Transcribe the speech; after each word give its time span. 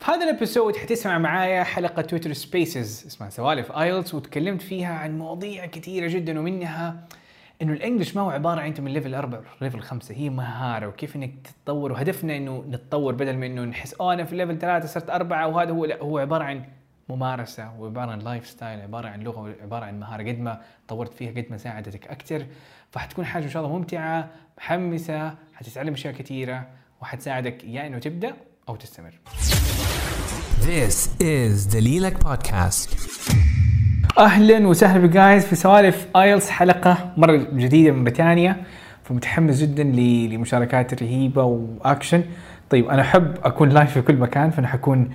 في 0.00 0.10
هذا 0.10 0.24
ال 0.24 0.30
episode 0.30 0.76
حتسمع 0.76 1.18
معايا 1.18 1.62
حلقة 1.62 2.02
Twitter 2.02 2.32
Spaces 2.32 3.06
اسمها 3.06 3.30
سوالف 3.30 3.72
IELTS 3.72 4.14
وتكلمت 4.14 4.62
فيها 4.62 4.94
عن 4.94 5.18
مواضيع 5.18 5.66
كثيرة 5.66 6.08
جدا 6.08 6.40
ومنها 6.40 7.06
إنه 7.62 7.72
ال 7.72 7.77
English 7.77 8.16
ما 8.16 8.22
هو 8.22 8.30
عبارة 8.30 8.60
عن 8.60 8.66
إنت 8.66 8.80
من 8.80 8.92
level 8.92 9.14
أربعة 9.14 9.42
level 9.60 9.80
خمسة 9.80 10.14
هي 10.14 10.30
مهارة 10.30 10.86
وكيف 10.86 11.16
إنك 11.16 11.32
تتطور 11.44 11.92
وهدفنا 11.92 12.36
إنه 12.36 12.64
نتطور 12.68 13.14
بدل 13.14 13.36
من 13.36 13.42
إنه 13.42 13.64
نحس 13.64 13.94
أوه 13.94 14.12
أنا 14.12 14.24
في 14.24 14.36
level 14.36 14.58
ثلاثة 14.58 14.86
صرت 14.86 15.10
أربعة 15.10 15.48
وهذا 15.48 15.70
هو 15.70 15.84
لا 15.84 16.02
هو 16.02 16.18
عبارة 16.18 16.44
عن 16.44 16.64
ممارسة 17.08 17.80
وعبارة 17.80 18.10
عن 18.10 18.18
lifestyle 18.18 18.80
عبارة 18.80 19.08
عن 19.08 19.20
لغة 19.20 19.40
وعبارة 19.40 19.84
عن 19.84 20.00
مهارة 20.00 20.22
قد 20.22 20.38
ما 20.38 20.60
طورت 20.88 21.14
فيها 21.14 21.30
قد 21.30 21.46
ما 21.50 21.56
ساعدتك 21.56 22.08
أكثر. 22.08 22.46
فحتكون 22.90 23.24
حاجة 23.24 23.44
إن 23.44 23.50
شاء 23.50 23.64
الله 23.64 23.76
ممتعة 23.76 24.30
محمسة 24.58 25.34
حتتعلم 25.54 25.92
أشياء 25.92 26.14
كثيرة 26.14 26.66
وحتساعدك 27.02 27.64
يا 27.64 27.86
إنه 27.86 27.98
تبدأ 27.98 28.34
أو 28.70 28.76
تستمر. 28.76 29.10
This 30.60 31.08
is 31.20 31.74
the 31.74 31.80
Lilac 31.80 32.24
Podcast. 32.28 32.88
أهلا 34.18 34.66
وسهلا 34.68 35.06
بجايز 35.06 35.44
في 35.46 35.56
سوالف 35.56 36.06
IELTS 36.16 36.50
حلقة 36.50 37.12
مرة 37.16 37.36
جديدة 37.36 37.92
من 37.92 38.04
بريطانيا 38.04 38.56
فمتحمس 39.04 39.60
جدا 39.62 39.82
ل- 39.84 40.30
لمشاركات 40.34 41.02
رهيبة 41.02 41.44
واكشن 41.44 42.22
طيب 42.70 42.88
أنا 42.88 43.02
أحب 43.02 43.34
أكون 43.44 43.68
live 43.68 43.90
في 43.92 44.02
كل 44.02 44.16
مكان 44.16 44.50
فأنا 44.50 44.68
حكون 44.68 45.10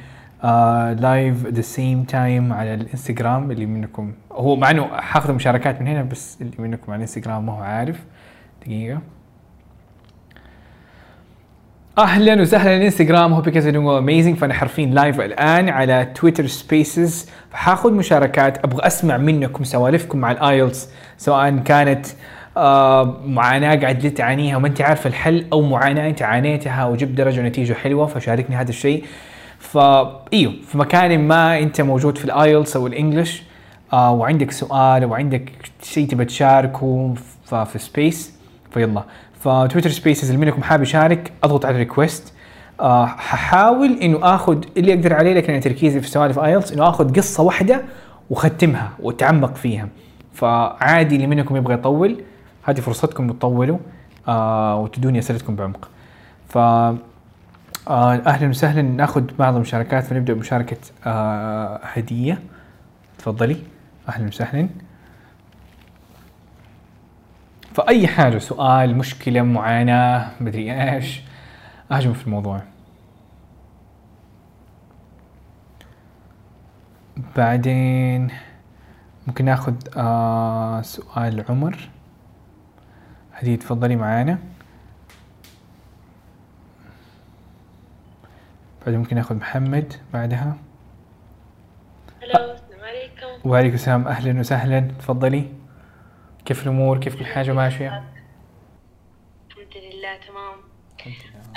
live 1.00 1.46
the 1.48 1.62
same 1.62 2.04
time 2.04 2.54
على 2.54 2.74
الإنستغرام 2.74 3.52
اللي 3.52 3.66
منكم 3.66 4.14
هو 4.32 4.56
مع 4.56 4.72
إنه 4.72 4.88
حاخذ 4.98 5.34
مشاركات 5.34 5.82
من 5.82 5.88
هنا 5.88 6.04
بس 6.04 6.38
اللي 6.42 6.54
منكم 6.60 6.92
على 6.92 6.96
الإنستغرام 6.96 7.46
ما 7.46 7.54
هو 7.54 7.58
عارف. 7.62 8.00
دقيقة. 8.62 9.02
أهلا 11.98 12.42
وسهلا 12.42 12.78
الانستغرام 12.78 13.34
هو 13.34 13.44
انه 13.58 13.98
amazing 13.98 14.36
فأنا 14.38 14.54
حرفيا 14.54 14.86
live 14.86 15.22
الآن 15.22 15.70
على 15.70 16.08
Twitter 16.16 16.48
Spaces 16.48 17.30
فحاخذ 17.52 17.94
مشاركات 17.94 18.66
أبغى 18.66 18.88
أسمع 18.88 19.18
منكم 19.18 19.64
سوالفكم 19.64 20.18
مع 20.18 20.32
ال 20.32 20.41
IELTS 20.41 20.90
سواء 21.18 21.58
كانت 21.58 22.06
آه 22.58 23.18
معاناة 23.26 23.76
قاعد 23.76 24.14
تعانيها 24.14 24.58
وما 24.58 24.68
أنت 24.68 24.82
عارف 24.82 25.08
الحل 25.08 25.46
أو 25.54 25.62
معاناة 25.62 26.10
أنت 26.10 26.22
عانيتها 26.22 26.86
وجبت 26.86 27.12
درجة 27.12 27.42
ونتيجة 27.42 27.74
حلوة 27.74 28.06
فشاركني 28.06 28.56
هذا 28.56 28.70
الشيء. 28.70 29.04
فا 29.60 30.24
إيوه 30.34 30.54
في 30.68 30.78
مكان 30.78 31.28
ما 31.28 31.60
أنت 31.60 31.82
موجود 31.82 32.18
في 32.18 32.26
ال 32.26 32.34
IELTS 32.34 32.76
أو 32.76 32.88
ال 32.88 32.95
English 32.95 33.44
آه 33.94 34.12
وعندك 34.12 34.52
سؤال 34.52 35.04
أو 35.04 35.14
عندك 35.14 35.52
شيء 35.84 36.08
تبى 36.08 36.26
تشاركه 36.26 37.14
في 37.46 37.80
space 37.80 38.36
ف 38.72 38.80
يلا. 38.80 39.04
ف 39.46 39.51
Twitter 39.51 39.90
Spaces 39.90 40.32
اللي 40.32 40.46
منكم 40.46 40.64
حابب 40.64 40.84
يشارك 40.84 41.32
أضغط 41.44 41.66
على 41.66 41.78
request 41.78 42.34
آه 42.80 43.06
ححاول 43.06 43.98
إنه 44.02 44.36
آخذ 44.36 44.64
اللي 44.78 44.94
أقدر 44.94 45.14
عليه 45.14 45.34
لكن 45.34 45.54
أنا 45.54 45.62
تركيزي 45.62 46.02
في 46.02 46.08
سوالف 46.08 46.40
IELTS 46.40 46.72
إنه 46.72 46.90
آخذ 46.90 47.16
قصة 47.16 47.44
واحدة 47.44 47.82
واختمها 48.30 48.90
واتعمق 49.00 49.56
فيها. 49.56 49.88
فعادي 50.34 51.16
اللي 51.16 51.28
منكم 51.28 51.56
يبغى 51.56 51.74
يطول 51.74 52.22
هذه 52.64 52.80
فرصتكم 52.80 53.32
تطولوا 53.32 53.78
آه 54.28 54.76
وتدوني 54.76 55.20
أسئلتكم 55.20 55.56
بعمق. 55.56 55.90
ف 56.50 56.58
آه 56.58 56.98
أهلا 57.88 58.50
وسهلا 58.50 58.82
نأخذ 58.82 59.24
بعض 59.40 59.56
المشاركات 59.56 60.04
فنبدا 60.04 60.34
بمشاركة 60.34 60.78
آه 61.06 61.80
هدية. 61.84 62.40
تفضلي. 63.18 63.58
أهلا 64.10 64.28
وسهلا. 64.28 64.68
فأي 67.76 68.08
حاجة 68.08 68.38
سؤال 68.38 68.98
مشكلة 68.98 69.42
معاناة 69.42 70.32
مدري 70.40 70.94
إيش 70.94 71.22
أهجم 71.92 72.14
في 72.14 72.26
الموضوع. 72.28 72.62
بعدين 77.38 78.32
ممكن 79.28 79.46
ناخذ 79.46 79.74
آه 79.98 80.82
سؤال 80.82 81.46
عمر. 81.50 81.90
هدي 83.34 83.58
تفضلي 83.58 83.96
معانا. 83.96 84.40
بعدين 88.86 89.00
ممكن 89.00 89.16
ناخذ 89.16 89.36
محمد 89.36 89.94
بعدها. 90.14 90.58
ألو 92.24 92.54
السلام 92.54 92.84
عليكم. 92.84 93.50
وعليكم 93.50 93.76
السلام 93.76 94.08
أهلا 94.08 94.40
وسهلا. 94.40 94.80
تفضلي. 94.80 95.65
كيف 96.46 96.64
الأمور؟ 96.64 97.00
كيف 97.00 97.16
كل 97.16 97.26
حاجة 97.26 97.52
ماشيه 97.52 98.04
الحمد 99.50 99.78
لله 99.78 100.18
تمام. 100.18 100.62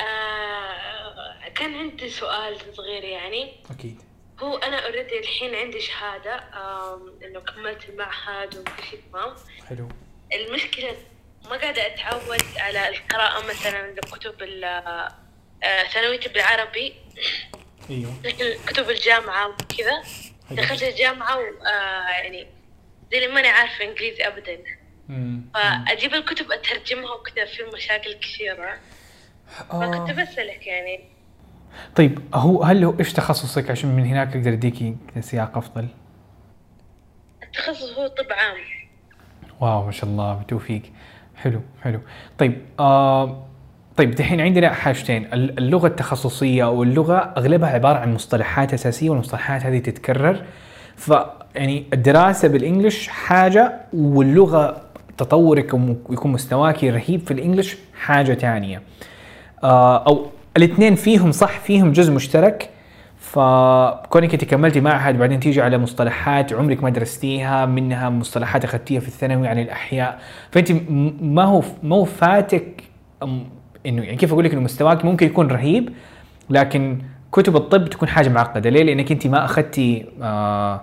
آه 0.01 1.49
كان 1.55 1.75
عندي 1.75 2.11
سؤال 2.11 2.57
صغير 2.77 3.05
يعني. 3.05 3.53
أكيد. 3.71 4.03
هو 4.41 4.57
أنا 4.57 4.85
اوريدي 4.87 5.19
الحين 5.19 5.55
عندي 5.55 5.81
شهادة 5.81 6.35
آم، 6.37 7.13
إنه 7.25 7.41
كملت 7.41 7.89
المعهد 7.89 8.57
وكل 8.57 8.83
شيء 8.91 9.01
تمام. 9.13 9.35
حلو. 9.69 9.89
المشكلة 10.35 10.97
ما 11.51 11.57
قاعدة 11.57 11.87
أتعود 11.87 12.43
على 12.57 12.89
القراءة 12.89 13.47
مثلا 13.47 13.91
لكتب 13.93 14.43
آه، 14.65 15.13
ثانويتي 15.93 16.29
بالعربي. 16.29 16.95
أيوه. 17.91 18.13
لكن 18.25 18.45
كتب 18.67 18.91
الجامعة 18.91 19.49
وكذا. 19.49 20.03
دخلت 20.51 20.83
الجامعة 20.83 21.37
وآه 21.39 22.09
يعني 22.11 22.47
زي 23.13 23.19
اللي 23.19 23.35
ماني 23.35 23.49
عارفة 23.49 23.85
إنجليزي 23.85 24.27
ابدا. 24.27 24.59
فأجيب 25.55 26.15
الكتب 26.15 26.47
أترجمها 26.53 27.13
وكذا 27.15 27.45
في 27.45 27.77
مشاكل 27.77 28.13
كثيرة. 28.15 28.71
فكنت 29.49 30.11
آه. 30.11 30.13
بسألك 30.23 30.67
يعني. 30.67 31.01
طيب 31.97 32.19
هو 32.35 32.63
هل 32.63 32.85
هو 32.85 32.95
إيش 32.99 33.13
تخصصك 33.13 33.71
عشان 33.71 33.97
من 33.97 34.07
هناك 34.07 34.37
أقدر 34.37 34.53
اديكي 34.53 34.97
سياق 35.21 35.57
أفضل؟ 35.57 35.87
التخصص 37.43 37.99
هو 37.99 38.07
طب 38.07 38.27
عام. 38.31 38.57
واو 39.61 39.85
ما 39.87 39.93
شاء 39.93 40.11
الله 40.11 40.35
بالتوفيق. 40.35 40.83
حلو 41.37 41.61
حلو. 41.83 42.01
طيب 42.39 42.63
آه 42.81 43.45
طيب 43.97 44.11
دحين 44.15 44.41
عندنا 44.41 44.73
حاجتين. 44.75 45.25
ال- 45.33 45.59
اللغة 45.59 45.87
التخصصية 45.87 46.65
أو 46.65 46.83
اللغة 46.83 47.17
أغلبها 47.37 47.69
عبارة 47.71 47.99
عن 47.99 48.15
مصطلحات 48.15 48.75
أساسية 48.75 49.11
والمصطلحات 49.11 49.63
هذه 49.63 49.79
تتكرر. 49.79 50.45
ف 50.97 51.13
يعني 51.55 51.85
الدراسة 51.93 52.49
بالإنجلش 52.49 53.09
حاجة 53.09 53.81
واللغة 53.93 54.88
تطورك 55.19 55.75
ويكون 56.09 56.33
مستواك 56.33 56.85
رهيب 56.85 57.21
في 57.21 57.31
الانجلش 57.31 57.77
حاجة 58.01 58.35
ثانية 58.35 58.83
آه 59.65 60.07
أو 60.07 60.27
الاثنين 60.57 60.95
فيهم 60.95 61.33
صح 61.33 61.59
فيهم 61.59 61.93
جزء 61.93 62.13
مشترك. 62.13 62.71
فكونك 63.21 64.33
أنت 64.33 64.45
كملتي 64.45 64.81
معهد 64.81 65.19
بعدين 65.19 65.41
تيجي 65.41 65.63
على 65.63 65.79
مصطلحات 65.79 66.53
عمرك 66.53 66.83
ما 66.83 66.91
درستيها 66.91 67.67
منها 67.67 68.11
مصطلحات 68.11 68.65
أخذتيها 68.65 69.01
في 69.01 69.09
الثانوي 69.09 69.49
عن 69.49 69.59
الأحياء. 69.59 70.19
فأنت 70.51 70.73
ما 71.21 71.45
هو 71.45 71.63
ما 71.83 71.97
هو 71.97 72.05
فاتك 72.05 72.83
إنه 73.23 74.03
يعني 74.03 74.17
كيف 74.17 74.33
أقول 74.33 74.45
لك 74.45 74.53
إنه 74.53 74.61
مستواك 74.61 75.05
ممكن 75.05 75.27
يكون 75.27 75.49
رهيب 75.49 75.91
لكن 76.51 76.99
كتب 77.33 77.57
الطب 77.57 77.89
تكون 77.89 78.09
حاجة 78.09 78.29
معقدة. 78.29 78.71
ليه؟ 78.71 78.83
لأنك 78.83 79.13
أنت 79.13 79.27
ما 79.27 79.45
أخذتي 79.45 80.07
آه 80.23 80.81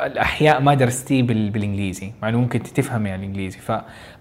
الأحياء 0.00 0.60
ما 0.60 0.74
درستيه 0.74 1.22
بال- 1.22 1.50
بالإنجليزي 1.50 2.12
مع 2.22 2.28
إنه 2.28 2.38
ممكن 2.40 2.62
تفهمي 2.62 3.08
يعني 3.08 3.22
الإنجليزي. 3.22 3.58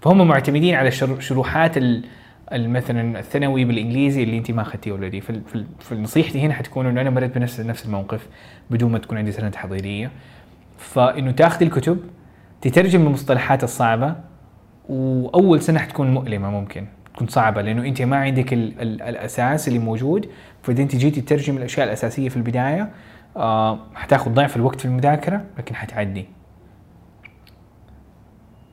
فهم 0.01 0.27
معتمدين 0.27 0.75
على 0.75 0.91
شر- 0.91 1.19
شروحات 1.19 1.75
مثلا 2.53 3.19
الثانوي 3.19 3.66
بالإنجليزي 3.66 4.23
اللي 4.23 4.38
انت 4.38 4.51
ما 4.51 4.61
أخذتيه 4.61 4.91
اوريدي 4.91 5.23
فنصيحتي 5.79 6.41
هنا 6.41 6.53
حتكون 6.53 6.85
إنه 6.85 7.01
أنا 7.01 7.09
مريت 7.09 7.35
بنفس 7.35 7.59
نفس 7.59 7.85
الموقف 7.85 8.27
بدون 8.69 8.91
ما 8.91 8.97
تكون 8.97 9.17
عندي 9.17 9.31
سنه 9.31 9.49
تحضيريه 9.49 10.11
فانه 10.77 11.31
تاخذي 11.31 11.66
الكتب 11.66 11.97
تترجم 12.61 13.07
المصطلحات 13.07 13.63
الصعبة 13.63 14.16
وأول 14.89 15.61
سنة 15.61 15.79
حتكون 15.79 16.13
مؤلمة 16.13 16.49
ممكن 16.51 16.85
تكون 17.16 17.28
صعبة 17.28 17.61
لأنه 17.61 17.85
انت 17.85 18.01
ما 18.01 18.17
عندك 18.17 18.53
ال 18.53 18.81
ال 18.81 19.01
الأساس 19.01 19.67
اللي 19.67 19.79
موجود. 19.79 20.29
فإذا 20.63 20.81
انت 20.83 20.95
جيتي 20.95 21.22
تترجم 21.22 21.57
الأشياء 21.57 21.85
الأساسية 21.85 22.29
في 22.29 22.38
البداية 22.38 22.89
آه 23.38 23.79
حتاخذ 23.96 24.32
ضعف 24.34 24.55
الوقت 24.55 24.79
في 24.79 24.85
المذاكرة 24.85 25.46
لكن 25.58 25.76
حتعدي. 25.76 26.26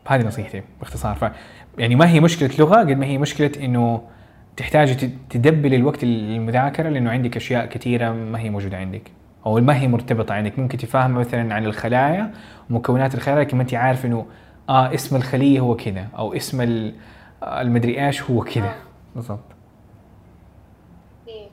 هذه 0.09 0.27
نصيحتي 0.27 0.63
باختصار. 0.81 1.15
ف 1.15 1.31
يعني 1.79 1.95
ما 1.95 2.09
هي 2.09 2.21
مشكلة 2.21 2.51
لغة 2.59 2.77
قد 2.79 2.91
ما 2.91 3.07
هي 3.07 3.19
مشكلة 3.19 3.53
إنه 3.65 4.03
تحتاجي 4.57 4.95
تد- 4.95 5.19
تدبلي 5.31 5.77
الوقت 5.77 6.05
للمذاكره 6.05 6.89
لأنه 6.89 7.11
عندك 7.11 7.37
أشياء 7.37 7.67
كثيرة 7.67 8.13
ما 8.13 8.39
هي 8.39 8.51
موجودة 8.51 8.77
عندك. 8.77 9.11
أو 9.47 9.61
ما 9.61 9.77
هي 9.77 9.89
مرتبطة 9.89 10.35
عندك. 10.35 10.59
ممكن 10.59 10.79
تفهم 10.79 11.15
مثلا 11.15 11.55
عن 11.55 11.65
الخلايا 11.65 12.33
ومكونات 12.71 13.15
الخلايا 13.15 13.41
لكن 13.41 13.57
ما 13.57 13.63
أنت 13.63 13.75
عارف 13.75 14.07
إنه 14.07 14.27
آه 14.69 14.95
اسم 14.95 15.17
الخلية 15.17 15.61
هو 15.61 15.77
كذا 15.77 16.09
أو 16.19 16.35
اسم 16.35 16.61
آه، 17.43 17.61
المدري 17.61 18.07
إيش 18.07 18.23
هو 18.23 18.45
كذا. 18.45 18.75
بالضبط. 19.15 19.45
إيه. 21.29 21.49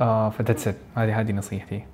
آه 0.00 0.30
فذاتس 0.30 0.68
هذه 0.96 1.20
هذه 1.20 1.32
نصيحتي. 1.32 1.84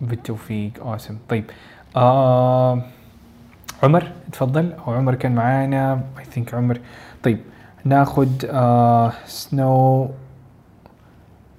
بالتوفيق. 0.00 0.72
اوسم 0.80 1.18
طيب. 1.28 1.44
آه 1.96 2.82
عمر 3.82 4.12
تفضل. 4.32 4.72
أو 4.72 4.92
عمر 4.92 5.14
كان 5.14 5.34
معانا. 5.34 6.02
اي 6.18 6.24
ثينك 6.24 6.54
عمر. 6.54 6.80
طيب. 7.22 7.40
ناخذ 7.84 8.28
آه 8.50 9.12
سنو 9.26 10.10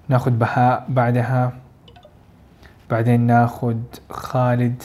ناخذ 0.10 0.32
بهاء 0.32 0.86
بعدها. 0.90 1.54
بعدين 2.90 3.22
ناخذ 3.22 3.78
خالد. 4.10 4.84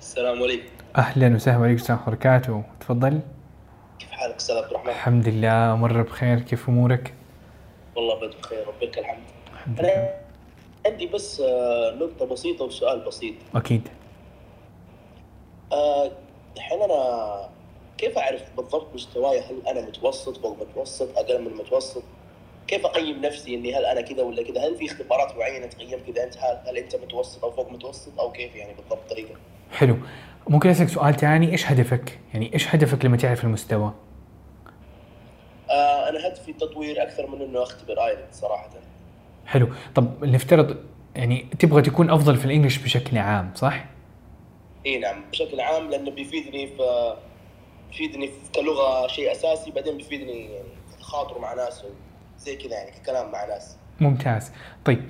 السلام 0.00 0.42
عليكم. 0.42 0.68
أهلا 0.96 1.34
وسهلا 1.34 1.58
عليكم. 1.58 1.74
السلام 1.74 1.98
ورحمه 1.98 2.12
وبركاته 2.12 2.62
تفضل. 2.80 3.20
كيف 3.98 4.10
حالك 4.10 4.34
أستاذ 4.34 4.56
عبد 4.56 4.70
الرحمن؟ 4.70 4.90
الحمد 4.90 5.28
لله. 5.28 5.76
مره 5.76 6.02
بخير. 6.02 6.40
كيف 6.40 6.68
أمورك؟ 6.68 7.14
والله 7.98 8.14
بدر 8.14 8.36
بخير 8.42 8.68
ربك 8.68 8.98
الحمد. 8.98 9.24
الحمد 9.52 9.80
لله. 9.80 10.14
عندي 10.86 11.06
بس 11.06 11.40
آه، 11.40 11.94
نقطة 11.94 12.26
بسيطة 12.26 12.64
وسؤال 12.64 13.00
بسيط. 13.00 13.34
أكيد. 13.54 13.88
آه، 15.72 16.10
الحين 16.56 16.82
أنا 16.82 17.48
كيف 17.98 18.18
أعرف 18.18 18.42
بالضبط 18.56 18.94
مستواي؟ 18.94 19.40
هل 19.40 19.66
أنا 19.68 19.80
متوسط 19.80 20.36
فوق 20.36 20.56
متوسط 20.60 21.18
أقل 21.18 21.40
من 21.40 21.46
المتوسط؟ 21.46 22.02
كيف 22.66 22.86
أقيم 22.86 23.20
نفسي 23.20 23.54
إني 23.54 23.74
هل 23.74 23.84
أنا 23.84 24.00
كذا 24.00 24.22
ولا 24.22 24.42
كذا؟ 24.42 24.66
هل 24.66 24.76
في 24.76 24.86
اختبارات 24.86 25.36
معينة 25.36 25.66
تقيم 25.66 26.00
كذا؟ 26.06 26.24
أنت 26.24 26.36
هل, 26.36 26.58
هل 26.68 26.76
أنت 26.78 26.96
متوسط 26.96 27.44
أو 27.44 27.50
فوق 27.50 27.72
متوسط؟ 27.72 28.20
أو 28.20 28.32
كيف 28.32 28.56
يعني 28.56 28.74
بالضبط 28.74 29.10
طريقة؟ 29.10 29.34
حلو. 29.72 29.96
ممكن 30.48 30.68
أسألك 30.68 30.88
سؤال 30.88 31.14
ثاني 31.14 31.52
إيش 31.52 31.66
هدفك؟ 31.66 32.18
يعني 32.34 32.54
إيش 32.54 32.74
هدفك 32.74 33.04
لما 33.04 33.16
تعرف 33.16 33.44
المستوى؟ 33.44 33.92
آه، 35.70 36.08
أنا 36.08 36.26
هدفي 36.28 36.50
التطوير 36.50 37.02
أكثر 37.02 37.26
من 37.26 37.42
إنه 37.42 37.62
أختبر 37.62 38.06
ايلت 38.06 38.28
صراحة. 38.32 38.68
حلو. 39.46 39.68
طب 39.94 40.24
نفترض 40.24 40.76
يعني 41.16 41.46
تبغى 41.58 41.82
تكون 41.82 42.10
أفضل 42.10 42.36
في 42.36 42.44
الإنجليش 42.44 42.78
بشكل 42.78 43.18
عام 43.18 43.50
صح؟ 43.54 43.84
إي 44.86 44.98
نعم 44.98 45.24
بشكل 45.30 45.60
عام 45.60 45.90
لأنه 45.90 46.10
بيفيدني 46.10 46.66
في 46.66 47.14
بيفيدني 47.90 48.28
في 48.28 48.34
كلغة 48.54 49.06
شيء 49.06 49.32
أساسي 49.32 49.70
بعدين 49.70 49.96
بيفيدني 49.96 50.52
يعني 50.52 50.68
في 50.88 50.94
التخاطر 50.94 51.38
مع 51.38 51.54
ناس 51.54 51.84
زي 52.38 52.56
كذا 52.56 52.74
يعني 52.74 52.90
ككلام 52.90 53.32
مع 53.32 53.44
ناس. 53.44 53.76
ممتاز. 54.00 54.52
طيب 54.84 55.02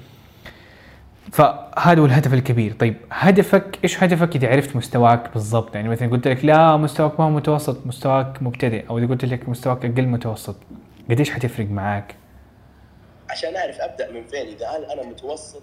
فهذا 1.33 2.01
هو 2.01 2.07
الهدف 2.07 2.35
الكبير. 2.35 2.73
طيب 2.73 2.97
هدفك 3.11 3.79
إيش 3.85 4.03
هدفك 4.03 4.37
إذا 4.37 4.49
عرفت 4.49 4.77
مستواك 4.77 5.33
بالضبط؟ 5.35 5.75
يعني 5.75 5.89
مثلا 5.89 6.11
قلت 6.11 6.29
لك 6.29 6.45
لا 6.45 6.77
مستواك 6.77 7.21
ما 7.21 7.27
هو 7.27 7.31
متوسط 7.31 7.87
مستواك 7.87 8.43
مبتدئ. 8.43 8.89
أو 8.91 8.99
إذا 8.99 9.07
قلت 9.07 9.25
لك 9.25 9.49
مستواك 9.49 9.85
أقل 9.85 10.07
متوسط 10.07 10.57
قديش 11.11 11.31
حتفرق 11.31 11.67
معاك؟ 11.71 12.15
عشان 13.31 13.57
أعرف 13.57 13.81
أبدأ 13.81 14.13
من 14.13 14.25
فين. 14.25 14.47
إذا 14.47 14.77
أنا 14.77 14.93
أنا 14.93 15.03
متوسط 15.03 15.63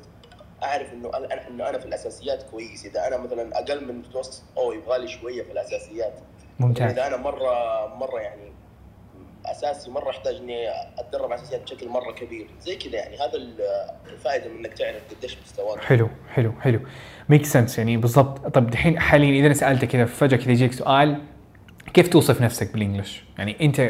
أعرف 0.63 0.93
إنه 0.93 1.09
أنا 1.17 1.47
إنه 1.47 1.69
أنا 1.69 1.77
في 1.77 1.85
الأساسيات 1.85 2.43
كويس. 2.51 2.85
إذا 2.85 3.07
أنا 3.07 3.17
مثلا 3.17 3.59
أقل 3.59 3.83
من 3.83 3.89
المتوسط 3.89 4.43
أو 4.57 4.71
يبغى 4.71 4.99
لي 4.99 5.07
شوية 5.07 5.43
في 5.43 5.51
الأساسيات. 5.51 6.19
ممتاز. 6.59 6.91
إذا 6.91 7.07
أنا 7.07 7.17
مرة 7.17 7.51
مرة 7.95 8.19
يعني 8.19 8.54
أساسي 9.51 9.91
مرة 9.91 10.09
أحتاج 10.09 10.35
إني 10.35 10.69
أتدرب 10.97 11.31
على 11.31 11.41
اساسيات 11.41 11.63
بشكل 11.63 11.89
مرة 11.89 12.11
كبير. 12.11 12.47
زي 12.61 12.75
كذا 12.75 12.95
يعني 12.95 13.15
هذا 13.15 13.37
الفائدة 14.05 14.49
من 14.49 14.57
إنك 14.57 14.73
تعرف 14.73 15.01
قديش 15.17 15.37
مستواك. 15.45 15.79
حلو 15.79 16.09
حلو 16.33 16.53
حلو. 16.61 16.79
ميك 17.29 17.45
سنس 17.45 17.77
يعني. 17.77 17.97
بالضبط. 17.97 18.47
طب 18.47 18.69
دحين 18.69 18.99
حاليا 18.99 19.39
إذا 19.39 19.45
أنا 19.45 19.53
سألتك 19.53 19.87
كذا 19.87 20.05
فجأة 20.05 20.37
كذا 20.37 20.51
يجيك 20.51 20.73
سؤال 20.73 21.21
كيف 21.93 22.07
توصف 22.07 22.41
نفسك 22.41 22.73
بالإنجلش؟ 22.73 23.23
يعني 23.37 23.55
أنت 23.61 23.81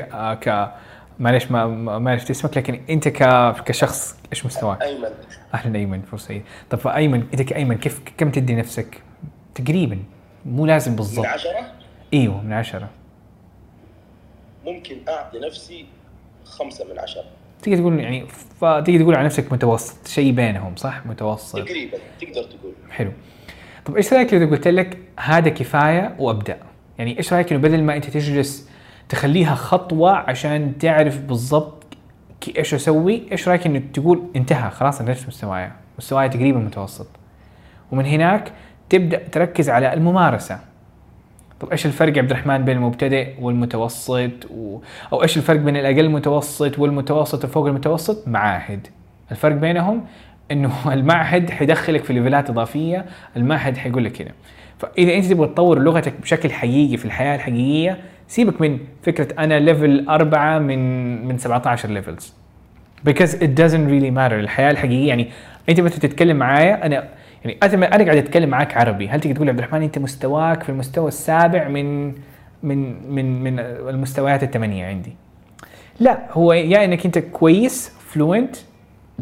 ك 0.44 0.74
معلش 1.20 1.52
ما 1.52 1.68
ما 2.00 2.12
عرفت 2.12 2.30
اسمك 2.30 2.58
لكن 2.58 2.82
أنت 2.90 3.08
ك 3.08 3.24
كشخص 3.64 4.20
إيش 4.32 4.46
مستواك؟ 4.46 4.82
أيمن. 4.82 5.10
أهلا 5.54 5.80
أيمن 5.80 6.02
فرصه 6.02 6.28
سعيد 6.28 6.44
طب 6.70 6.78
فأيمن 6.78 7.28
أنت 7.34 7.42
كأيمن 7.42 7.78
كيف 7.78 8.02
كم 8.18 8.32
تدي 8.32 8.56
نفسك؟ 8.56 9.02
تقريبا. 9.56 10.00
مو 10.46 10.66
لازم 10.66 10.92
من 10.92 10.98
بالضبط 10.98 11.26
عشرة؟ 11.26 11.72
إيوه 12.14 12.42
من 12.42 12.54
عشرة. 12.54 12.90
ممكن 14.66 14.96
أعطي 15.10 15.40
نفسي 15.40 15.86
خمسة 16.46 16.86
من 16.94 17.00
عشرة. 17.00 17.24
تقدر 17.62 17.78
تقول 17.78 18.00
يعني 18.00 18.28
فتقدر 18.28 19.00
تقول 19.00 19.16
على 19.16 19.26
نفسك 19.26 19.54
متوسط 19.54 20.08
شيء 20.08 20.32
بينهم 20.32 20.76
صح؟ 20.76 21.06
متوسط. 21.06 21.60
تقريبا 21.60 21.98
تقدر 22.22 22.44
تقول. 22.44 22.74
حلو. 22.90 23.12
طب 23.86 23.96
إيش 23.96 24.14
رأيك 24.14 24.34
لو 24.34 24.50
قلت 24.50 24.68
لك 24.68 24.98
هذا 25.20 25.50
كفاية 25.50 26.16
وأبدأ؟ 26.20 26.58
يعني 26.98 27.18
إيش 27.18 27.34
رأيك 27.34 27.52
إنه 27.52 27.62
بدل 27.62 27.84
ما 27.84 27.96
أنت 27.96 28.06
تجلس 28.06 28.70
تخليها 29.10 29.56
خطوة 29.56 30.12
عشان 30.12 30.78
تعرف 30.78 31.20
بالضبط 31.20 31.84
إيش 32.58 32.74
أسوي 32.74 33.32
إيش 33.32 33.48
رأيك 33.48 33.66
إنه 33.66 33.82
تقول 33.94 34.24
انتهى 34.36 34.72
خلاص 34.72 35.02
أنا 35.02 35.10
عرفت 35.10 35.28
مستواي 35.28 35.72
مستواي 35.98 36.30
تقريبا 36.30 36.60
متوسط. 36.60 37.08
ومن 37.92 38.06
هناك 38.06 38.52
تبدأ 38.90 39.28
تركز 39.28 39.70
على 39.70 39.94
الممارسة. 39.94 40.60
طب 41.60 41.72
إيش 41.72 41.86
الفرق 41.86 42.18
عبد 42.18 42.32
الرحمن 42.32 42.66
بين 42.66 42.78
المبتدئ 42.78 43.28
والمتوسط؟ 43.40 44.46
و... 44.50 44.80
أو 45.14 45.24
إيش 45.24 45.38
الفرق 45.38 45.60
بين 45.60 45.78
الأقل 45.78 46.10
متوسط 46.10 46.80
والمتوسط 46.80 47.46
وفوق 47.46 47.68
المتوسط؟ 47.68 48.28
معاهد. 48.28 48.88
الفرق 49.32 49.56
بينهم 49.56 50.06
إنه 50.52 50.72
المعهد 50.94 51.50
حيدخلك 51.50 52.04
في 52.04 52.14
ليفلات 52.14 52.50
إضافية 52.50 53.06
المعهد 53.38 53.78
حيقول 53.78 54.06
لك 54.06 54.12
كذا 54.12 54.32
فإذا 54.80 55.14
أنت 55.14 55.26
تبغى 55.26 55.48
تطور 55.48 55.80
لغتك 55.80 56.14
بشكل 56.22 56.52
حقيقي 56.52 56.98
في 56.98 57.06
الحياة 57.06 57.36
الحقيقية 57.36 57.98
سيبك 58.28 58.62
من 58.62 58.80
فكرة 59.04 59.28
أنا 59.40 59.60
level 59.60 60.06
أربعة 60.10 60.60
من 60.60 61.28
من 61.28 61.38
17 61.38 61.90
levels 61.90 62.34
because 63.10 63.34
it 63.34 63.56
doesn't 63.56 63.88
really 63.88 64.12
matter. 64.12 64.34
الحياة 64.34 64.72
الحقيقية 64.72 65.08
يعني 65.08 65.30
أنت 65.70 65.82
مثلا 65.82 66.00
تتكلم 66.00 66.38
معايا 66.38 66.86
أنا 66.86 67.08
يعني 67.46 67.86
أنا 67.96 68.04
قاعد 68.04 68.18
أتكلم 68.18 68.50
معاك 68.50 68.78
عربي. 68.78 69.10
هل 69.10 69.20
تقدر 69.20 69.36
تقول 69.36 69.50
عبد 69.50 69.60
الرحمن 69.60 69.82
أنت 69.82 70.00
مستواك 70.00 70.64
في 70.64 70.70
المستوى 70.70 71.08
السابع 71.08 71.68
من 71.68 72.08
من 72.64 73.10
من 73.16 73.44
من 73.44 73.60
المستويات 73.60 74.44
الثمانية 74.44 74.86
عندي؟ 74.86 75.16
لا 76.00 76.28
هو 76.32 76.54
يا 76.54 76.86
إنك 76.86 77.06
أنت 77.06 77.20
كويس 77.20 77.94
fluent 78.00 78.56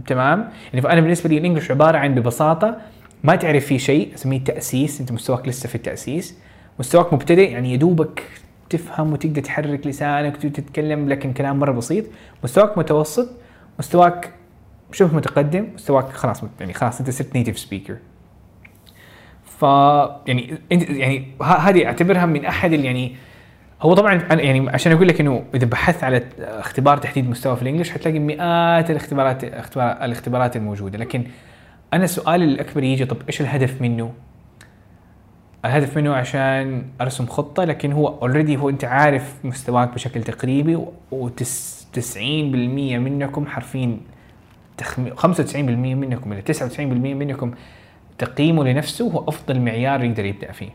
تمام؟ 0.07 0.49
يعني 0.69 0.81
فأنا 0.81 1.01
بالنسبة 1.01 1.29
لي 1.29 1.37
ال 1.37 1.42
English 1.42 1.71
عبارة 1.71 1.97
عن 1.97 2.15
ببساطة 2.15 2.77
ما 3.23 3.35
تعرف 3.35 3.65
فيه 3.65 3.77
شيء 3.77 4.13
أسميه 4.15 4.39
تأسيس. 4.43 4.99
أنت 4.99 5.11
مستواك 5.11 5.47
لسه 5.47 5.69
في 5.69 5.75
التأسيس. 5.75 6.37
مستواك 6.79 7.13
مبتدئ 7.13 7.51
يعني 7.51 7.73
يدوبك 7.73 8.23
تفهم 8.69 9.13
وتقدر 9.13 9.41
تحرك 9.41 9.87
لسانك 9.87 10.35
وتتكلم 10.45 11.09
لكن 11.09 11.33
كلام 11.33 11.59
مرة 11.59 11.71
بسيط. 11.71 12.05
مستواك 12.43 12.77
متوسط. 12.77 13.29
مستواك 13.79 14.31
شبه 14.91 15.15
متقدم. 15.15 15.67
مستواك 15.75 16.09
خلاص 16.09 16.43
يعني 16.59 16.73
خلاص 16.73 16.99
أنت 16.99 17.09
صرت 17.09 17.35
native 17.35 17.59
speaker 17.59 17.97
يعني 20.27 20.57
انت 20.71 20.89
يعني 20.89 21.27
هذه 21.41 21.85
أعتبرها 21.85 22.25
من 22.25 22.45
أحد 22.45 22.73
يعني 22.73 23.15
هو 23.81 23.93
طبعا 23.93 24.13
يعني 24.31 24.69
عشان 24.69 24.91
أقول 24.91 25.07
لك 25.07 25.19
إنه 25.19 25.43
إذا 25.55 25.65
بحثت 25.65 26.03
على 26.03 26.23
اختبار 26.39 26.97
تحديد 26.97 27.29
مستوى 27.29 27.55
في 27.55 27.61
الإنجليش 27.61 27.91
حتلاقي 27.91 28.19
مئات 28.19 28.91
الاختبارات 28.91 29.43
اختبار 29.43 29.91
الاختبارات 29.91 30.55
الموجودة 30.55 30.97
لكن 30.97 31.23
أنا 31.93 32.03
السؤال 32.03 32.43
الأكبر 32.43 32.83
يجي 32.83 33.05
طب 33.05 33.17
إيش 33.27 33.41
الهدف 33.41 33.81
منه؟ 33.81 34.13
الهدف 35.65 35.97
منه 35.97 36.13
عشان 36.13 36.85
أرسم 37.01 37.25
خطة 37.25 37.63
لكن 37.63 37.91
هو 37.91 38.07
اوريدي 38.07 38.57
هو 38.57 38.69
أنت 38.69 38.85
عارف 38.85 39.35
مستواك 39.43 39.93
بشكل 39.93 40.23
تقريبي 40.23 40.77
و90% 41.11 42.17
منكم 42.17 43.45
حرفين 43.45 44.01
تخمي 44.77 45.11
95% 45.11 45.55
منكم 45.55 46.33
إلى 46.33 46.41
99% 46.41 46.79
منكم 46.79 47.51
تقييمه 48.25 48.63
لنفسه 48.63 49.05
هو 49.11 49.23
أفضل 49.27 49.59
معيار 49.61 50.03
يقدر 50.03 50.25
يبدأ 50.25 50.51
فيه. 50.51 50.69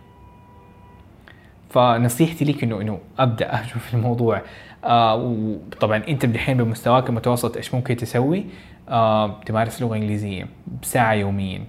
فنصيحتي 1.70 2.44
لك 2.44 2.62
انه 2.64 2.80
إنه 2.80 2.98
أبدأ 3.18 3.54
أشوف 3.64 3.94
الموضوع 3.94 4.42
آه 4.84 5.14
وطبعا 5.16 6.02
أنت 6.08 6.26
دحين 6.26 6.56
بمستواك 6.56 7.08
المتوسط 7.08 7.56
إيش 7.56 7.74
ممكن 7.74 7.96
تسوي؟ 7.96 8.44
آه 8.88 9.40
تمارس 9.46 9.82
لغة 9.82 9.96
إنجليزية 9.96 10.46
بساعة 10.82 11.12
يوميا. 11.12 11.60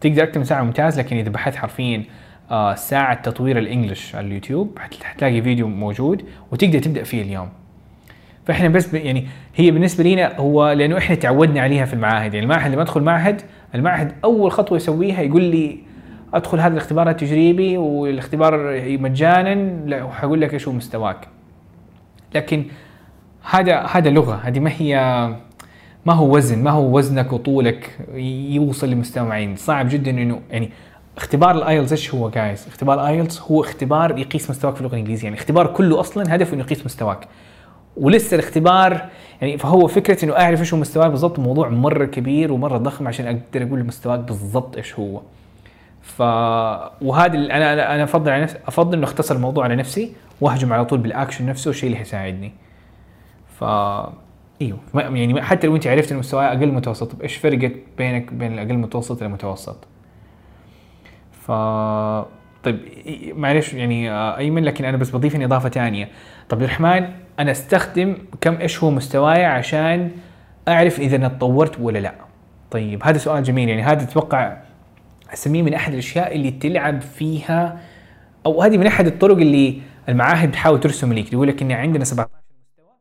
تقدر 0.00 0.22
أكثر 0.22 0.38
من 0.38 0.44
ساعة 0.44 0.62
ممتاز 0.62 0.98
لكن 0.98 1.16
إذا 1.16 1.30
بحثت 1.30 1.56
حرفيا 1.56 2.04
آه 2.50 2.74
ساعة 2.74 3.22
تطوير 3.22 3.58
الإنجليش 3.58 4.14
على 4.14 4.26
اليوتيوب 4.26 4.78
حت- 4.78 5.02
حتلاقي 5.02 5.42
فيديو 5.42 5.68
موجود 5.68 6.24
وتقدر 6.52 6.78
تبدأ 6.78 7.02
فيه 7.02 7.22
اليوم. 7.22 7.48
فإحنا 8.46 8.68
بس 8.68 8.94
يعني 8.94 9.26
هي 9.56 9.70
بالنسبة 9.70 10.04
لنا 10.04 10.36
هو 10.36 10.72
لأنه 10.72 10.98
إحنا 10.98 11.16
تعودنا 11.16 11.60
عليها 11.60 11.84
في 11.84 11.94
المعاهد 11.94 12.34
يعني 12.34 12.44
المعهد 12.44 12.72
لما 12.72 12.82
أدخل 12.82 13.02
معهد 13.02 13.42
المعهد 13.74 14.12
أول 14.24 14.52
خطوة 14.52 14.76
يسويها 14.76 15.20
يقول 15.20 15.42
لي 15.42 15.78
أدخل 16.34 16.60
هذا 16.60 16.72
الاختبار 16.72 17.10
التجريبي 17.10 17.78
والاختبار 17.78 18.80
مجانا 18.86 20.04
وحقول 20.04 20.40
لك 20.40 20.54
إيش 20.54 20.68
هو 20.68 20.74
مستواك. 20.74 21.28
لكن 22.34 22.64
هذا 23.50 23.78
هذا 23.80 24.10
لغة 24.10 24.34
هذه 24.34 24.60
ما 24.60 24.70
هي 24.78 24.96
ما 26.06 26.12
هو 26.12 26.36
وزن 26.36 26.62
ما 26.62 26.70
هو 26.70 26.96
وزنك 26.96 27.32
وطولك 27.32 27.98
يوصل 28.50 28.90
لمستوى 28.90 29.28
معين. 29.28 29.56
صعب 29.56 29.88
جدا 29.88 30.10
إنه 30.10 30.40
يعني 30.50 30.70
اختبار 31.16 31.56
ال 31.56 31.62
IELTS 31.62 31.92
إيش 31.92 32.14
هو 32.14 32.30
guys 32.30 32.66
اختبار 32.66 33.00
ال 33.00 33.07
IELTS 33.07 33.40
هو 33.40 33.60
اختبار 33.60 34.18
يقيس 34.18 34.50
مستواك 34.50 34.74
في 34.74 34.80
اللغة 34.80 34.94
الإنجليزية. 34.94 35.24
يعني 35.24 35.36
اختبار 35.36 35.66
كله 35.66 36.00
أصلا 36.00 36.34
هدفه 36.34 36.54
إنه 36.54 36.62
يقيس 36.62 36.84
مستواك. 36.84 37.28
ولسه 38.00 38.34
الاختبار 38.34 39.08
يعني 39.40 39.58
فهو 39.58 39.86
فكرة 39.86 40.24
إنه 40.24 40.32
أعرف 40.38 40.60
إيش 40.60 40.74
هو 40.74 40.80
مستواك 40.80 41.10
بالضبط 41.10 41.38
موضوع 41.38 41.68
مرة 41.68 42.04
كبير 42.04 42.52
ومرة 42.52 42.78
ضخم 42.78 43.08
عشان 43.08 43.26
أقدر 43.26 43.66
أقول 43.68 43.84
مستواك 43.84 44.18
بالضبط 44.18 44.76
إيش 44.76 44.98
هو. 44.98 45.20
ف 46.02 46.20
وهذا 47.02 47.34
أنا 47.34 47.72
أنا 47.72 47.94
أنا 47.94 48.04
أفضل 48.04 48.30
على 48.30 48.42
نفسي 48.42 48.58
أفضل 48.66 48.94
إنه 48.98 49.04
أختصر 49.04 49.34
الموضوع 49.34 49.64
على 49.64 49.76
نفسي 49.76 50.12
وأهجم 50.40 50.72
على 50.72 50.84
طول 50.84 50.98
بالأكشن 50.98 51.46
نفسه 51.46 51.70
الشيء 51.70 51.86
اللي 51.86 51.98
حيساعدني. 51.98 52.52
ف 53.58 53.64
إيوه 54.62 54.78
يعني 54.94 55.42
حتى 55.42 55.66
لو 55.66 55.76
أنت 55.76 55.86
عرفت 55.86 56.12
إن 56.12 56.18
مستواي 56.18 56.46
أقل 56.46 56.72
متوسط 56.72 57.22
إيش 57.22 57.36
فرقت 57.36 57.72
بينك 57.98 58.32
بين 58.32 58.52
الأقل 58.52 58.78
متوسط 58.78 59.22
والمتوسط 59.22 59.76
ف 61.32 61.50
طيب 62.64 62.78
معلش 63.36 63.74
يعني 63.74 64.10
آه، 64.10 64.36
أيمن 64.36 64.64
لكن 64.64 64.84
أنا 64.84 64.96
بس 64.96 65.10
بضيف 65.10 65.36
إضافة 65.36 65.68
ثانية 65.68 66.08
طب 66.48 66.62
الرحمن 66.62 67.08
أنا 67.38 67.50
أستخدم 67.50 68.16
كم 68.40 68.56
إيش 68.56 68.82
هو 68.82 68.90
مستواي 68.90 69.44
عشان 69.44 70.10
أعرف 70.68 71.00
إذا 71.00 71.16
أنا 71.16 71.26
اتطورت 71.26 71.80
ولا 71.80 71.98
لا؟ 71.98 72.14
طيب 72.70 73.04
هذا 73.04 73.18
سؤال 73.18 73.42
جميل. 73.42 73.68
يعني 73.68 73.82
هذا 73.82 74.02
أتوقع 74.02 74.56
أسميه 75.32 75.62
من 75.62 75.74
أحد 75.74 75.92
الأشياء 75.92 76.34
اللي 76.36 76.50
تلعب 76.50 77.00
فيها 77.00 77.80
أو 78.46 78.62
هذه 78.62 78.76
من 78.78 78.86
أحد 78.86 79.06
الطرق 79.06 79.36
اللي 79.36 79.80
المعاهد 80.08 80.48
بتحاول 80.48 80.80
ترسم 80.80 81.12
لك 81.12 81.28
تقول 81.28 81.48
لك 81.48 81.62
ان 81.62 81.72
عندنا 81.72 82.04
17 82.04 82.30
مستوى 82.60 82.94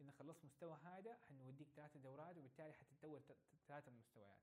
اذا 0.00 0.10
خلصت 0.18 0.44
مستوى 0.44 0.76
هذا 0.84 1.12
حنوديك 1.28 1.68
ثلاث 1.76 1.90
دورات 2.04 2.36
وبالتالي 2.38 2.72
حتتطور 2.72 3.20
ثلاث 3.68 3.84
مستويات 3.98 4.40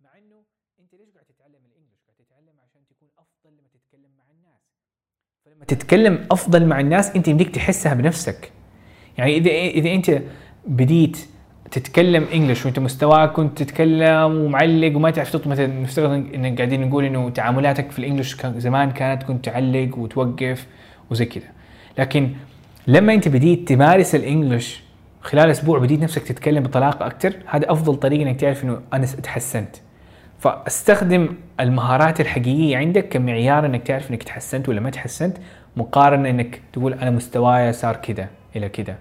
مع 0.00 0.18
انه 0.18 0.44
انت 0.80 0.94
ليش 0.94 1.10
قاعد 1.14 1.26
تتعلم 1.26 1.62
الانجليش 1.70 2.00
قاعد 2.06 2.16
تتعلم 2.18 2.56
عشان 2.64 2.80
تكون 2.90 3.08
افضل 3.18 3.52
لما 3.58 3.68
تتكلم 3.76 4.10
مع 4.18 4.24
الناس 4.30 4.62
فلما 5.44 5.61
تتكلم 5.72 6.26
أفضل 6.30 6.66
مع 6.66 6.80
الناس 6.80 7.16
أنت 7.16 7.28
يمديك 7.28 7.48
تحسها 7.48 7.94
بنفسك. 7.94 8.50
يعني 9.18 9.36
إذا 9.36 9.50
إذا 9.50 9.92
أنت 9.92 10.22
بديت 10.66 11.18
تتكلم 11.70 12.26
انجلش 12.34 12.66
وأنت 12.66 12.78
مستواك 12.78 13.32
كنت 13.32 13.62
تتكلم 13.62 14.36
ومعلق 14.36 14.96
وما 14.96 15.10
تعرف 15.10 15.30
تطلب 15.30 15.48
مثلا 15.48 15.66
نفترض 15.66 16.10
انك 16.10 16.56
قاعدين 16.56 16.88
نقول 16.88 17.04
إنه 17.04 17.30
تعاملاتك 17.30 17.90
في 17.90 17.98
الانجلش 17.98 18.36
زمان 18.56 18.90
كانت 18.90 19.22
كنت 19.22 19.44
تعلق 19.44 19.98
وتوقف 19.98 20.66
وزي 21.10 21.24
كذا. 21.24 21.48
لكن 21.98 22.30
لما 22.86 23.14
أنت 23.14 23.28
بديت 23.28 23.68
تمارس 23.68 24.14
الانجلش 24.14 24.82
خلال 25.20 25.50
أسبوع 25.50 25.78
بديت 25.78 26.00
نفسك 26.00 26.22
تتكلم 26.22 26.62
بطلاقة 26.62 27.06
أكثر 27.06 27.36
هذا 27.46 27.72
أفضل 27.72 27.96
طريقة 27.96 28.22
إنك 28.22 28.40
تعرف 28.40 28.64
إنه 28.64 28.80
أنا 28.92 29.06
تحسنت. 29.06 29.76
فأستخدم 30.38 31.28
المهارات 31.60 32.20
الحقيقية 32.20 32.76
عندك 32.76 33.08
كمعيار 33.08 33.66
إنك 33.66 33.82
تعرف 33.82 34.10
إنك 34.10 34.22
تحسنت 34.22 34.68
ولا 34.68 34.80
ما 34.80 34.90
تحسنت 34.90 35.36
مقارنة 35.76 36.30
إنك 36.30 36.60
تقول 36.72 36.94
أنا 36.94 37.10
مستواي 37.10 37.72
صار 37.72 37.96
كذا 37.96 38.28
إلى 38.56 38.68
كذا 38.68 38.96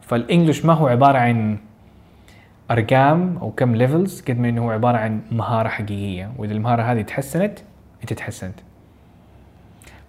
فالانجلش 0.00 0.64
ما 0.64 0.72
هو 0.72 0.86
عبارة 0.86 1.18
عن 1.18 1.58
أرقام 2.70 3.36
أو 3.36 3.50
كم 3.50 3.76
ليفلز 3.76 4.20
قد 4.20 4.38
ما 4.38 4.48
إنه 4.48 4.64
هو 4.64 4.70
عبارة 4.70 4.96
عن 4.96 5.20
مهارة 5.32 5.68
حقيقية. 5.68 6.32
وإذا 6.38 6.52
المهارة 6.52 6.82
هذه 6.82 7.02
تحسنت 7.02 7.58
أنت 8.02 8.12
تحسنت. 8.12 8.54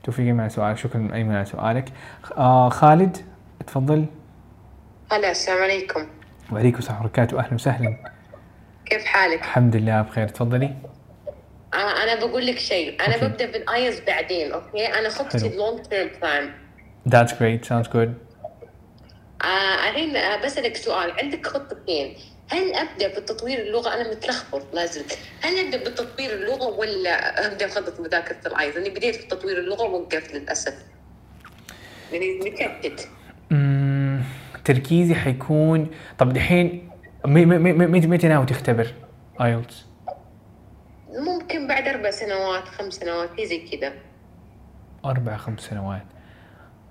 توفيقي 0.04 0.32
مع 0.32 0.48
سؤالك. 0.48 0.78
شكرا 0.78 1.10
أيمن 1.14 1.36
على 1.36 1.46
سؤالك. 1.46 1.92
آه 2.38 2.70
خالد 2.70 3.18
تفضل. 3.68 4.06
هلا 5.12 5.32
السلام 5.32 5.64
عليكم. 5.64 6.00
وعليكم 6.52 6.78
السلام 6.78 7.02
ورحمة 7.02 7.12
الله 7.14 7.24
وبركاته. 7.24 7.40
أهلا 7.40 7.54
وسهلا. 7.54 7.98
كيف 8.86 9.06
حالك؟ 9.06 9.40
الحمد 9.40 9.76
لله 9.76 10.02
بخير. 10.02 10.28
تفضلي. 10.28 10.74
أنا 11.88 12.16
بقول 12.26 12.46
لك 12.46 12.60
شيء 12.60 13.02
أنا 13.08 13.16
okay. 13.16 13.28
ببدأ 13.28 13.46
بال 13.52 13.65
IELTS 13.65 14.00
بعدين 14.08 14.52
okay؟ 14.52 14.86
أنا 14.88 15.10
خطتي 15.10 15.40
حلو. 15.40 15.48
ال 15.50 15.57
long 15.57 15.86
term 15.86 16.10
plan 16.22 16.52
That's 17.10 17.32
great. 17.32 17.68
Sounds 17.70 17.88
good. 17.94 18.10
آه 19.46 19.90
الحين 19.90 20.16
آه 20.16 20.46
بسألك 20.46 20.76
سؤال. 20.76 21.12
عندك 21.12 21.48
خطتين 21.48 22.14
هل 22.50 22.74
أبدأ 22.74 23.20
بتطوير 23.20 23.60
اللغة؟ 23.60 23.94
أنا 23.94 24.12
متلخبط 24.12 24.62
لازلت 24.74 25.18
هل 25.42 25.60
أبدأ 25.60 25.78
بتطوير 25.90 26.34
اللغة 26.34 26.68
ولا 26.68 27.46
أبدأ 27.48 27.66
بخطة 27.68 28.04
مذاكرة 28.04 28.48
ال 28.48 28.53
IELTS 28.53 28.78
أنا 28.78 28.90
بديت 28.90 29.16
في 29.16 29.28
تطوير 29.28 29.58
اللغة 29.60 29.84
ووقفت 29.84 30.34
للأسف. 30.34 30.74
يعني 32.14 32.40
متأكد؟ 32.40 33.00
مم، 33.52 34.22
تركيزي 34.66 35.16
حيكون 35.16 35.88
طب 36.20 36.34
دحين 36.34 36.90
متى 37.26 38.28
ناوي 38.28 38.46
تختبر؟ 38.46 38.88
IELTS 39.42 39.85
ممكن 41.46 41.68
بعد 41.68 41.88
أربع 41.88 42.12
سنوات 42.12 42.68
خمس 42.68 42.94
سنوات 42.94 43.30
هي 43.38 43.46
زي 43.46 43.58
كذا. 43.58 43.94
أربع 45.06 45.38
خمس 45.38 45.60
سنوات. 45.60 46.04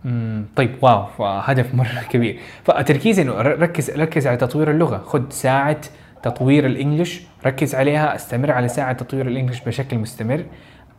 مم. 0.05 0.45
طيب 0.57 0.77
wow 0.83 1.25
هدف 1.25 1.75
مرة 1.75 2.03
كبير. 2.11 2.41
فتركيز 2.65 3.21
إنه 3.21 3.33
ركز 3.43 3.91
ركز 3.91 4.27
على 4.27 4.37
تطوير 4.37 4.71
اللغة. 4.71 4.99
خذ 4.99 5.31
ساعة 5.31 5.81
تطوير 6.23 6.67
ال 6.67 6.74
English 6.74 7.23
ركز 7.47 7.75
عليها 7.75 8.15
استمر 8.15 8.51
على 8.51 8.69
ساعة 8.69 8.93
تطوير 8.93 9.27
ال 9.27 9.31
English 9.31 9.61
بشكل 9.61 9.99
مستمر. 9.99 10.45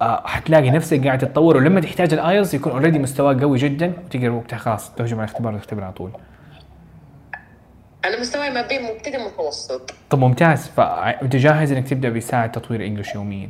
آه 0.02 0.28
حتلاقي 0.28 0.70
نفسك 0.72 1.06
قاعد 1.06 1.18
تتطور 1.18 1.58
ولما 1.58 1.82
تحتاج 1.82 2.14
ال 2.14 2.20
IELTS 2.20 2.54
يكون 2.54 2.72
already 2.72 3.00
مستواك 3.00 3.42
قوي 3.42 3.58
جدا 3.58 3.94
وتقدر 4.06 4.32
وقتها 4.32 4.58
خلاص 4.58 4.96
تهجم 4.96 5.18
على 5.20 5.26
الاختبار 5.28 5.54
وتختبر 5.56 5.84
على 5.84 5.94
طول. 5.94 6.12
أنا 8.06 8.20
مستواي 8.22 8.50
ما 8.50 8.68
بين 8.68 8.84
مبتدئ 8.84 9.26
متوسط 9.26 9.92
طب 10.10 10.20
ممتاز. 10.20 10.68
فانت 10.68 11.36
جاهز 11.36 11.72
إنك 11.72 11.88
تبدأ 11.90 12.10
بساعة 12.10 12.48
تطوير 12.48 12.86
انجليش 12.86 13.16
يوميا؟ 13.16 13.50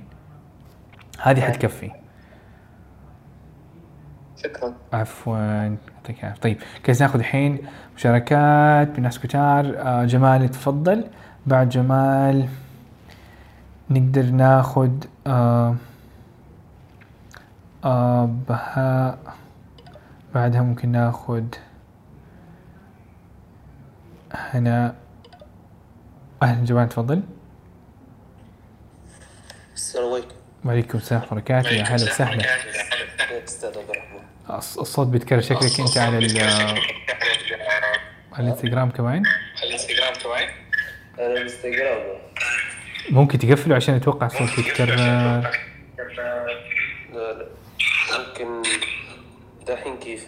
هذه 1.22 1.42
حتكفي. 1.42 1.92
شكرا. 4.44 4.74
عفوا. 4.94 5.38
يعطيك 5.38 6.24
العافية. 6.24 6.42
طيب 6.42 6.58
كيف 6.84 7.02
نأخذ 7.02 7.20
الحين 7.20 7.58
مشاركات 7.96 8.90
من 8.98 9.04
ناس 9.04 9.20
كتار. 9.20 9.76
آه 9.78 10.06
جمال 10.06 10.50
تفضل 10.50 11.08
بعد 11.46 11.70
جمال 11.70 12.48
نقدر 13.90 14.24
نأخذ 14.24 14.92
آه 15.28 15.76
آه 17.86 18.30
بهاء. 18.50 19.18
بعدها 20.36 20.62
ممكن 20.62 20.90
نأخذ 20.90 21.44
هنا. 24.36 24.96
أهلا 26.44 26.66
جمال 26.66 26.90
تفضل. 26.90 27.22
السلام 29.76 30.14
عليكم. 30.14 30.36
وعليكم 30.66 30.98
السلام 30.98 31.22
ورحمة 31.22 31.40
الله 31.40 31.44
وبركاته. 31.44 31.70
يا 31.76 31.84
هلا 31.84 32.12
وسهلا. 32.12 32.46
الصوت 34.60 35.08
بيتكرر 35.08 35.42
شكلك 35.42 35.80
أنت 35.80 35.98
على 35.98 36.18
ال- 36.18 36.38
على 38.34 38.48
الانستغرام 38.48 38.90
كمان. 38.90 39.24
أنا 41.20 41.42
انستغرام 41.42 41.98
ممكن 43.10 43.40
تقفله 43.40 43.76
عشان 43.76 43.96
أتوقع 43.96 44.26
الصوت 44.26 44.58
يتكرر 44.58 44.96
لا 44.96 45.42
لا. 45.42 45.52
ممكن. 48.18 48.62
دحين 49.68 49.98
كيف؟ 49.98 50.28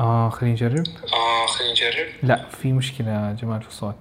آه 0.00 0.28
خلينا 0.28 0.54
نجرب؟ 0.54 0.84
آه 1.12 1.46
خلينا 1.46 1.72
نجرب؟ 1.72 2.06
لا 2.22 2.48
في 2.48 2.72
مشكلة 2.72 3.32
جمال 3.32 3.62
في 3.62 3.68
الصوت 3.68 3.94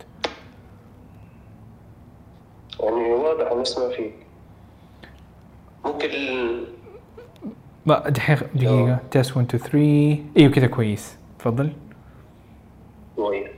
يعني 2.80 3.14
واضح 3.14 3.54
نسمع 3.54 3.90
فيك. 3.90 4.14
ممكن 5.86 6.10
دحين 8.10 8.38
دقيقة. 8.56 9.00
تيست 9.12 9.38
1 9.38 9.56
2 9.56 9.64
3 9.64 10.24
أيوه 10.38 10.52
كذا 10.54 10.68
كويس. 10.68 11.18
تفضل. 11.40 11.74
شوية 13.16 13.52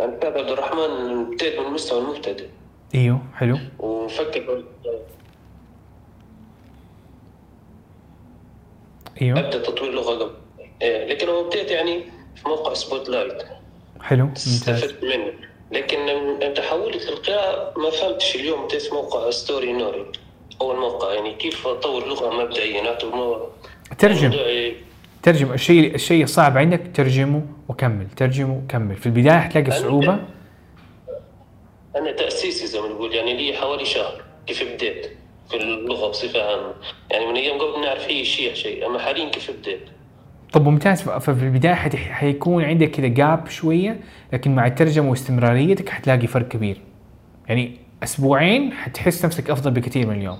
أستاذ 0.00 0.38
عبد 0.38 0.48
الرحمن 0.48 1.26
ابتديت 1.26 1.60
من 1.60 1.66
المستوى 1.66 2.00
المبتدئ. 2.02 2.48
أيوه 2.94 3.20
حلو. 3.34 3.58
ومفكر 3.78 4.64
أيوه. 9.22 9.38
أبدأ 9.38 9.62
تطوير 9.62 9.92
لغة 9.92 10.24
قبل. 10.24 10.34
لكن 10.82 11.28
هو 11.28 11.40
ابتديت 11.40 11.70
يعني 11.70 12.04
في 12.36 12.48
موقع 12.48 12.74
Spotlight 12.74 13.42
حلو 14.00 14.28
استفدت 14.36 15.04
منه. 15.04 15.32
لكن 15.72 16.06
لما 16.06 16.54
تحولت 16.54 17.06
للقراءة 17.06 17.78
ما 17.78 17.90
فهمتش 17.90 18.36
اليوم 18.36 18.62
ابتديت 18.62 18.92
موقع 18.92 19.30
Storynory 19.30 20.06
أول 20.60 20.76
موقع 20.76 21.14
يعني 21.14 21.34
كيف 21.34 21.66
أطور 21.66 22.08
لغة 22.08 22.42
مبدئيا؟ 22.42 22.94
ترجم. 23.98 24.28
موضوع 24.30 24.72
ترجم. 25.22 25.52
الشيء 25.52 25.94
الشيء 25.94 26.24
الصعب 26.24 26.58
عندك 26.58 26.80
ترجمه 26.94 27.46
وكمل 27.68 28.06
ترجمه 28.16 28.62
وكمل. 28.64 28.96
في 28.96 29.06
البداية 29.06 29.38
حتلاقي 29.38 29.70
صعوبة. 29.70 30.18
أنا 31.96 32.12
تأسيسي 32.12 32.66
زي 32.66 32.80
ما 32.80 32.88
نقول 32.88 33.14
يعني 33.14 33.36
لي 33.36 33.56
حوالي 33.56 33.84
شهر 33.84 34.24
كيف 34.46 34.72
بديت 34.72 35.10
في 35.50 35.56
اللغة 35.56 36.08
بصفة 36.08 36.42
عامة. 36.42 36.74
يعني 37.10 37.26
من 37.26 37.36
أيام 37.36 37.58
قبل 37.58 37.80
نعرف 37.80 38.08
أي 38.08 38.24
شيء 38.24 38.54
شيء. 38.54 38.86
أما 38.86 38.98
حاليا 38.98 39.28
كيف 39.28 39.50
بديت؟ 39.50 39.80
طب 40.52 40.68
ممتاز. 40.68 41.02
ففي 41.02 41.42
البداية 41.44 41.74
حت- 41.74 41.96
حيكون 41.96 42.64
عندك 42.64 42.90
كذا 42.90 43.06
جاب 43.08 43.46
شوية 43.48 44.00
لكن 44.32 44.54
مع 44.54 44.66
الترجمة 44.66 45.10
واستمراريتك 45.10 45.88
حتلاقي 45.88 46.26
فرق 46.26 46.48
كبير. 46.48 46.80
يعني 47.48 47.76
أسبوعين 48.02 48.72
حتحس 48.72 49.24
نفسك 49.24 49.50
أفضل 49.50 49.70
بكثير 49.70 50.06
من 50.06 50.14
اليوم. 50.16 50.38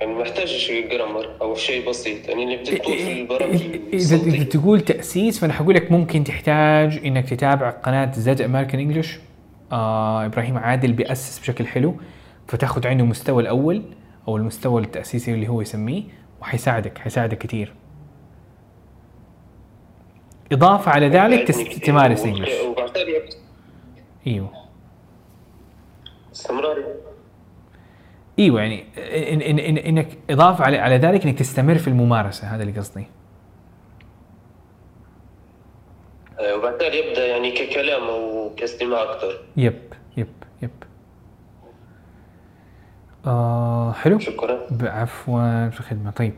يعني 0.00 0.12
ما 0.12 0.20
محتاج 0.20 0.46
شيء 0.46 0.90
جرامر 0.90 1.28
أو 1.40 1.54
شيء 1.54 1.88
بسيط. 1.88 2.28
يعني 2.28 2.56
نبدأ 2.56 2.78
طول 2.84 2.98
في 2.98 3.20
البرامج 3.22 3.54
اذا 3.62 3.76
إذا 3.92 4.16
الصوتية. 4.16 4.42
تقول 4.42 4.80
تأسيس 4.80 5.38
فأنا 5.38 5.52
حقول 5.52 5.74
لك 5.74 5.92
ممكن 5.92 6.24
تحتاج 6.24 7.00
إنك 7.04 7.28
تتابع 7.28 7.70
قناة 7.70 8.12
زد 8.12 8.40
امريكان 8.40 8.80
انجلش 8.80 9.18
آه 9.72 10.26
إبراهيم 10.26 10.58
عادل 10.58 10.92
بيأسس 10.92 11.38
بشكل 11.38 11.66
حلو. 11.66 11.94
فتاخذ 12.46 12.86
عنده 12.86 13.04
المستوى 13.04 13.42
الأول 13.42 13.82
أو 14.28 14.36
المستوى 14.36 14.82
التأسيسي 14.82 15.34
اللي 15.34 15.48
هو 15.48 15.60
يسميه 15.60 16.02
وحيساعدك 16.40 16.98
حيساعدك 16.98 17.38
كثير 17.38 17.72
إضافة 20.52 20.90
على 20.92 21.06
ذلك 21.08 21.14
يساعدني 21.14 21.44
تس- 21.44 21.62
كثير. 21.76 21.86
تمارس 21.86 22.20
وبالتالي 22.66 23.28
إيوه. 24.26 24.50
استمرار. 26.32 26.76
إيوه 28.38 28.60
يعني 28.60 28.84
إن 29.32 29.40
إن 29.40 29.58
إن 29.58 29.76
إنك 29.78 30.08
إضافة 30.30 30.64
على 30.64 30.78
على 30.78 30.96
ذلك 30.96 31.24
إنك 31.26 31.38
تستمر 31.38 31.74
في 31.78 31.88
الممارسة 31.88 32.46
هذا 32.54 32.62
اللي 32.62 32.78
قصدي. 32.80 33.06
آه، 36.40 36.56
وبالتالي 36.56 37.08
يبدأ 37.08 37.26
يعني 37.26 37.50
ككلام 37.50 38.02
أو 38.02 38.50
كاستماع 38.56 39.02
أكثر 39.02 39.38
yep 39.56 39.78
yep 40.16 40.26
yep. 40.62 40.70
آه 43.26 43.92
حلو. 43.92 44.18
شكرا. 44.18 44.58
عفوا 44.82 45.68
في 45.70 45.80
الخدمة. 45.80 46.10
طيب. 46.10 46.34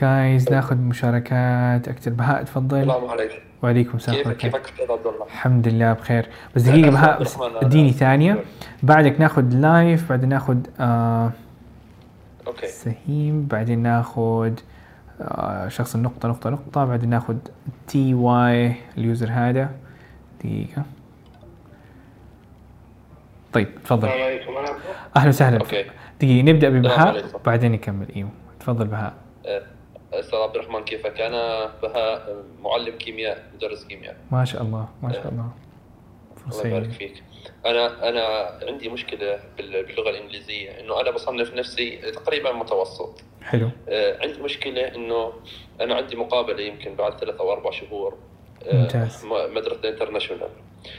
guys 0.00 0.52
ناخذ 0.52 0.76
مشاركات 0.76 1.88
أكثر. 1.88 2.10
بهاء 2.10 2.42
تفضل. 2.42 2.80
السلام 2.80 3.10
عليكم. 3.10 3.34
وعليكم 3.62 3.96
السلام. 3.96 4.16
كيف. 4.16 4.28
كيفك 4.28 4.64
أستاذ 4.64 4.92
عبد 4.92 5.06
الله؟ 5.06 5.24
الحمد 5.26 5.68
لله 5.68 5.92
بخير. 5.92 6.28
بس 6.56 6.62
دقيقة 6.62 6.88
أهلا 6.88 6.90
بهاء 6.90 7.20
بس. 7.20 7.36
اديني 7.40 7.92
ثانية. 7.92 8.44
بعدك 8.82 9.20
ناخذ 9.20 9.42
live 9.42 10.08
بعدين 10.08 10.28
ناخذ 10.28 10.58
آه 10.80 11.30
okay. 12.46 12.66
سهيم 12.66 13.46
بعدين 13.46 13.78
ناخذ 13.78 14.52
آه 15.20 15.68
شخص 15.68 15.94
النقطة 15.94 16.28
نقطة 16.28 16.50
نقطة. 16.50 16.84
بعدين 16.84 17.10
ناخذ 17.10 17.36
TY 17.86 18.14
ال 18.14 18.74
user 18.98 19.28
هذا. 19.32 19.70
دقيقة. 20.40 20.82
طيب 23.52 23.68
تفضل. 23.84 24.08
أهلا 25.16 25.28
وسهلا. 25.28 25.58
okay. 25.58 25.84
دقيقة 26.20 26.42
نبدأ 26.42 26.68
السلام 26.68 26.82
ببهاء. 26.82 27.24
بعدين 27.46 27.72
نكمل. 27.72 28.06
إيوه 28.16 28.30
تفضل 28.60 28.86
بهاء. 28.86 29.14
أستاذ 30.20 30.38
عبد 30.38 30.54
الرحمن 30.56 30.84
كيفك؟ 30.84 31.20
أنا 31.20 31.72
بهاء 31.82 32.44
معلم 32.60 32.96
كيمياء 32.96 33.50
مدرس 33.54 33.84
كيمياء. 33.84 34.16
ما 34.30 34.44
شاء 34.44 34.62
الله 34.62 34.88
ما 35.02 35.12
شاء 35.12 35.28
الله. 35.28 35.50
الله 36.52 36.66
يبارك. 36.66 36.90
فيك. 36.90 37.22
أنا 37.66 38.08
أنا 38.08 38.24
عندي 38.68 38.88
مشكلة 38.88 39.40
بال- 39.56 39.86
باللغة 39.86 40.10
الإنجليزية 40.10 40.80
إنه 40.80 41.00
أنا 41.00 41.10
بصنف 41.10 41.54
نفسي 41.54 41.96
تقريبا 41.96 42.52
متوسط. 42.52 43.20
حلو. 43.42 43.70
آه، 43.88 44.18
عندي 44.22 44.42
مشكلة 44.42 44.94
إنه 44.94 45.32
أنا 45.80 45.94
عندي 45.94 46.16
مقابلة 46.16 46.60
يمكن 46.62 46.94
بعد 46.94 47.20
ثلاث 47.20 47.34
أو 47.40 47.52
أربع 47.52 47.70
شهور 47.70 48.18
آه، 48.66 48.74
ممتاز. 48.74 49.24
مدرسة 49.24 49.88
international 49.88 50.48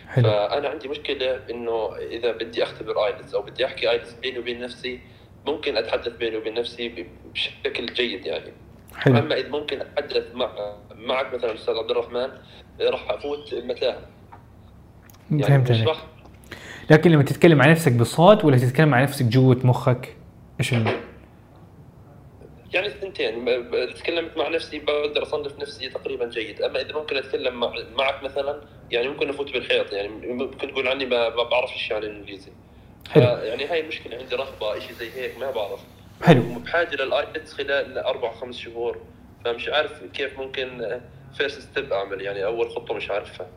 حلو. 0.08 0.24
فأنا 0.30 0.70
عندي 0.70 0.88
مشكلة 0.88 1.40
إنه 1.50 1.96
إذا 1.98 2.32
بدي 2.32 2.64
أختبر 2.64 3.06
IELTS 3.06 3.34
أو 3.36 3.42
بدي 3.42 3.66
أحكي 3.66 3.90
IELTS 3.92 4.14
بيني 4.14 4.40
وبين 4.40 4.62
نفسي 4.62 5.00
ممكن 5.48 5.78
أتحدث 5.78 6.08
بيني 6.18 6.38
وبين 6.38 6.54
نفسي 6.54 7.08
بشكل 7.34 7.86
جيد 7.86 8.26
يعني. 8.26 8.52
حلو. 8.98 9.18
أما 9.18 9.36
إذا 9.36 9.50
ممكن 9.50 9.82
اتحدث 9.82 10.36
مع 10.36 10.76
معك 10.96 11.34
مثلا 11.34 11.54
أستاذ 11.54 11.76
عبد 11.76 11.92
الرحمن 11.92 12.30
راح 12.82 13.12
أفوت 13.12 13.54
متاهه 13.54 14.08
يعني 15.32 15.44
فهمت 15.44 15.72
مش 15.72 15.82
راح 15.82 16.06
لكن 16.90 17.12
لما 17.12 17.24
تتكلم 17.24 17.58
مع 17.58 17.68
نفسك 17.68 17.92
بصوت 17.92 18.46
ولا 18.46 18.58
تتكلم 18.58 18.90
مع 18.90 19.04
نفسك 19.04 19.26
جوة 19.26 19.60
مخك 19.64 20.16
إيش 20.60 20.74
يعني 22.74 22.88
الثنتين. 22.88 23.46
تكلمت 23.96 24.38
مع 24.38 24.48
نفسي 24.48 24.80
بقدر 24.80 25.24
أصنف 25.24 25.60
نفسي 25.60 25.90
تقريبا 25.90 26.30
جيد. 26.30 26.62
أما 26.62 26.82
إذا 26.82 26.94
ممكن 26.94 27.18
أتكلم 27.18 27.60
مع 27.60 27.74
معك 27.98 28.24
مثلا 28.24 28.62
يعني 28.92 29.08
ممكن 29.08 29.30
أفوت 29.30 29.52
بالحيط. 29.52 29.94
يعني 29.94 30.08
ممكن 30.34 30.68
تقول 30.68 30.88
عني 30.88 31.06
ما 31.06 31.30
ما 31.30 31.44
بعرف 31.44 31.70
شيء 31.70 31.98
عن 31.98 32.04
الإنجليزي. 32.04 32.52
حلو. 33.10 33.24
يعني 33.24 33.66
هاي 33.66 33.80
المشكلة 33.80 34.18
عندي 34.18 34.36
رغبه 34.36 34.80
شيء 34.80 34.92
زي 34.92 35.12
هيك 35.12 35.40
ما 35.40 35.52
بعرف. 35.52 35.80
حلو. 36.24 36.42
وبحاجه 36.56 36.96
لل 36.96 37.12
IELTS 37.12 37.54
خلال 37.54 37.98
أربع 37.98 38.32
خمس 38.32 38.58
شهور 38.58 38.98
فمش 39.46 39.70
عارف 39.70 40.04
كيف 40.14 40.40
ممكن 40.40 41.00
first 41.38 41.62
step 41.62 41.94
أعمل 41.94 42.22
يعني 42.22 42.46
أول 42.46 42.70
خطوة 42.70 42.98
مش 42.98 43.10
عارفها. 43.12 43.48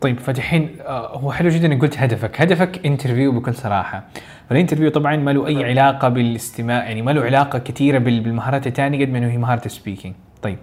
طيب 0.00 0.18
فدحين 0.20 0.76
آه، 0.80 1.16
هو 1.16 1.32
حلو 1.32 1.48
جدا 1.48 1.66
إنك 1.66 1.82
قلت 1.82 1.98
هدفك، 1.98 2.40
هدفك 2.40 2.86
interview 2.86 3.32
بكل 3.32 3.54
صراحة، 3.54 4.04
فال 4.50 4.57
interview 4.57 4.90
طبعا 4.90 5.16
ما 5.16 5.30
له 5.30 5.46
أي 5.46 5.64
علاقة 5.64 6.08
بالاستماع 6.08 6.84
يعني 6.84 7.02
ما 7.02 7.10
له 7.10 7.24
علاقة 7.24 7.58
كثيرة 7.58 7.98
بال- 7.98 8.20
بالمهارات 8.20 8.66
الثانية 8.66 9.04
قد 9.04 9.10
ما 9.12 9.18
إنه 9.18 9.30
هي 9.32 9.36
مهارة 9.36 9.66
ال 9.66 9.71
speaking، 9.71 10.14
طيب. 10.42 10.58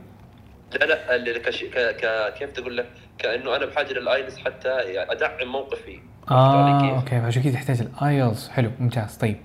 لا 0.79 0.85
لا 0.85 1.37
كش... 1.37 1.63
ك... 1.63 1.77
ك... 1.77 2.33
كيف 2.39 2.51
تقول 2.51 2.77
لك 2.77 2.85
كأنه 3.17 3.55
أنا 3.55 3.65
بحاجه 3.65 3.93
لل 3.93 4.06
IELTS 4.06 4.37
حتى 4.37 4.69
يعني 4.69 5.11
أدعم 5.11 5.47
موقفي. 5.47 5.99
آه؟ 6.31 6.95
okay 6.95 7.21
فعشان 7.21 7.43
كذا 7.43 7.53
تحتاج 7.53 7.81
ال 7.81 7.93
IELTS 7.93 8.49
حلو 8.49 8.71
ممتاز. 8.79 9.15
طيب. 9.15 9.37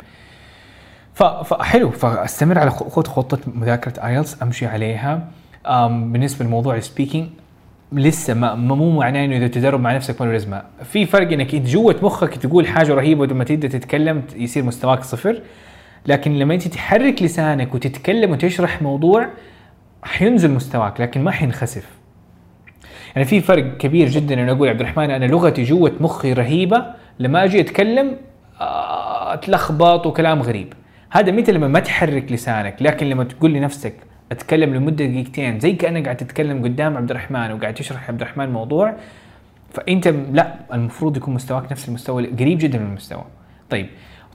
فحلو 1.17 1.91
فاستمر 1.91 2.59
على 2.59 2.71
خذ 2.71 3.07
خطة 3.07 3.39
مذاكرة 3.47 4.07
IELTS 4.07 4.37
أمشي 4.43 4.67
عليها. 4.67 5.29
بالنسبة 5.89 6.45
لموضوع 6.45 6.77
ال 6.77 6.83
speaking 6.83 7.29
لسه 7.93 8.35
ما 8.35 8.55
مو 8.55 8.99
معناه 8.99 9.25
إنه 9.25 9.37
إذا 9.37 9.47
تدرب 9.47 9.81
مع 9.81 9.95
نفسك 9.95 10.21
ما 10.21 10.27
له 10.27 10.33
لازمة. 10.33 10.63
في 10.85 11.07
فرق 11.07 11.33
إنك 11.33 11.55
جوة 11.55 11.97
مخك 12.03 12.35
تقول 12.37 12.67
حاجة 12.67 12.95
رهيبة 12.95 13.21
ولما 13.21 13.45
تبدا 13.45 13.69
تتكلم 13.69 14.23
يصير 14.37 14.65
مستواك 14.65 15.03
صفر. 15.03 15.43
لكن 16.07 16.39
لما 16.39 16.55
أنت 16.55 16.69
تحرك 16.69 17.23
لسانك 17.23 17.75
وتتكلم 17.75 18.31
وتشرح 18.31 18.83
موضوع 18.83 19.29
حينزل 20.03 20.51
مستواك 20.51 21.01
لكن 21.01 21.25
ما 21.25 21.31
حينخسف. 21.31 21.87
يعني 23.15 23.29
في 23.29 23.41
فرق 23.41 23.77
كبير 23.77 24.09
جدا 24.09 24.43
إنه 24.43 24.53
أقول 24.53 24.69
عبد 24.69 24.81
الرحمن 24.81 25.11
أنا 25.11 25.25
لغتي 25.25 25.63
جوة 25.63 25.93
مخي 26.01 26.33
رهيبة 26.33 26.85
لما 27.19 27.45
أجي 27.45 27.61
أتكلم 27.61 28.17
آه، 28.61 29.35
أتلخبط 29.35 30.07
وكلام 30.07 30.43
غريب. 30.43 30.73
هذا 31.17 31.33
متى 31.33 31.53
لما 31.53 31.69
ما 31.69 31.81
تحرك 31.81 32.33
لسانك 32.33 32.77
لكن 32.81 33.09
لما 33.09 33.25
تقول 33.25 33.53
لنفسك 33.53 33.95
أتكلم 34.33 34.75
لمدة 34.75 35.07
دقيقتين 35.07 35.61
زي 35.61 35.73
كأنك 35.73 36.05
قاعد 36.05 36.17
تتكلم 36.17 36.65
قدام 36.65 36.97
عبد 36.97 37.11
الرحمن 37.11 37.53
وقاعد 37.53 37.75
تشرح 37.75 38.09
عبد 38.09 38.21
الرحمن 38.21 38.53
موضوع 38.53 38.95
فأنت 39.73 40.09
لا 40.33 40.55
المفروض 40.73 41.17
يكون 41.17 41.35
مستواك 41.35 41.73
نفس 41.73 41.89
المستوى 41.89 42.27
قريب 42.27 42.59
جدا 42.59 42.79
من 42.79 42.87
المستوى. 42.87 43.25
طيب 43.71 43.87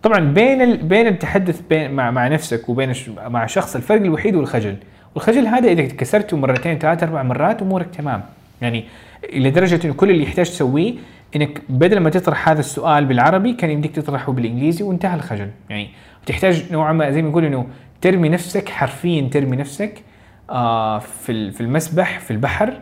طبعا 0.04 0.20
بين 0.20 0.62
ال... 0.62 0.78
بين 0.78 1.08
التحدث 1.08 1.62
بين 1.70 1.92
مع 1.92 2.12
مع 2.12 2.28
نفسك 2.28 2.70
وبين 2.70 2.90
الش... 2.90 3.10
مع 3.10 3.46
شخص 3.46 3.76
الفرق 3.76 4.02
الوحيد 4.02 4.36
هو 4.36 4.42
الخجل. 4.42 4.76
والخجل 5.16 5.48
هذا 5.48 5.72
إذا 5.72 5.82
كسرته 5.82 6.38
مرتين 6.38 6.80
ثلاث 6.80 7.04
أربع 7.04 7.24
مرات 7.24 7.62
أمورك 7.62 7.88
تمام. 7.98 8.24
يعني 8.62 8.86
لدرجة 9.34 9.80
انه 9.86 9.94
كل 9.94 10.10
اللي 10.10 10.24
يحتاج 10.24 10.50
تسويه 10.50 10.94
إنك 11.36 11.62
بدل 11.70 12.00
ما 12.00 12.10
تطرح 12.10 12.50
هذا 12.50 12.60
السؤال 12.60 13.06
بالعربي 13.06 13.54
كان 13.54 13.70
يمديك 13.70 13.96
تطرحه 13.96 14.32
بالإنجليزي 14.32 14.84
وانتهى 14.84 15.16
الخجل. 15.16 15.50
يعني 15.70 15.90
تحتاج 16.26 16.72
نوعا 16.72 16.94
ما 16.94 17.12
زي 17.12 17.22
ما 17.22 17.30
نقول 17.30 17.46
إنه 17.46 17.68
ترمي 18.02 18.30
نفسك 18.30 18.70
حرفيا 18.70 19.30
ترمي 19.30 19.58
نفسك 19.58 20.02
آه 20.50 21.00
في 21.00 21.52
في 21.52 21.62
المسبح 21.62 22.20
في 22.20 22.32
البحر 22.32 22.74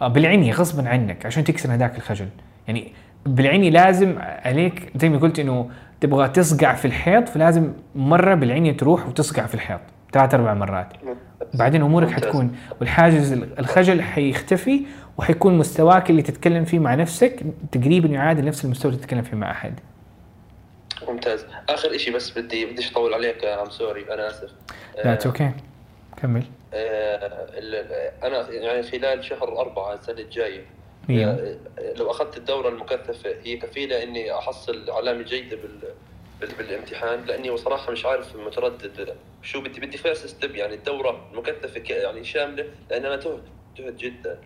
آه، 0.00 0.08
بالعيني 0.08 0.52
غصبا 0.52 0.88
عنك 0.88 1.26
عشان 1.26 1.44
تكسر 1.44 1.74
هذاك 1.74 1.96
الخجل. 1.96 2.28
يعني 2.66 2.92
بالعيني 3.26 3.70
لازم 3.70 4.14
عليك 4.18 4.92
زي 4.96 5.08
ما 5.08 5.18
قلت 5.18 5.38
إنه 5.38 5.70
تبغى 6.00 6.28
تصقع 6.28 6.74
في 6.74 6.84
الحيط 6.84 7.28
فلازم 7.28 7.72
مرة 7.94 8.34
بالعيني 8.34 8.72
تروح 8.72 9.08
وتصقع 9.08 9.46
في 9.46 9.54
الحيط 9.54 9.80
ثلاث 10.12 10.34
أربع 10.34 10.54
مرات. 10.54 10.92
بعدين 11.54 11.82
أمورك. 11.82 12.10
حتكون 12.10 12.56
والحاجز 12.80 13.32
الخجل 13.32 14.02
حيختفي 14.02 14.80
وحيكون 15.18 15.58
مستواك 15.58 16.10
اللي 16.10 16.22
تتكلم 16.22 16.64
فيه 16.64 16.78
مع 16.78 16.94
نفسك 16.94 17.40
تقريبا 17.72 18.08
يعادل 18.08 18.44
نفس 18.44 18.64
المستوى 18.64 18.92
اللي 18.92 19.02
تتكلم 19.02 19.22
فيه 19.22 19.36
مع 19.36 19.50
أحد. 19.50 19.80
ممتاز. 21.08 21.46
آخر 21.68 21.96
شيء 21.96 22.14
بس 22.14 22.38
بدي 22.38 22.66
بديش 22.66 22.90
أطول 22.92 23.14
عليك 23.14 23.44
I'm 23.44 23.70
sorry 23.70 24.14
أنا 24.14 24.30
آسف. 24.30 24.50
لا 25.04 25.12
it's 25.12 25.26
okay 25.26 25.50
كمل. 26.22 26.42
آه، 26.74 27.48
أنا 28.22 28.50
يعني 28.50 28.82
خلال 28.82 29.24
شهر 29.24 29.58
أربعة 29.60 29.94
السنة 29.94 30.18
الجاية 30.20 30.66
أيوه 31.10 31.30
آه، 31.78 31.92
لو 31.96 32.10
أخذت 32.10 32.36
الدورة 32.36 32.68
المكثفة 32.68 33.34
هي 33.44 33.56
كفيلة 33.56 34.02
إني 34.02 34.32
أحصل 34.34 34.90
علامة 34.90 35.22
جيدة 35.22 35.56
بال 35.56 35.78
بال- 36.40 36.54
بالامتحان 36.58 37.24
لأني 37.24 37.50
بصراحه 37.50 37.92
مش 37.92 38.06
عارف 38.06 38.36
متردد 38.36 39.16
شو 39.42 39.60
بدي 39.60 39.80
بدي 39.80 39.98
first 39.98 40.26
step 40.26 40.56
يعني 40.56 40.74
الدورة 40.74 41.28
المكثفة 41.32 41.82
يعني 41.94 42.24
شاملة 42.24 42.66
لأن 42.90 43.04
أنا 43.04 43.16
تهت 43.16 43.40
تهت 43.78 43.94
جدا. 43.94 44.38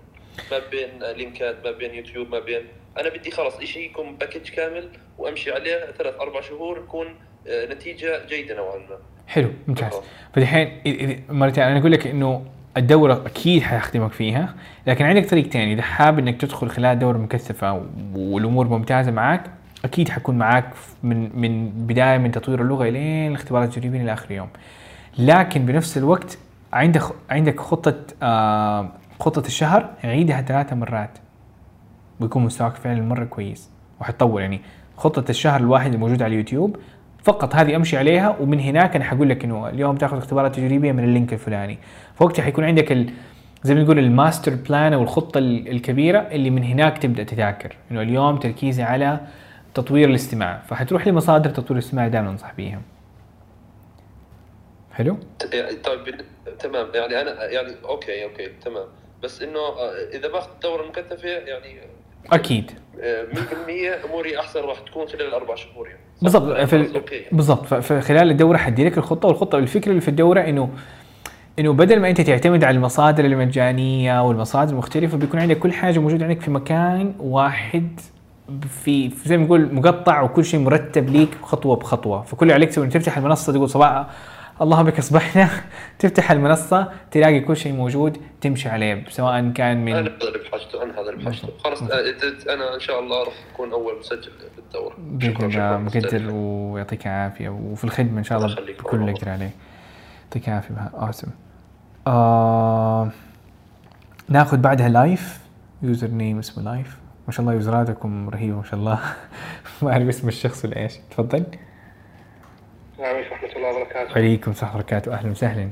ما 0.50 0.58
بين 0.70 1.16
لينكات 1.16 1.56
ما 1.64 1.70
بين 1.70 1.94
يوتيوب 1.94 2.28
ما 2.28 2.38
بين 2.38 2.62
أنا 3.00 3.08
بدي 3.08 3.30
خلص 3.30 3.60
شيء 3.60 3.90
يكون 3.90 4.16
package 4.16 4.48
كامل 4.48 4.88
وأمشي 5.18 5.52
عليه 5.52 5.92
ثلاث 5.98 6.14
أربع 6.20 6.40
شهور 6.40 6.78
يكون 6.78 7.06
آه، 7.48 7.66
نتيجة 7.74 8.26
جيدة 8.28 8.56
نوعا 8.56 8.76
ما. 8.76 8.96
حلو 9.26 9.48
ممتاز. 9.68 9.92
إذ- 9.92 10.40
إذ- 10.40 11.32
مرتين 11.32 11.64
أنا 11.64 11.78
أقول 11.78 11.92
لك 11.92 12.06
إنه 12.06 12.44
الدورة 12.76 13.22
أكيد 13.26 13.62
حيخدمك 13.62 14.12
فيها، 14.12 14.54
لكن 14.86 15.04
عندك 15.04 15.30
طريق 15.30 15.48
تاني. 15.48 15.72
إذا 15.72 15.82
حاب 15.82 16.18
إنك 16.18 16.40
تدخل 16.40 16.68
خلال 16.68 16.98
دورة 16.98 17.18
مكثفة 17.18 17.86
والأمور 18.14 18.68
ممتازة 18.68 19.10
معاك، 19.10 19.42
أكيد 19.84 20.08
حكون 20.08 20.38
معاك 20.38 20.70
من 21.02 21.40
من 21.40 21.68
بداية 21.70 22.18
من 22.18 22.30
تطوير 22.32 22.62
اللغة 22.62 22.88
إلين 22.88 23.30
الاختبارات 23.30 23.68
التجريبية 23.68 24.00
إلى 24.02 24.12
آخر 24.12 24.30
يوم. 24.32 24.48
لكن 25.18 25.66
بنفس 25.66 25.98
الوقت 25.98 26.38
عندك 26.72 27.02
عندك 27.30 27.60
خطة 27.60 27.96
آه 28.22 28.92
خطة 29.20 29.46
الشهر 29.46 29.90
عيدها 30.04 30.42
ثلاثة 30.42 30.76
مرات. 30.76 31.18
بيكون 32.20 32.42
مستواك 32.44 32.74
فعلا 32.74 33.02
مرة 33.02 33.24
كويس. 33.24 33.70
وحتطور 34.00 34.40
يعني. 34.40 34.60
خطة 34.96 35.30
الشهر 35.30 35.60
الواحد 35.60 35.94
الموجودة 35.94 36.24
على 36.24 36.32
اليوتيوب 36.32 36.76
فقط 37.22 37.54
هذه 37.54 37.76
أمشي 37.76 37.96
عليها 37.96 38.36
ومن 38.40 38.60
هناك 38.60 38.96
أنا 38.96 39.04
حقول 39.04 39.28
لك 39.28 39.44
إنه 39.44 39.68
اليوم 39.68 39.96
تأخذ 39.96 40.16
اختبارات 40.16 40.54
تجريبية 40.54 40.92
من 40.92 41.04
ال 41.04 41.10
link 41.10 41.32
الفلاني. 41.32 41.78
فوقتها 42.14 42.42
حيكون 42.42 42.64
عندك 42.64 42.92
ال 42.92 43.10
زي 43.62 43.74
ما 43.74 43.82
نقول 43.82 43.98
ال 43.98 44.06
master 44.06 44.54
plan 44.54 44.92
أو 44.92 45.02
الخطة 45.02 45.38
ال- 45.38 45.68
الكبيرة 45.68 46.18
اللي 46.18 46.50
من 46.50 46.64
هناك 46.64 46.98
تبدأ 46.98 47.22
تذاكر. 47.22 47.76
إنه 47.90 48.02
اليوم 48.02 48.36
تركيزي 48.36 48.82
على 48.82 49.20
تطوير 49.74 50.08
الاستماع. 50.08 50.62
فحتروح 50.66 51.06
لمصادر 51.06 51.50
تطوير 51.50 51.72
الاستماع 51.72 52.08
دائما 52.08 52.30
أنصح 52.30 52.54
بيها. 52.54 52.80
حلو؟ 54.92 55.16
يعني 55.52 55.76
طيب 55.76 56.20
تمام. 56.58 56.86
يعني 56.94 57.20
أنا 57.20 57.44
يعني 57.44 57.72
okay 57.84 58.24
okay 58.24 58.48
تمام. 58.64 58.84
بس 59.22 59.42
إنه 59.42 59.58
آه، 59.58 59.92
إذا 60.12 60.28
باخذ 60.28 60.50
الدورة 60.54 60.82
المكثفة 60.82 61.28
يعني 61.28 61.80
أكيد. 62.32 62.70
آه، 63.00 63.26
100% 63.32 64.04
أموري 64.04 64.38
أحسن 64.40 64.60
راح 64.60 64.78
تكون 64.78 65.08
خلال 65.08 65.28
الأربع 65.28 65.54
شهور 65.54 65.88
يعني؟ 65.88 66.00
بالضبط. 66.22 66.60
في 66.60 67.24
بالضبط. 67.32 67.66
فخلال 67.66 68.30
الدورة 68.30 68.56
حدي 68.56 68.84
لك 68.84 68.98
الخطة 68.98 69.28
والخطة 69.28 69.58
الفكرة 69.58 69.90
اللي 69.90 70.00
في 70.00 70.08
الدورة 70.08 70.40
إنه 70.40 70.70
إنه 71.58 71.72
بدل 71.72 72.00
ما 72.00 72.10
أنت 72.10 72.20
تعتمد 72.20 72.64
على 72.64 72.76
المصادر 72.76 73.24
المجانية 73.24 74.22
والمصادر 74.22 74.72
المختلفة 74.72 75.16
بيكون 75.16 75.40
عندك 75.40 75.58
كل 75.58 75.72
حاجة 75.72 75.98
موجودة 75.98 76.24
عندك 76.24 76.40
في 76.40 76.50
مكان 76.50 77.14
واحد 77.20 78.00
في 78.84 79.10
زي 79.24 79.36
ما 79.36 79.44
نقول 79.44 79.74
مقطع 79.74 80.22
وكل 80.22 80.44
شيء 80.44 80.60
مرتب 80.60 81.08
ليك 81.08 81.30
خطوة 81.42 81.76
بخطوة. 81.76 82.22
فكل 82.22 82.42
اللي 82.42 82.54
عليك 82.54 82.68
تسوي 82.68 82.86
تفتح 82.86 83.18
المنصة 83.18 83.52
تقول 83.52 83.70
صباح 83.70 84.06
اللهم 84.60 84.86
بك 84.86 84.98
اصبحنا. 84.98 85.48
تفتح 85.98 86.30
المنصة 86.30 86.92
تلاقي 87.10 87.40
كل 87.40 87.56
شيء 87.56 87.72
موجود 87.72 88.18
تمشي 88.40 88.68
عليه 88.68 89.04
سواء 89.08 89.50
كان 89.50 89.84
من 89.84 89.92
أنا 89.94 90.00
هذا 90.00 90.28
اللي 90.28 90.38
بحاجته 90.38 90.82
أنا 90.82 91.00
هذا 91.00 91.10
اللي 91.10 91.22
بحاجته 91.22 91.48
خلاص 91.64 91.82
آه، 91.82 92.14
أنا 92.54 92.74
إن 92.74 92.80
شاء 92.80 93.00
الله 93.00 93.24
راح 93.24 93.34
أكون 93.54 93.72
أول 93.72 93.98
مسجل 93.98 94.30
بالدورة. 94.56 94.94
بإذن 94.98 95.34
شكرا 95.34 95.76
الله 95.76 95.78
مقدر. 95.78 96.30
ويعطيك 96.32 97.06
العافية 97.06 97.48
وفي 97.48 97.84
الخدمة 97.84 98.18
إن 98.18 98.24
شاء 98.24 98.38
الله 98.38 98.58
الله 98.58 98.72
بكل 98.72 99.00
اللي. 99.00 99.12
أقدر 99.12 99.28
عليه. 99.28 99.50
يعطيك 100.24 100.48
العافية 100.48 100.90
اوسم 100.94 101.28
آه 102.06 103.10
ناخذ 104.28 104.56
بعدها 104.56 104.88
لايف 104.88 105.38
يوزر 105.82 106.08
نيم 106.08 106.38
اسمه 106.38 106.64
لايف 106.64 106.96
ما 107.26 107.32
شاء 107.32 107.40
الله 107.40 107.52
يوزراتكم 107.52 108.28
رهيبه 108.28 108.56
ما 108.56 108.64
شاء 108.64 108.74
الله. 108.74 108.98
ما 109.82 109.92
أعرف 109.92 110.08
اسم 110.08 110.28
الشخص 110.28 110.64
ولا 110.64 110.76
إيش 110.76 110.92
تفضل. 111.10 111.44
السلام 113.02 113.16
عليكم 113.16 113.34
ورحمة 113.34 113.56
الله 113.56 113.76
وبركاته. 113.76 114.14
عليكم 114.14 114.50
السلام 114.50 114.74
ورحمة 114.74 114.80
الله 114.80 114.98
وبركاته 114.98 115.14
أهلا 115.14 115.30
وسهلا 115.30 115.70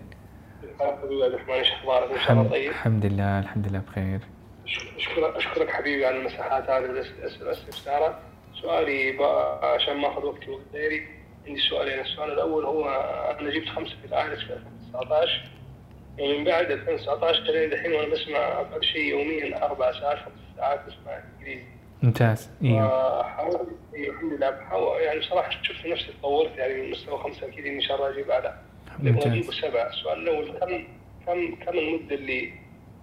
حبيبي 0.81 1.25
عبد 1.25 1.35
الرحمن 1.35 1.55
إيش 1.55 1.73
أخبارك؟ 1.73 2.11
إن 2.11 2.21
شاء 2.21 2.33
الله 2.33 2.51
طيب. 2.51 2.71
الحمد 2.71 3.07
لله 3.07 3.39
الحمد 3.39 3.69
لله 3.69 3.79
بخير 3.79 4.21
اشكرك 4.97 5.37
أشكرك 5.37 5.71
حبيبي 5.71 6.07
على 6.07 6.17
المساحات 6.17 6.71
هذه 6.71 7.05
والاستفسارات. 7.41 8.15
سؤالي 8.63 9.25
عشان 9.63 9.97
ما 9.97 10.09
أخذ 10.09 10.25
وقتي 10.25 10.51
وقت 10.51 10.63
غيري 10.75 11.09
عندي 11.47 11.61
سؤالين، 11.61 12.01
السؤال 12.01 12.33
الأول 12.33 12.65
هو 12.65 12.89
أنا 13.41 13.51
جبت 13.51 13.69
خمسة 13.69 13.97
في 14.01 14.07
الايلتس 14.07 14.43
في 14.43 14.53
2019 14.53 15.51
ومن 16.21 16.45
بعد 16.45 16.71
2019 16.71 17.41
لين 17.43 17.71
دحين 17.71 17.93
وأنا 17.93 18.09
بسمع 18.09 18.39
أقل 18.39 18.85
شيء 18.85 19.05
يوميا 19.05 19.65
أربع 19.65 19.93
ساعات 19.93 20.19
خمس 20.19 20.57
ساعات 20.57 20.81
بسمع 20.87 21.23
إنجليزي. 21.39 21.80
ممتاز 22.03 22.51
إيوه. 22.65 23.23
حاولت 23.23 23.69
أيوة، 23.95 24.15
الحمد 24.15 24.33
لله 24.33 24.51
بحاول 24.51 25.01
يعني 25.01 25.23
صراحة 25.23 25.51
شفت 25.63 25.87
نفسي 25.87 26.13
تطورت 26.19 26.57
يعني 26.57 26.83
من 26.83 26.91
مستوى 26.91 27.19
خمسة 27.19 27.47
أكيد 27.49 27.67
إن 27.67 27.81
شاء 27.81 27.97
الله 27.97 28.11
أجيب 28.11 28.31
أعلى. 28.31 28.55
ممتاز. 28.99 29.27
أجيب 29.27 29.45
سبع 29.53 29.87
السؤال 29.89 30.19
الأول 30.19 30.59
كم 30.59 30.85
كم 31.27 31.55
كم 31.65 31.79
المدة 31.79 32.15
اللي 32.15 32.53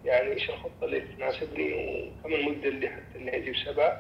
يعني 0.05 0.31
إيش 0.31 0.49
الخطة 0.49 0.83
اللي 0.83 1.01
تناسبني 1.01 1.73
وكم 1.73 2.33
المدة 2.33 2.67
اللي 2.69 2.89
حتى 2.89 3.17
إني 3.19 3.38
أجيب 3.38 3.55
سبع 3.65 3.97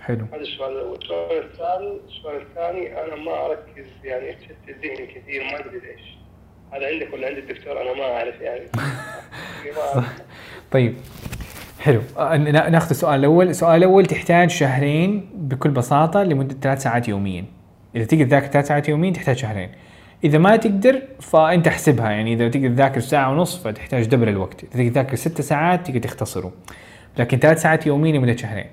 حلو. 0.00 0.26
هذا 0.32 0.40
السؤال 0.42 0.72
الأول. 0.72 0.98
السؤال 1.02 1.44
الثاني 1.44 2.00
السؤال 2.08 2.42
الثاني 2.42 3.04
أنا 3.04 3.14
ما 3.16 3.46
أركز 3.46 3.86
يعني 4.04 4.30
اتشتت 4.30 4.68
ذهني 4.68 5.06
كثير 5.06 5.44
ما 5.44 5.60
أدري 5.60 5.78
ليش. 5.78 6.00
هذا 6.72 6.86
عندك 6.86 7.12
ولا 7.12 7.26
عند 7.26 7.38
الدكتور؟ 7.38 7.82
أنا 7.82 7.92
ما 7.92 8.04
أعرف 8.04 8.40
يعني. 8.40 8.66
أعرف. 9.94 10.22
طيب 10.72 10.94
حلو. 11.80 12.00
نا- 12.18 12.68
ناخذ 12.68 12.90
السؤال 12.90 13.20
الأول. 13.20 13.48
السؤال 13.48 13.76
الأول 13.78 14.06
تحتاج 14.06 14.50
شهرين 14.50 15.28
بكل 15.34 15.70
بساطة 15.70 16.22
لمدة 16.22 16.56
ثلاث 16.62 16.82
ساعات 16.82 17.08
يوميا. 17.08 17.44
إذا 17.96 18.04
تقدر 18.04 18.24
تذاكر 18.24 18.46
ثلاث 18.46 18.66
ساعات 18.68 18.88
يوميا 18.88 19.12
تحتاج 19.12 19.36
شهرين. 19.36 19.68
إذا 20.24 20.38
ما 20.38 20.56
تقدر 20.56 21.02
فأنت 21.20 21.66
احسبها. 21.68 22.10
يعني 22.10 22.32
إذا 22.32 22.48
تقدر 22.48 22.68
تذاكر 22.68 23.00
ساعة 23.00 23.30
ونص 23.32 23.56
فتحتاج 23.62 24.06
دبل 24.06 24.28
الوقت. 24.28 24.64
إذا 24.64 24.70
تقدر 24.72 24.90
تذاكر 24.90 25.16
ست 25.16 25.40
ساعات 25.40 25.86
تقدر 25.86 25.98
تختصره. 26.00 26.52
لكن 27.18 27.38
ثلاث 27.38 27.62
ساعات 27.62 27.86
يوميا 27.86 28.12
لمدة 28.12 28.36
شهرين. 28.36 28.66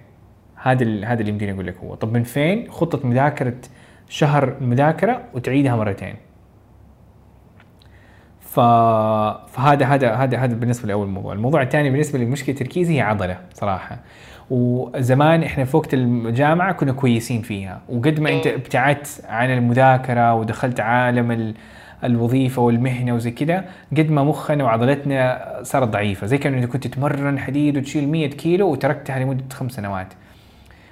هذا 0.56 1.06
هذا 1.06 1.20
اللي 1.20 1.32
يمديني 1.32 1.52
أقول 1.52 1.68
لك 1.68 1.78
هو. 1.78 1.96
طب 1.96 2.14
من 2.14 2.24
فين 2.24 2.72
خطة 2.72 3.08
مذاكرة 3.08 3.54
شهر 4.10 4.56
المذاكرة 4.62 5.22
وتعيدها 5.34 5.76
مرتين؟ 5.76 6.16
ف... 8.54 8.60
فهذا 9.50 9.86
هذا 9.86 10.14
هذا 10.14 10.38
هذا 10.38 10.56
بالنسبة 10.56 10.88
لأول 10.88 11.08
موضوع، 11.08 11.34
الموضوع 11.34 11.62
الثاني 11.62 11.90
بالنسبة 11.90 12.20
لمشكلة 12.20 12.56
تركيزي 12.56 12.96
هي 12.98 13.02
عضلة 13.02 13.38
صراحة. 13.54 13.98
وزمان 14.50 15.44
إحنا 15.44 15.66
في 15.66 15.78
وقت 15.78 15.94
الجامعة 15.94 16.74
كنا 16.74 16.92
كويسين 16.92 17.42
فيها، 17.42 17.82
وقد 17.90 18.20
ما 18.20 18.30
أنت 18.30 18.48
ابتعدت 18.48 19.22
عن 19.28 19.52
المذاكرة 19.52 20.34
ودخلت 20.34 20.80
عالم 20.80 21.32
ال... 21.32 21.54
الوظيفة 22.04 22.62
والمهنة 22.62 23.16
وزي 23.16 23.32
كذا 23.32 23.66
قد 23.98 24.12
ما 24.12 24.24
مخنا 24.24 24.64
وعضلتنا 24.64 25.60
صارت 25.62 25.88
ضعيفة. 25.88 26.28
زي 26.28 26.38
كأنه 26.38 26.66
كنت 26.66 26.88
تتمرن 26.88 27.40
حديد 27.40 27.78
وتشيل 27.78 28.10
100 28.10 28.30
كيلو 28.30 28.72
وتركتها 28.72 29.20
لمدة 29.20 29.44
خمس 29.54 29.72
سنوات. 29.72 30.14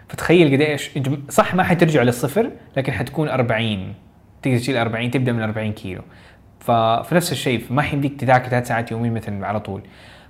فتخيل 0.08 0.54
قد 0.54 0.62
إيش 0.62 0.98
انت 0.98 1.10
صح 1.30 1.56
ما 1.56 1.64
حترجع 1.64 2.02
للصفر 2.02 2.50
لكن 2.78 2.94
حتكون 2.94 3.30
40 3.30 3.94
تقدر 4.42 4.58
تشيل 4.58 4.78
40 4.78 5.12
تبدأ 5.12 5.32
من 5.32 5.42
40 5.42 5.72
كيلو. 5.72 6.02
فنفس 6.62 7.32
الشيء 7.32 7.64
ما 7.70 7.82
حيمديك 7.82 8.20
تذاكر 8.20 8.50
ثلاث 8.50 8.68
ساعات 8.68 8.92
يوميا 8.92 9.12
مثلا 9.12 9.48
على 9.48 9.60
طول. 9.60 9.82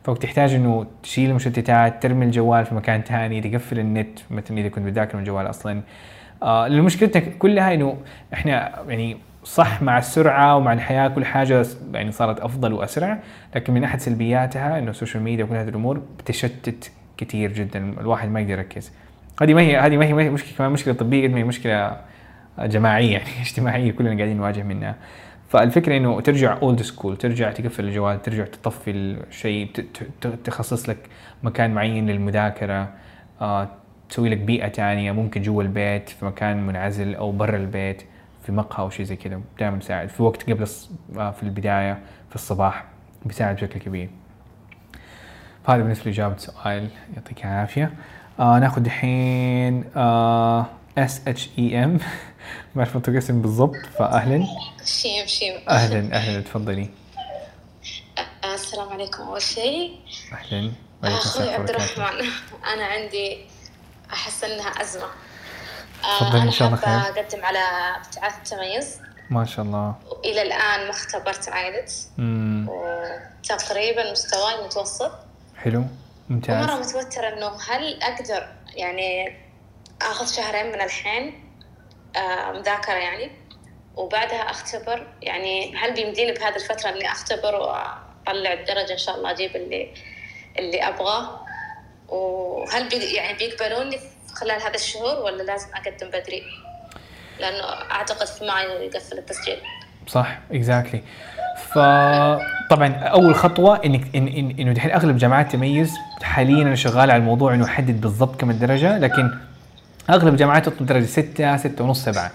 فبتحتاج 0.04 0.54
إنه 0.54 0.86
تشيل 1.04 1.30
المشتتات 1.30 2.04
ترمي 2.04 2.26
الجوال 2.26 2.66
في 2.66 2.76
مكان 2.76 3.02
ثاني 3.02 3.42
تقفل 3.42 3.80
النت 3.80 4.20
مثلا 4.32 4.58
إذا 4.58 4.70
كنت 4.70 4.86
بتذاكر 4.86 5.16
من 5.16 5.20
الجوال 5.20 5.50
أصلا. 5.50 5.82
آه 6.44 6.68
لأن 6.68 6.82
مشكلتنا 6.82 7.24
كلها 7.40 7.74
إنه 7.74 7.98
إحنا 8.34 8.82
يعني 8.88 9.18
صح 9.44 9.82
مع 9.82 9.98
السرعة 9.98 10.56
ومع 10.58 10.74
الحياة 10.74 11.08
كل 11.08 11.26
حاجة 11.26 11.66
يعني 11.94 12.12
صارت 12.12 12.40
أفضل 12.40 12.74
وأسرع 12.74 13.20
لكن 13.56 13.74
من 13.74 13.84
أحد 13.84 14.00
سلبياتها 14.00 14.80
إنه 14.80 14.92
ال 14.92 14.96
social 14.96 15.24
media 15.24 15.46
وكل 15.46 15.56
هذه 15.56 15.70
الأمور 15.70 16.02
بتشتت 16.20 16.92
كثير 17.18 17.54
جدا 17.54 17.94
الواحد 18.00 18.30
ما 18.30 18.40
يقدر 18.40 18.52
يركز. 18.52 18.92
هذه 19.42 19.54
ما 19.54 19.62
هي 19.62 19.78
هذه 19.78 19.98
ما 19.98 20.06
هي 20.06 20.30
مشكلة 20.30 20.58
كمان 20.58 20.72
مشكلة 20.72 20.94
طبية 20.94 21.28
ما 21.28 21.38
هي 21.38 21.44
مشكلة 21.44 21.98
جماعية 22.60 23.12
يعني 23.12 23.30
اجتماعية 23.46 23.92
كلنا 23.92 24.16
قاعدين 24.16 24.38
نواجه 24.38 24.64
منها. 24.64 24.96
فالفكرة 25.52 25.98
إنه 25.98 26.22
ترجع 26.22 26.58
old 26.62 26.82
school 26.82 27.18
ترجع 27.18 27.52
تقفل 27.52 27.86
الجوال 27.86 28.22
ترجع 28.22 28.46
تطفي 28.46 28.92
الشيء 28.92 29.72
تخصص 30.44 30.90
لك 30.90 30.98
مكان 31.44 31.74
معين 31.74 32.10
للمذاكرة 32.10 32.90
آه، 33.42 33.70
تسوي 34.10 34.30
لك 34.30 34.38
بيئة 34.38 34.68
تانية 34.68 35.12
ممكن 35.12 35.42
جوا 35.42 35.64
البيت 35.64 36.10
في 36.10 36.26
مكان 36.26 36.68
منعزل 36.68 37.16
أو 37.16 37.32
برا 37.32 37.58
البيت 37.58 38.04
في 38.46 38.52
مقهى 38.52 38.80
أو 38.80 38.90
شيء 38.90 39.06
زي 39.06 39.16
كذا 39.16 39.42
دائما 39.60 39.78
يساعد 39.78 40.10
في 40.10 40.24
وقت 40.24 40.50
قبل 40.50 40.68
آه، 41.18 41.32
في 41.32 41.44
البداية 41.44 42.00
في 42.30 42.36
الصباح 42.36 42.86
بيساعد 43.26 43.56
بشكل 43.56 43.80
كبير. 43.80 44.10
فهذا 45.66 45.82
بالنسبة 45.82 46.06
لإجابة 46.06 46.36
السؤال 46.36 46.88
يعطيك 47.16 47.46
العافية. 47.46 47.94
آه 48.40 48.60
ناخذ 48.60 48.86
الحين 48.86 49.84
S 50.98 51.28
H 51.28 51.50
I 51.60 51.84
M 51.84 51.98
ما 52.76 52.84
أعرف 52.84 52.96
انطق 52.96 53.14
اسم 53.16 53.42
بالضبط 53.42 53.86
فاهلا. 54.00 54.48
شيم 54.86 55.28
شيم. 55.28 55.70
أهلا 55.70 56.16
أهلا 56.16 56.42
تفضلي. 56.42 56.90
آه، 58.44 58.54
السلام 58.54 58.90
عليكم. 58.90 59.24
أول 59.24 59.42
شيء 59.42 60.00
أهلا. 60.34 60.72
السلام 61.04 61.62
عبد. 61.62 61.70
الرحمن 61.70 62.30
أنا 62.74 62.86
عندي 62.86 63.46
أحس 64.14 64.44
إنها 64.44 64.82
أزمة. 64.82 65.04
آه، 66.04 66.20
تفضلي، 66.20 66.42
أنا 66.42 66.52
شاء 66.52 66.68
الله 66.68 66.80
خير. 66.80 66.98
أقدم 66.98 67.46
على 67.46 67.60
ابتعاث 68.06 68.38
التميز. 68.38 68.98
ما 69.30 69.46
شاء 69.46 69.66
الله. 69.66 69.96
وإلى 70.10 70.42
الآن 70.42 70.84
ما 70.84 70.90
اختبرت 70.90 71.50
امم 72.20 72.70
وتقريبا 72.70 74.12
مستواي 74.12 74.66
متوسط. 74.66 75.12
حلو. 75.58 75.84
ممتاز. 76.30 76.66
متوترة 76.80 77.28
إنه 77.28 77.52
هل 77.70 78.04
أقدر 78.04 78.48
يعني 78.76 79.38
آخذ 80.02 80.26
شهرين 80.26 80.66
من 80.72 80.82
الحين؟ 80.82 81.51
مذاكرة 82.54 82.94
يعني. 82.94 83.32
وبعدها 83.96 84.50
أختبر 84.50 85.08
يعني 85.22 85.76
هل 85.76 85.94
بيمديني 85.94 86.32
بهذه 86.32 86.56
الفترة 86.56 86.90
إني 86.90 87.12
أختبر 87.12 87.56
وأطلع 87.56 88.54
الدرجة 88.54 88.92
إن 88.92 88.98
شاء 88.98 89.16
الله 89.16 89.32
أجيب 89.32 89.56
اللي 89.56 89.94
اللي 90.60 90.88
أبغاه؟ 90.88 91.40
وهل 92.10 92.90
بي 92.90 92.96
يعني 92.96 93.38
بيقبلوني 93.38 94.00
خلال 94.34 94.62
هذا 94.62 94.76
الشهور 94.76 95.20
ولا 95.20 95.44
لازم 95.44 95.68
أقدم 95.74 96.08
بدري؟ 96.08 96.44
لأنه 97.40 97.64
أعتقد 97.92 98.28
في 98.28 98.46
مايو 98.46 98.70
يقفل 98.70 99.18
التسجيل. 99.18 99.58
صح 100.08 100.40
exactly 100.52 101.02
فطبعا 101.58 102.94
أول 102.96 103.36
خطوة 103.36 103.86
إنك 103.86 104.16
إن 104.16 104.28
إن 104.28 104.56
إنه 104.60 104.72
دحين 104.72 104.92
أغلب 104.92 105.18
جامعات 105.18 105.52
تميز 105.52 105.94
حاليا 106.24 106.62
أنا 106.62 106.76
شغال 106.76 107.12
على 107.12 107.16
الموضوع 107.16 107.54
إنه 107.54 107.66
احدد 107.66 108.02
بالضبط 108.02 108.36
كم 108.42 108.50
الدرجة 108.50 108.98
لكن 108.98 109.32
أغلب 110.10 110.36
جامعات 110.36 110.66
تطلب 110.66 110.88
درجة 110.88 111.06
6 111.06 111.58
6 111.58 111.84
ونص 111.84 112.06
7 112.06 112.32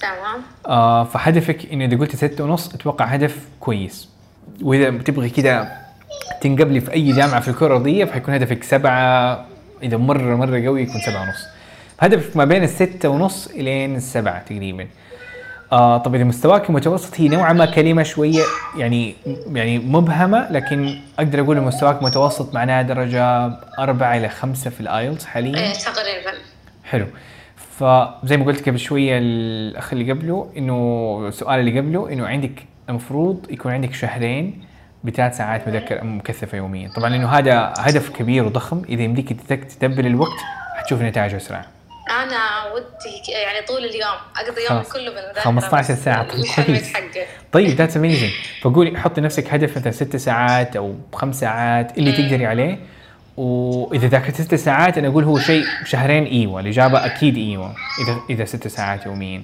تمام. 0.00 0.42
آه 0.66 1.04
فهدفك 1.04 1.72
انه 1.72 1.84
إذا 1.84 1.96
قلت 1.96 2.16
ستة 2.16 2.44
ونص 2.44 2.74
أتوقع 2.74 3.04
هدف 3.04 3.38
كويس. 3.60 4.08
وإذا 4.62 4.90
تبغي 4.90 5.30
كذا 5.30 5.72
تنقبلي 6.40 6.80
في 6.80 6.92
أي 6.92 7.12
جامعة 7.12 7.40
في 7.40 7.48
الكرة 7.48 7.66
الأرضية 7.66 8.04
فحيكون 8.04 8.34
هدفك 8.34 8.64
سبعة. 8.64 9.44
إذا 9.82 9.96
مرة 9.96 10.36
مرة 10.36 10.64
قوي 10.64 10.82
يكون 10.82 11.00
سبعة 11.00 11.22
ونص. 11.22 11.46
هدفك 12.00 12.36
ما 12.36 12.44
بين 12.44 12.62
الستة 12.62 13.08
ونص 13.08 13.46
إلين 13.46 13.96
السبعة 13.96 14.42
تقريبا. 14.42 14.86
آه 15.72 15.98
طب 15.98 16.14
إذا 16.14 16.24
مستواك 16.24 16.70
متوسط 16.70 17.20
هي 17.20 17.28
نوعا 17.28 17.52
ما 17.52 17.66
كلمة 17.66 18.02
شوية 18.02 18.42
يعني 18.76 19.16
يعني 19.52 19.78
مبهمة 19.78 20.50
لكن 20.50 20.98
أقدر 21.18 21.40
أقول 21.40 21.60
مستواك 21.60 22.02
متوسط 22.02 22.54
معناها 22.54 22.82
درجة 22.82 23.52
أربعة 23.78 24.16
إلى 24.16 24.28
خمسة 24.28 24.70
في 24.70 24.80
الآيلتس 24.80 25.24
حاليا. 25.24 25.58
إيه، 25.58 25.72
تقريبا. 25.72 26.32
حلو. 26.94 27.06
فزي 27.56 28.36
ما 28.36 28.44
قلت 28.44 28.68
قبل 28.68 28.78
شوية 28.78 29.18
الأخ 29.18 29.92
اللي 29.92 30.12
قبله 30.12 30.52
إنه 30.56 31.28
السؤال 31.28 31.60
اللي 31.60 31.80
قبله 31.80 32.12
إنه 32.12 32.26
عندك 32.26 32.66
المفروض 32.88 33.46
يكون 33.50 33.72
عندك 33.72 33.94
شهرين 33.94 34.64
بثلاث 35.04 35.36
ساعات 35.36 35.68
مذكرة 35.68 36.04
مكثفة 36.04 36.58
يوميا. 36.58 36.88
طبعا 36.96 37.10
لأنه 37.10 37.28
هذا 37.28 37.74
هدف 37.78 38.10
كبير 38.10 38.44
وضخم. 38.44 38.82
إذا 38.88 39.02
يمديك 39.02 39.32
تدبر 39.80 40.04
الوقت 40.04 40.38
حتشوف 40.76 41.02
نتائج 41.02 41.34
أسرع. 41.34 41.64
أنا 42.10 42.72
ودي 42.74 43.32
يعني 43.32 43.66
طول 43.66 43.84
اليوم 43.84 44.16
أقضي 44.36 44.60
يومي. 44.70 44.84
كله 44.84 45.10
بالمذاكرة. 45.10 45.40
15 45.40 45.94
بس 45.94 46.04
ساعة، 46.04 46.22
طيب 46.30 46.40
الحلم 46.40 46.66
كويس. 46.66 46.92
طيب 47.52 47.68
that's 47.68 47.96
amazing 47.96 48.30
فقولي 48.62 48.98
حطي 48.98 49.20
نفسك 49.20 49.54
هدف 49.54 49.76
مثلا 49.76 49.92
ست 49.92 50.16
ساعات 50.16 50.76
أو 50.76 50.94
خمس 51.12 51.40
ساعات 51.40 51.98
اللي 51.98 52.12
تقدري 52.12 52.46
عليه. 52.46 52.78
وإذا 53.36 54.08
ذاك 54.08 54.30
ست 54.34 54.54
ساعات 54.54 54.98
أنا 54.98 55.08
أقول 55.08 55.24
هو 55.24 55.38
شيء 55.38 55.64
شهرين 55.84 56.24
إيوه 56.24 56.60
الاجابه 56.60 57.06
أكيد 57.06 57.36
إيوه 57.36 57.74
إذا 58.04 58.20
إذا 58.30 58.44
ست 58.44 58.68
ساعات 58.68 59.06
يوميا 59.06 59.42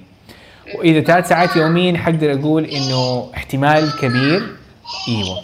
وإذا 0.75 1.01
ثلاث 1.01 1.27
ساعات 1.29 1.55
يوميا 1.55 1.97
حقدر 1.97 2.33
أقول 2.33 2.65
إنه 2.65 3.31
احتمال 3.35 3.91
كبير 3.99 4.55
إيوه 5.07 5.43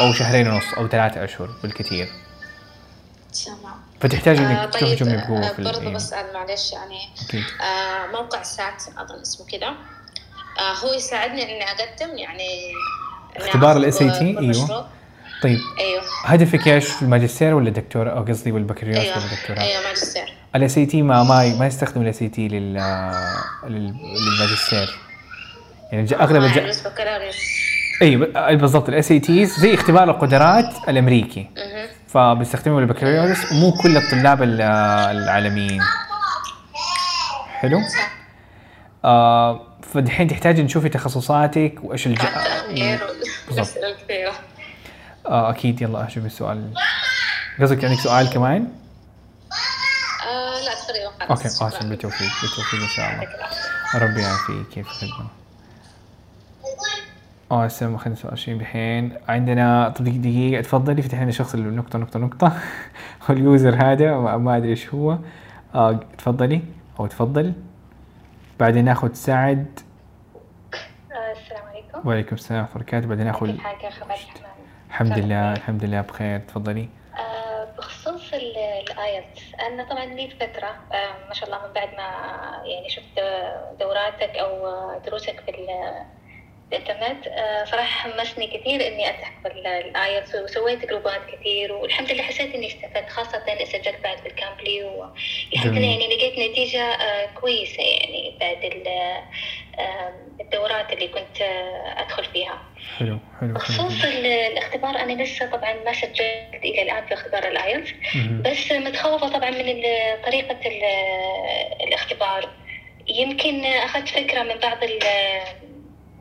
أو 0.00 0.12
شهرين 0.12 0.48
ونص 0.48 0.74
أو 0.76 0.88
ثلاثة 0.88 1.24
أشهر 1.24 1.50
بالكثير 1.62 2.08
تمام 3.46 3.74
فتحتاج 4.00 4.38
آه 4.38 4.42
انك 4.42 4.72
طيب 4.72 4.80
تهجمي 4.80 5.16
بقوة 5.16 5.48
آه 5.48 5.52
في 5.52 5.62
برضه 5.62 5.80
أيوة. 5.80 5.92
بسأل 5.92 6.34
معلش 6.34 6.72
يعني 6.72 6.98
أكيد 7.28 7.44
آه 7.60 8.12
موقع 8.12 8.42
SAT 8.42 8.82
أظن 8.98 9.20
اسمه 9.20 9.46
كذا 9.46 9.68
آه 9.68 10.74
هو 10.84 10.92
يساعدني 10.92 11.42
إني 11.42 11.64
أقدم 11.64 12.18
يعني 12.18 12.72
اختبار 13.36 13.70
آخذ 13.70 13.84
ال 13.84 13.92
SAT 13.92 14.18
كل 14.18 14.24
أيوه. 14.24 14.40
مشروع. 14.40 14.86
طيب. 15.42 15.58
أيوه. 15.80 16.02
هدفك 16.24 16.68
إيش؟ 16.68 17.02
الماجستير 17.02 17.54
ولا 17.54 17.68
الدكتوراه؟ 17.68 18.10
أو 18.10 18.24
قصدي 18.24 18.52
والبكالوريوس 18.52 19.04
أيوه. 19.04 19.16
ولا 19.16 19.26
الدكتوراه؟ 19.26 19.60
أيوه 19.60 19.82
ماجستير. 19.88 20.32
ال 20.56 20.78
SAT 20.78 21.02
ما 21.02 21.22
ما 21.22 21.58
ما 21.58 21.66
يستخدم 21.66 22.02
ال 22.02 22.22
SAT 22.22 22.48
لل 22.48 22.74
لل- 23.68 23.94
للماجستير. 24.14 24.98
يعني 25.92 26.14
أغلب 26.14 26.42
آه 26.42 26.46
الج... 26.46 26.58
بس 26.58 26.86
بكالوريوس. 26.86 27.36
اي 28.02 28.16
ب- 28.16 28.58
بالضبط. 28.60 28.88
ال 28.88 29.12
SATs 29.12 29.58
زي 29.58 29.74
اختبار 29.74 30.10
القدرات 30.10 30.88
الأمريكي. 30.88 31.46
فبيستخدموا 32.08 32.80
البكالوريوس. 32.80 33.52
ومو 33.52 33.72
كل 33.72 33.96
الطلاب 33.96 34.42
ال- 34.42 34.60
العالميين. 35.16 35.80
حلو. 37.60 37.78
آه 39.04 39.60
فدحين 39.94 40.28
تحتاج 40.28 40.60
نشوفي 40.60 40.88
تخصصاتك 40.88 41.74
وإيش 41.82 42.06
الج... 42.06 42.20
بالضبط. 43.48 43.68
آه 45.26 45.50
أكيد. 45.50 45.82
يلا 45.82 46.06
أشوف 46.06 46.24
السؤال. 46.26 46.74
قصدك 47.60 47.84
عندك 47.84 48.00
سؤال 48.00 48.30
كمان؟ 48.30 48.68
آه 50.28 50.60
لا 50.64 50.74
تقريبا 50.74 51.30
okay. 51.30 51.48
okay 51.64 51.88
بالتوفيق 51.88 52.30
بالتوفيق 52.42 52.80
إن 52.82 52.88
شاء 52.88 53.12
الله. 53.12 53.28
ربي 53.94 54.20
يعافيك. 54.20 54.68
كيف 54.68 54.86
آه 57.52 57.64
هسه 57.64 57.96
خلينا 57.96 58.18
نسوي 58.18 58.36
شيء 58.36 58.54
الحين. 58.54 59.18
عندنا 59.28 59.88
طب 59.88 60.04
دقيقة, 60.04 60.60
تفضلي 60.62 61.02
فتح 61.02 61.18
لنا 61.18 61.28
الشخص 61.28 61.54
اللي 61.54 61.76
نقطة 61.76 61.98
نقطة 61.98 62.18
نقطة. 62.20 62.52
وال 63.28 63.43
user 63.43 63.74
هذا 63.74 64.16
ما, 64.16 64.56
أدري 64.56 64.70
إيش 64.70 64.94
هو. 64.94 65.18
آه 65.74 66.00
تفضلي 66.18 66.62
أو 67.00 67.06
تفضل. 67.06 67.52
بعدين 68.60 68.84
ناخذ 68.84 69.12
سعد. 69.12 69.80
السلام 71.32 71.64
عليكم. 71.66 72.08
وعليكم 72.08 72.36
السلام 72.36 72.60
ورحمة 72.60 72.74
الله 72.74 72.82
وبركاته. 72.82 73.06
بعدين 73.06 73.26
ناخذ 73.26 73.48
أخبارك 73.48 74.20
حنان 74.20 74.51
الحمد 75.02 75.24
لله 75.24 75.52
الحمد 75.52 75.84
لله 75.84 76.00
بخير 76.00 76.38
تفضلي. 76.38 76.88
آه، 77.18 77.64
بخصوص 77.78 78.34
ال 78.34 78.54
IELTS 78.54 79.54
أنا 79.54 79.84
طبعا 79.90 80.04
لي 80.04 80.30
فترة 80.30 80.68
آه، 80.92 81.28
ما 81.28 81.34
شاء 81.34 81.48
الله 81.48 81.66
من 81.66 81.72
بعد 81.72 81.88
ما 81.88 82.08
يعني 82.64 82.88
شفت 82.88 83.20
دوراتك 83.80 84.36
أو 84.36 84.68
دروسك 85.06 85.40
في 85.40 85.50
ال- 86.72 86.82
الانترنت 86.82 87.26
آه، 87.26 87.64
صراحة 87.64 88.10
حمسني 88.10 88.46
كثير 88.46 88.86
إني 88.86 89.10
التحق 89.10 89.42
بال 89.44 89.70
IELTS 89.70 90.34
وسويت 90.34 90.86
جروبات 90.86 91.20
كثير 91.32 91.72
والحمد 91.72 92.12
لله 92.12 92.22
حسيت 92.22 92.54
إني 92.54 92.66
استفدت 92.66 93.08
خاصة 93.10 93.42
إني 93.52 93.66
سجلت 93.66 93.96
بعد 94.04 94.22
بال 94.24 94.39
Cambly 94.39 94.84
والحمد 94.84 95.72
لله. 95.72 95.86
يعني 95.90 96.06
لقيت 96.16 96.38
نتيجة 96.50 96.82
آه، 96.82 97.26
كويسة 97.40 97.82
يعني 97.82 98.34
بعد 98.40 98.82
آه، 99.78 100.12
الدورات 100.40 100.92
اللي 100.92 101.08
كنت 101.08 101.42
أدخل 101.96 102.24
فيها 102.24 102.62
حلو 102.98 103.18
حلو 103.40 103.54
بخصوص 103.54 104.04
ال- 104.04 104.26
الاختبار 104.26 104.96
أنا 104.96 105.22
لسه 105.22 105.46
طبعا 105.46 105.72
ما 105.84 105.92
سجلت 105.92 106.64
إلى 106.64 106.82
الآن 106.82 107.06
في 107.06 107.14
اختبار 107.14 107.48
ال 107.48 107.54
IELTS. 107.54 107.90
بس 108.42 108.72
متخوفة 108.72 109.28
طبعا 109.28 109.50
من 109.50 109.82
طريقة 110.26 110.58
ال- 110.66 111.82
الاختبار 111.88 112.48
يمكن 113.08 113.64
أخذت 113.64 114.08
فكرة 114.08 114.42
من 114.42 114.58
بعض 114.62 114.78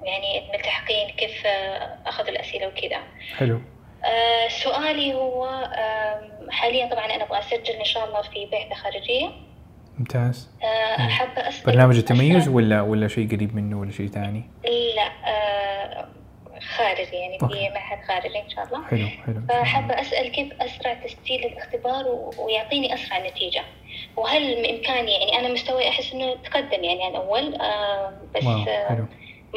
يعني 0.04 0.46
الملتحقين 0.46 1.10
كيف 1.10 1.46
اخذوا 2.06 2.30
الأسئلة 2.30 2.68
وكذا. 2.68 3.00
حلو. 3.38 3.62
آه، 4.06 4.48
سؤالي 4.48 5.14
هو 5.14 5.68
حاليا 6.50 6.88
طبعا 6.90 7.06
أنا 7.06 7.24
أبغى 7.24 7.40
أسجل 7.40 7.74
إن 7.74 7.84
شاء 7.86 8.08
الله 8.08 8.22
في 8.22 8.46
بعثة 8.52 8.76
خارجية. 8.76 9.30
ممتاز. 10.00 10.50
آه، 10.64 11.08
حابه 11.08 11.48
أسأل 11.48 11.66
برنامج 11.66 11.98
التميز 11.98 12.48
ولا 12.48 12.82
ولا 12.82 13.08
شيء 13.08 13.28
قريب 13.36 13.56
منه 13.56 13.80
ولا 13.80 13.92
شيء 13.92 14.08
ثاني؟ 14.08 14.44
لا 14.96 15.12
آه، 15.32 16.08
خارجي 16.78 17.16
يعني 17.16 17.38
أوكي. 17.42 17.54
في 17.56 17.70
معهد 17.70 18.04
خارجي 18.08 18.40
إن 18.42 18.50
شاء 18.50 18.66
الله. 18.66 18.88
حلو 18.88 19.08
حلو. 19.26 19.42
فحابة 19.50 20.02
أسأل 20.02 20.32
كيف 20.32 20.62
أسرع 20.62 20.94
تسجيل 20.94 21.46
الاختبار 21.46 22.08
و- 22.08 22.34
ويعطيني 22.40 22.94
أسرع 22.94 23.28
نتيجة. 23.28 23.62
وهل 24.18 24.62
بإمكاني 24.62 25.12
يعني 25.12 25.40
أنا 25.40 25.54
مستواي 25.54 25.90
أحس 25.90 26.14
إنه 26.14 26.36
تقدم 26.36 26.84
يعني 26.84 27.04
عن 27.04 27.16
أول 27.16 27.56
آه 27.62 28.14
بس 28.36 28.44
واو 28.46 28.66
حلو. 28.66 29.06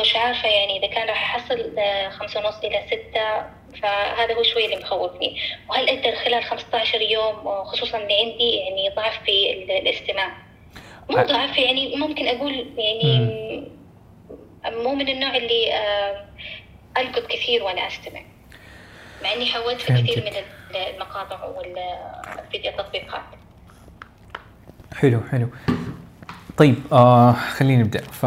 مش 0.01 0.17
عارفة 0.17 0.49
يعني 0.49 0.79
إذا 0.79 0.87
كان 0.95 1.09
راح 1.09 1.35
أحصل 1.37 1.73
خمسة 2.11 2.41
ونص 2.41 2.59
إلى 2.65 2.83
ستة 2.87 3.43
فهذا 3.83 4.35
هو 4.35 4.43
شوي 4.43 4.65
اللي 4.65 4.77
مخوفني. 4.77 5.37
وهل 5.69 5.89
أقدر 5.89 6.17
خلال 6.25 6.45
15 6.45 7.01
يوم 7.01 7.47
وخصوصا 7.47 7.99
اللي 7.99 8.15
عندي 8.21 8.51
يعني 8.57 8.91
ضعف 8.97 9.23
في 9.25 9.53
ال- 9.53 9.71
الاستماع؟ 9.71 10.33
مو 11.11 11.23
ضعف 11.23 11.59
يعني 11.59 11.97
ممكن 11.97 12.27
أقول 12.29 12.67
يعني 12.79 13.69
مو 14.67 14.95
من 14.95 15.09
النوع 15.09 15.37
اللي 15.37 15.73
آه 15.75 16.25
ألقط 16.99 17.27
كثير 17.27 17.63
وأنا 17.65 17.87
أستمع. 17.87 18.21
مع 19.23 19.33
إني 19.33 19.47
حولت 19.47 19.81
في 19.81 19.93
كثير. 20.03 20.25
من 20.25 20.37
ال- 20.37 20.77
المقاطع 20.95 21.45
والفيديو 21.45 22.71
التطبيقات 22.71 23.23
حلو 25.01 25.21
حلو. 25.33 25.49
طيب 26.57 26.75
آه 26.93 27.33
خلينا 27.33 27.83
نبدا 27.83 28.01
ف 28.03 28.27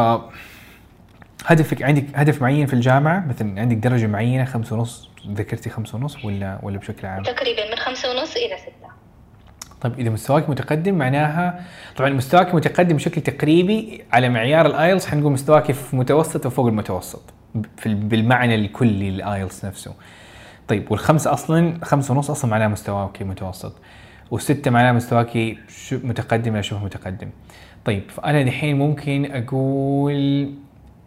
هدفك 1.47 1.83
عندك 1.83 2.05
هدف 2.15 2.41
معين 2.41 2.65
في 2.65 2.73
الجامعة؟ 2.73 3.25
مثلا 3.29 3.61
عندك 3.61 3.77
درجة 3.77 4.07
معينة 4.07 4.45
خمسة 4.45 4.75
ونص 4.75 5.09
ذكرتي 5.27 5.69
خمسة 5.69 5.97
ونص 5.97 6.25
ولا 6.25 6.59
ولا 6.63 6.77
بشكل 6.77 7.07
عام؟ 7.07 7.23
تقريبا 7.23 7.69
من 7.69 7.75
خمسة 7.75 8.09
ونص 8.09 8.35
إلى 8.35 8.57
ستة. 8.57 8.87
طيب 9.81 9.99
إذا 9.99 10.09
مستواك 10.09 10.49
متقدم 10.49 10.95
معناها 10.95 11.65
طبعا 11.95 12.09
مستواك 12.09 12.55
متقدم 12.55 12.95
بشكل 12.95 13.21
تقريبي 13.21 14.03
على 14.13 14.29
معيار 14.29 14.65
ال 14.65 14.72
IELTS 14.72 15.07
حنقول 15.07 15.31
مستواك 15.31 15.71
في 15.71 15.95
متوسط 15.95 16.45
وفوق 16.45 16.67
المتوسط 16.67 17.33
بالمعنى 17.85 18.55
الكلي 18.55 19.11
لل 19.11 19.27
IELTS 19.27 19.65
نفسه. 19.65 19.93
طيب 20.67 20.91
والخمسة 20.91 21.33
أصلا 21.33 21.79
خمسة 21.83 22.13
ونص 22.13 22.29
أصلا 22.29 22.51
معناها 22.51 22.67
مستواك 22.67 23.21
متوسط 23.21 23.75
والستة 24.31 24.71
معناها 24.71 24.91
مستواك 24.91 25.57
متقدم 25.91 26.53
إلى 26.53 26.63
شبه 26.63 26.83
متقدم. 26.83 27.29
طيب 27.85 28.03
فأنا 28.09 28.43
دحين 28.43 28.77
ممكن 28.77 29.31
أقول 29.31 30.53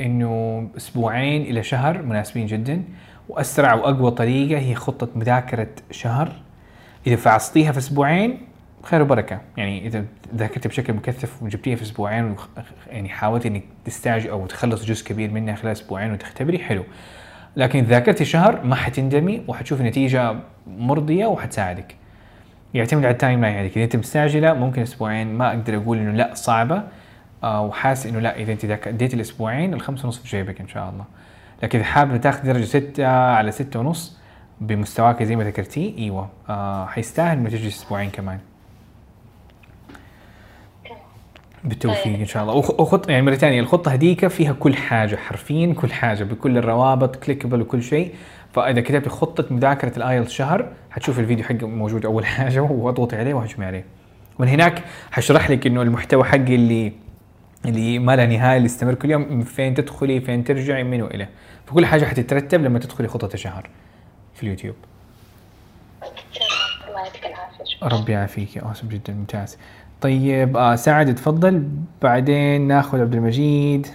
إنه 0.00 0.68
أسبوعين 0.76 1.42
إلى 1.42 1.62
شهر 1.62 2.02
مناسبين 2.02 2.46
جدا. 2.46 2.82
وأسرع 3.28 3.74
وأقوى 3.74 4.10
طريقة 4.10 4.60
هي 4.60 4.74
خطة 4.74 5.08
مذاكرة 5.14 5.68
شهر. 5.90 6.32
إذا 7.06 7.16
فعصتيها 7.16 7.72
في 7.72 7.78
أسبوعين 7.78 8.38
خير 8.82 9.02
وبركة. 9.02 9.40
يعني 9.56 9.86
إذا 9.86 10.04
ذاكرتي 10.34 10.68
بشكل 10.68 10.92
مكثف 10.92 11.42
وجبتيها 11.42 11.76
في 11.76 11.82
أسبوعين 11.82 12.36
يعني 12.90 13.08
حاولتي 13.08 13.48
إنك 13.48 13.62
تستعجل 13.84 14.30
أو 14.30 14.46
تخلص 14.46 14.84
جزء 14.84 15.06
كبير 15.06 15.30
منها 15.30 15.54
خلال 15.54 15.72
أسبوعين 15.72 16.12
وتختبري 16.12 16.58
حلو. 16.58 16.84
لكن 17.56 17.84
ذاكرتي 17.84 18.24
شهر 18.24 18.64
ما 18.64 18.74
حتندمي 18.74 19.42
وحتشوفي 19.48 19.82
نتيجة 19.82 20.36
مرضية 20.66 21.26
وحتساعدك. 21.26 21.94
يعتمد 22.74 23.04
على 23.04 23.12
ال 23.12 23.40
timeline. 23.40 23.56
عندك 23.56 23.76
إذا 23.76 23.84
أنت 23.84 23.96
مستعجلة 23.96 24.54
ممكن 24.54 24.82
أسبوعين 24.82 25.34
ما 25.34 25.48
أقدر 25.48 25.76
أقول 25.76 25.98
إنه 25.98 26.10
لا 26.10 26.34
صعبة. 26.34 26.82
آه 27.44 27.62
وحاسس 27.62 28.06
إنه 28.06 28.18
لا 28.18 28.36
إذا 28.36 28.52
أنت 28.52 28.64
اديت 28.64 29.14
الأسبوعين 29.14 29.74
الخمسة 29.74 30.06
ونص 30.06 30.18
في 30.18 30.28
جيبك 30.36 30.60
إن 30.60 30.68
شاء 30.68 30.90
الله. 30.90 31.04
لكن 31.62 31.78
إذا 31.78 31.86
حابه 31.88 32.16
تاخذ 32.16 32.42
درجة 32.46 32.64
ستة 32.64 33.06
على 33.06 33.50
ستة 33.52 33.80
ونص 33.80 34.18
بمستواك 34.60 35.22
زي 35.22 35.36
ما 35.36 35.44
ذكرتي 35.44 35.94
إيوه. 35.98 36.28
آه 36.48 36.86
حيستاهل 36.86 37.38
إنه 37.38 37.48
تجلس 37.48 37.82
أسبوعين 37.82 38.10
كمان. 38.10 38.38
بالتوفيق 41.64 42.18
إن 42.18 42.26
شاء 42.26 42.42
الله. 42.42 42.54
وخ- 42.54 42.80
وخط 42.80 43.08
يعني 43.10 43.22
مرة 43.22 43.34
ثانية 43.34 43.60
الخطة 43.60 43.92
هذيك 43.94 44.26
فيها 44.26 44.52
كل 44.52 44.74
حاجة 44.76 45.16
حرفيا 45.16 45.74
كل 45.74 45.92
حاجة 45.92 46.24
بكل 46.24 46.58
الروابط 46.58 47.16
clickable 47.16 47.60
وكل 47.60 47.82
شيء. 47.82 48.14
فإذا 48.52 48.80
كتبت 48.80 49.08
خطة 49.08 49.54
مذاكرة 49.54 49.96
الايلتس 49.96 50.32
شهر 50.32 50.68
حتشوف 50.90 51.18
الفيديو 51.18 51.44
حقه 51.44 51.66
موجود 51.66 52.04
أول 52.06 52.26
حاجة 52.36 52.60
واضغطي 52.60 53.16
عليه 53.16 53.34
وهجمي 53.34 53.66
عليه. 53.66 53.84
ومن 54.38 54.48
هناك 54.48 54.82
حشرح 55.10 55.50
لك 55.50 55.66
إنه 55.66 55.82
المحتوى 55.82 56.24
حقي 56.24 56.54
اللي 56.54 56.92
اللي 57.64 57.98
ما 57.98 58.16
لا 58.16 58.26
نهاية 58.26 58.56
اللي 58.56 58.66
يستمر 58.66 58.94
كل 58.94 59.10
يوم 59.10 59.42
فين 59.44 59.74
تدخلي 59.74 60.20
فين 60.20 60.44
ترجعي 60.44 60.84
من 60.84 61.02
والى 61.02 61.28
فكل 61.66 61.86
حاجة 61.86 62.04
حتترتب 62.04 62.60
لما 62.62 62.78
تدخلي 62.78 63.08
خطة 63.08 63.36
شهر 63.36 63.68
في 64.34 64.42
اليوتيوب. 64.42 64.74
ربي 67.82 68.12
يعافيك. 68.12 68.58
اوسم 68.58 68.88
جدا 68.88 69.12
ممتاز. 69.12 69.58
طيب 70.00 70.56
آه 70.56 70.76
سعد 70.76 71.14
تفضل. 71.14 71.68
بعدين 72.02 72.68
ناخذ 72.68 73.00
عبد 73.00 73.14
المجيد. 73.14 73.86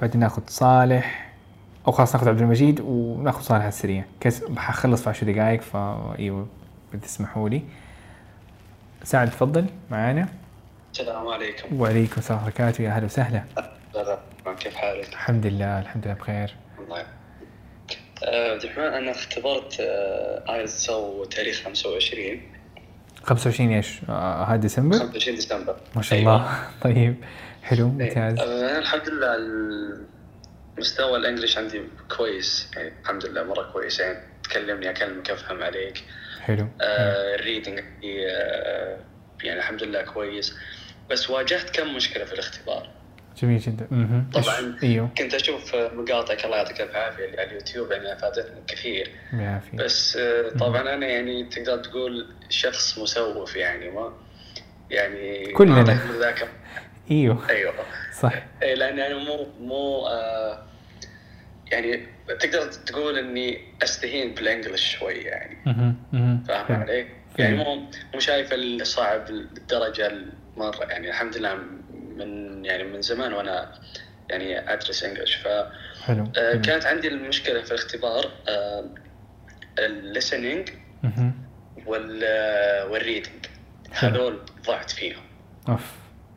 بعدين 0.00 0.20
ناخذ 0.20 0.42
صالح. 0.46 1.32
أو 1.86 1.92
خلاص 1.92 2.14
ناخذ 2.14 2.28
عبد 2.28 2.40
المجيد 2.40 2.80
وناخذ 2.80 3.42
صالح 3.42 3.60
على 3.60 3.68
السريع. 3.68 4.04
كس 4.20 4.42
حخلص 4.56 5.02
في 5.02 5.10
10 5.10 5.32
دقائق 5.32 5.60
فايوه 5.60 6.46
بتسمحوا 6.94 7.48
لي. 7.48 7.62
سعد 9.02 9.30
تفضل. 9.30 9.66
معانا. 9.90 10.28
السلام 11.00 11.28
عليكم. 11.28 11.80
وعليكم 11.80 12.14
السلام 12.18 12.38
ورحمة 12.44 12.50
الله 12.50 12.64
وبركاته. 12.66 12.84
يا 12.84 12.90
أهلا 12.90 13.04
وسهلا. 13.04 13.44
لا 13.94 14.54
كيف 14.54 14.74
حالك؟ 14.74 15.08
الحمد 15.08 15.46
لله 15.46 15.80
الحمد 15.80 16.04
لله 16.04 16.14
بخير. 16.14 16.54
الله. 16.78 17.06
آه، 18.24 18.52
عبد 18.52 18.64
الرحمن 18.64 18.84
أنا 18.84 19.10
اختبرت 19.10 19.80
آه، 19.80 20.54
ايلتس 20.54 20.90
أو 20.90 21.24
تاريخ 21.24 21.62
25 21.64 22.40
25 23.24 23.72
إيش؟ 23.72 24.00
آه 24.08 24.44
هذا 24.44 24.56
ديسمبر؟ 24.56 24.98
25 24.98 25.36
ديسمبر. 25.36 25.76
ما 25.96 26.02
شاء 26.02 26.18
أيوة. 26.18 26.36
الله 26.36 26.68
طيب 26.84 27.24
حلو 27.62 27.88
ممتاز. 27.88 28.38
آه، 28.38 28.70
أنا 28.70 28.78
الحمد 28.78 29.08
لله 29.08 29.36
المستوى 30.76 31.16
الإنجليش 31.16 31.58
عندي 31.58 31.82
كويس. 32.16 32.70
يعني 32.76 32.92
الحمد 33.02 33.26
لله 33.26 33.42
مرة 33.42 33.62
كويس. 33.72 34.00
يعني 34.00 34.18
تكلمني 34.42 34.90
أكلمك 34.90 35.30
أفهم 35.30 35.62
عليك. 35.62 36.04
حلو. 36.40 36.68
آه، 36.80 37.34
الريدنج 37.34 37.78
عندي 37.78 38.30
آه، 38.30 38.98
يعني 39.42 39.58
الحمد 39.58 39.82
لله 39.82 40.02
كويس. 40.02 40.54
بس 41.10 41.30
واجهت 41.30 41.70
كم 41.70 41.94
مشكلة 41.94 42.24
في 42.24 42.32
الاختبار. 42.32 42.88
جميل 43.42 43.58
جدا. 43.58 43.86
طبعا 44.34 44.78
إيوه. 44.82 45.08
كنت 45.18 45.34
أشوف 45.34 45.74
مقاطعك 45.74 46.44
الله 46.44 46.56
يعطيك 46.56 46.80
الف 46.80 46.94
عافيه 46.96 47.24
اللي 47.24 47.40
على 47.40 47.50
اليوتيوب 47.50 47.92
يعني 47.92 48.12
أفادتني 48.12 48.60
كثير. 48.66 49.10
بالعافية. 49.32 49.78
بس 49.78 50.16
آه، 50.16 50.48
طبعا 50.48 50.94
أنا 50.94 51.06
يعني 51.06 51.44
تقدر 51.44 51.76
تقول 51.76 52.26
شخص 52.48 52.98
مسوف 52.98 53.56
يعني 53.56 53.90
ما 53.90 54.12
يعني 54.90 55.52
كلنا. 55.52 56.04
مذاكره 56.16 56.48
إيوه. 57.10 57.48
أيوه. 57.50 57.74
صح. 58.20 58.32
إيه، 58.62 58.74
لأن 58.74 58.98
أنا 59.00 59.16
مو 59.16 59.46
مو 59.60 60.06
آه 60.06 60.66
يعني 61.72 62.06
تقدر 62.40 62.62
تقول 62.72 63.18
إني 63.18 63.60
أستهين 63.82 64.34
بالانجلش 64.34 64.96
شوي 64.96 65.14
يعني. 65.14 65.56
فاهم. 66.48 66.82
علي؟ 66.82 67.06
يعني. 67.38 67.56
مو 67.56 67.74
مو 68.14 68.20
شايف 68.20 68.52
الصعب 68.52 69.30
للدرجة 69.30 70.12
المره 70.56 70.84
يعني 70.84 71.08
الحمد 71.08 71.36
لله 71.36 71.54
من 72.16 72.64
يعني 72.64 72.84
من 72.84 73.02
زمان 73.02 73.32
وأنا 73.32 73.72
يعني 74.30 74.72
أدرس 74.72 75.04
إنجلش 75.04 75.34
ف 75.34 75.48
حلو 76.04 76.24
آه،. 76.36 76.54
كانت 76.54 76.86
عندي 76.86 77.08
المشكلة 77.08 77.62
في 77.62 77.70
الاختبار 77.70 78.30
آه، 78.48 78.84
الليسننج. 79.78 80.68
وال 81.86 82.20
آه، 82.24 82.86
وال 82.86 82.98
reading. 82.98 83.46
هذول 83.92 84.40
ضعت 84.66 84.90
فيهم 84.90 85.22
أوف 85.68 85.92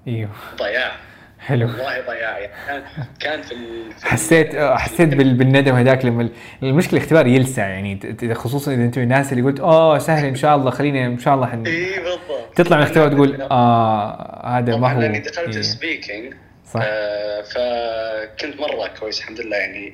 إيوه 0.08 0.32
ضياع 0.56 0.96
حلو. 1.40 1.66
والله 1.68 2.02
ضياع. 2.02 2.40
يعني 2.40 2.52
كان 2.68 2.84
كان 3.20 3.42
في 3.42 3.56
في 4.00 4.06
حسيت 4.06 4.56
آه، 4.56 4.76
حسيت 4.78 5.10
بال- 5.10 5.34
بالندم 5.34 5.76
هذاك 5.76 6.06
لما 6.06 6.22
ال- 6.22 6.30
المشكلة 6.64 6.94
الاختبار 7.00 7.28
يلسع 7.28 7.68
يعني. 7.68 8.00
خصوصا 8.34 8.74
إذا 8.74 8.82
أنتم 8.84 9.02
الناس 9.02 9.32
اللي 9.32 9.44
قلت 9.44 9.60
اوه 9.60 9.98
سهل 9.98 10.26
إن 10.26 10.36
شاء 10.36 10.56
الله 10.56 10.72
خلينا 10.72 11.06
إن 11.06 11.20
شاء 11.20 11.36
الله 11.36 11.48
حن... 11.48 11.66
إي 11.68 12.00
بالضبط. 12.00 12.56
تطلع 12.56 12.78
من 12.78 12.84
الاختبار 12.84 13.12
تقول 13.12 13.42
آه 13.42 14.46
هذا 14.58 14.76
ما 14.78 14.94
هو. 14.94 15.00
لأني 15.02 15.20
دخلت 15.20 15.56
إيه. 15.56 15.62
speaking 15.62 16.34
صح. 16.74 16.82
آه 16.84 17.42
فكنت 17.42 18.60
مرة 18.60 18.88
كويس 19.00 19.20
الحمد 19.20 19.40
لله 19.42 19.58
يعني. 19.58 19.94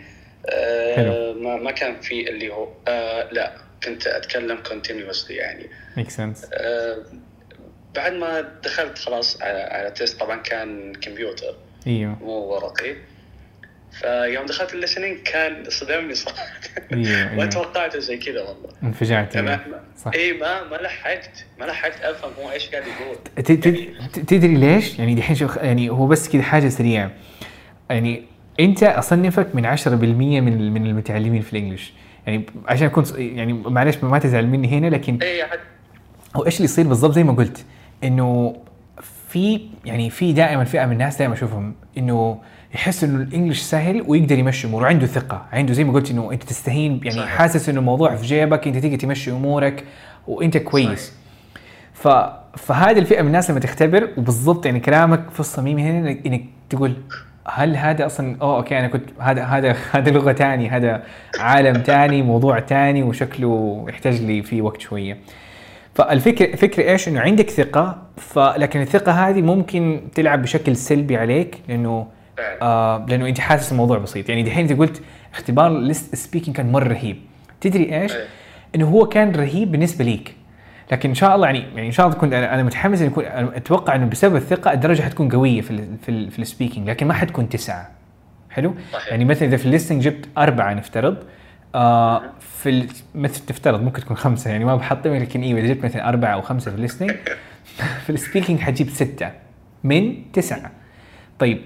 آه 0.50 0.96
حلو. 0.96 1.34
ما, 1.42 1.56
ما 1.56 1.72
كان 1.72 2.02
في 2.02 2.30
اللي 2.30 2.50
هو 2.50 2.68
آه 2.88 3.28
لا 3.32 3.52
كنت 3.84 4.08
أتكلم 4.08 4.58
continuously 4.70 5.36
يعني. 5.36 5.66
make 5.98 6.10
sense 6.10 6.46
آه 6.54 6.98
بعد 7.96 8.14
ما 8.14 8.42
دخلت 8.64 8.98
خلاص 8.98 9.42
على, 9.42 9.60
على 9.60 9.92
test 9.92 10.20
طبعا 10.20 10.36
كان 10.42 10.94
كمبيوتر. 10.94 11.56
إيوه. 11.88 12.18
مو 12.22 12.32
ورقي. 12.32 12.96
فيوم 14.02 14.46
دخلت 14.46 14.74
ال 14.74 14.78
listening 14.78 15.18
كان 15.18 15.64
صدمني 15.70 16.16
صراحة. 16.16 16.48
إيوه 16.94 17.06
ما 17.26 17.32
إيوه. 17.32 17.46
توقعت 17.46 17.98
زي 17.98 18.18
كذا 18.18 18.42
والله. 18.42 18.70
انفجعت. 18.84 19.34
صح. 19.98 20.12
إي 20.16 20.34
ما 20.34 20.64
ما 20.64 20.76
لحقت. 20.76 21.46
ما 21.60 21.66
لحقت 21.66 22.02
أفهم 22.02 22.32
هو 22.40 22.52
إيش 22.52 22.70
قاعد 22.70 22.84
يقول. 22.88 23.46
تدري 24.28 24.56
ليش؟ 24.56 25.00
يعني 25.00 25.16
دحين 25.16 25.36
شوف 25.36 25.56
يعني 25.58 25.90
هو 25.90 26.08
بس 26.08 26.30
كذا 26.30 26.42
حاجة 26.42 26.70
سريعة. 26.70 27.12
يعني 27.90 28.24
أنت 28.60 28.84
أصنفك 28.84 29.56
من 29.56 29.78
10% 29.78 29.88
من 29.88 30.74
من 30.74 30.86
المتعلمين 30.86 31.42
في 31.42 31.54
ال 31.54 31.58
English. 31.58 31.94
يعني 32.28 32.46
عشان 32.68 32.88
اكون 32.88 33.04
يعني 33.18 33.54
معلش 33.54 33.98
ما 33.98 34.20
تزعل 34.20 34.48
مني 34.48 34.68
هنا 34.68 34.88
لكن 34.88 35.20
إي 35.22 35.46
حد 35.46 35.60
هو 36.36 36.46
إيش 36.46 36.56
اللي 36.56 36.66
يصير 36.66 36.88
بالضبط 36.88 37.14
زي 37.14 37.24
ما 37.24 37.34
قلت؟ 37.34 37.66
إنه 38.04 38.56
في 39.30 39.62
يعني 39.86 40.10
في 40.10 40.34
دائما 40.34 40.64
فئة 40.64 40.86
من 40.86 40.92
الناس 40.92 41.18
دائما 41.18 41.34
أشوفهم 41.34 41.74
إنه 41.98 42.38
يحس 42.76 43.04
إنه 43.04 43.24
الإنجليش 43.24 43.62
سهل 43.62 44.04
ويقدر 44.08 44.40
يمشي 44.40 44.68
أموره. 44.68 44.88
عنده 44.88 45.06
ثقة. 45.08 45.46
عنده 45.54 45.74
زي 45.74 45.84
ما 45.84 45.94
قلت 45.94 46.12
إنه 46.12 46.32
أنت 46.32 46.44
تستهين 46.44 47.02
يعني 47.04 47.20
صحيح. 47.20 47.30
حاسس 47.30 47.70
إنه 47.70 47.80
الموضوع 47.80 48.16
في 48.16 48.26
جيبك 48.26 48.68
أنت 48.68 48.78
تيجي 48.78 48.98
تمشي 48.98 49.32
أمورك 49.32 49.84
وأنت 50.28 50.58
كويس. 50.58 51.14
ف 51.94 52.08
فهذه 52.58 53.00
الفئة 53.00 53.22
من 53.22 53.28
الناس 53.28 53.52
لما 53.52 53.60
تختبر 53.60 54.10
وبالضبط 54.18 54.66
يعني 54.66 54.80
كلامك 54.80 55.30
في 55.30 55.40
الصميم 55.40 55.78
هنا 55.78 56.10
انك 56.26 56.46
تقول 56.70 56.94
هل 57.48 57.76
هذا 57.76 58.06
أصلا 58.06 58.38
أوه 58.42 58.58
okay 58.58 58.80
أنا 58.80 58.88
كنت 58.88 59.10
هذا 59.20 59.44
هذا 59.44 59.76
هذا 59.96 60.12
لغة 60.12 60.34
ثاني 60.34 60.70
هذا 60.70 61.04
عالم 61.40 61.74
ثاني 61.74 62.22
موضوع 62.22 62.60
ثاني 62.60 63.04
وشكله 63.04 63.86
يحتاج 63.90 64.22
لي 64.22 64.44
فيه 64.44 64.62
وقت 64.62 64.82
شوية. 64.82 65.18
فالفكرة 65.96 66.46
الفكرة 66.54 66.92
إيش؟ 66.92 67.08
إنه 67.08 67.20
عندك 67.20 67.50
ثقة 67.50 67.98
فلكن 68.18 68.82
الثقة 68.82 69.12
هذه 69.12 69.42
ممكن 69.42 70.02
تلعب 70.16 70.42
بشكل 70.42 70.76
سلبي 70.76 71.18
عليك 71.18 71.58
لأنه. 71.68 72.08
آه 72.62 73.06
لأنه 73.10 73.28
أنت 73.28 73.40
حاسس 73.40 73.72
الموضوع 73.72 73.98
بسيط. 73.98 74.30
يعني 74.30 74.44
دحين 74.44 74.70
أنت 74.70 74.80
قلت 74.80 75.02
اختبار 75.34 75.80
ليست 75.80 76.16
speaking 76.16 76.58
كان 76.58 76.72
مرة 76.72 76.88
رهيب. 76.88 77.18
تدري 77.62 78.02
إيش؟ 78.02 78.16
إيه. 78.16 78.26
إنه 78.76 78.90
هو 78.90 79.08
كان 79.08 79.32
رهيب 79.32 79.72
بالنسبة 79.72 80.06
ليك. 80.06 80.36
لكن 80.92 81.10
إن 81.10 81.16
شاء 81.16 81.36
الله 81.36 81.48
يعني 81.48 81.60
يعني 81.76 81.88
إن 81.88 81.92
شاء 81.92 82.06
الله 82.06 82.18
كنت 82.18 82.34
أنا 82.34 82.54
أنا 82.54 82.64
متحمس 82.64 83.02
انه 83.02 83.12
يكون 83.12 83.26
أتوقع 83.26 83.96
إنه 83.96 84.06
بسبب 84.06 84.36
الثقة 84.36 84.74
الدرجة 84.74 85.02
حتكون 85.02 85.30
قوية 85.30 85.62
في 85.62 85.72
ال 85.72 85.98
في 86.02 86.10
ال 86.10 86.32
في 86.32 86.40
ال 86.40 86.45
speaking 86.45 86.90
لكن 86.90 87.08
ما 87.08 87.14
حتكون 87.14 87.50
تسعة. 87.50 87.92
حلو؟ 88.50 88.74
صحيح. 88.94 89.12
يعني 89.12 89.26
مثلا 89.26 89.48
إذا 89.48 89.58
في 89.58 89.66
ال 89.66 89.70
listening 89.70 90.04
جبت 90.04 90.26
أربعة 90.38 90.74
نفترض 90.74 91.18
آه 91.76 92.24
في 92.40 92.88
مثل 93.16 93.46
تفترض 93.46 93.82
ممكن 93.82 94.02
تكون 94.02 94.18
خمسة 94.18 94.52
يعني 94.52 94.66
ما 94.66 94.76
بحطمها 94.76 95.20
لكن 95.20 95.42
أيوه 95.42 95.60
إذا 95.60 95.68
جبت 95.68 95.86
مثلا 95.86 96.10
أربعة 96.10 96.34
أو 96.34 96.42
خمسة 96.42 96.72
في 96.72 96.78
ال 96.78 96.81
listening 96.81 97.12
في 98.06 98.10
ال 98.10 98.15
speaking 98.15 98.60
حتجيب 98.60 98.90
ستة 98.90 99.32
من 99.84 100.32
تسعة 100.32 100.72
طيب 101.40 101.62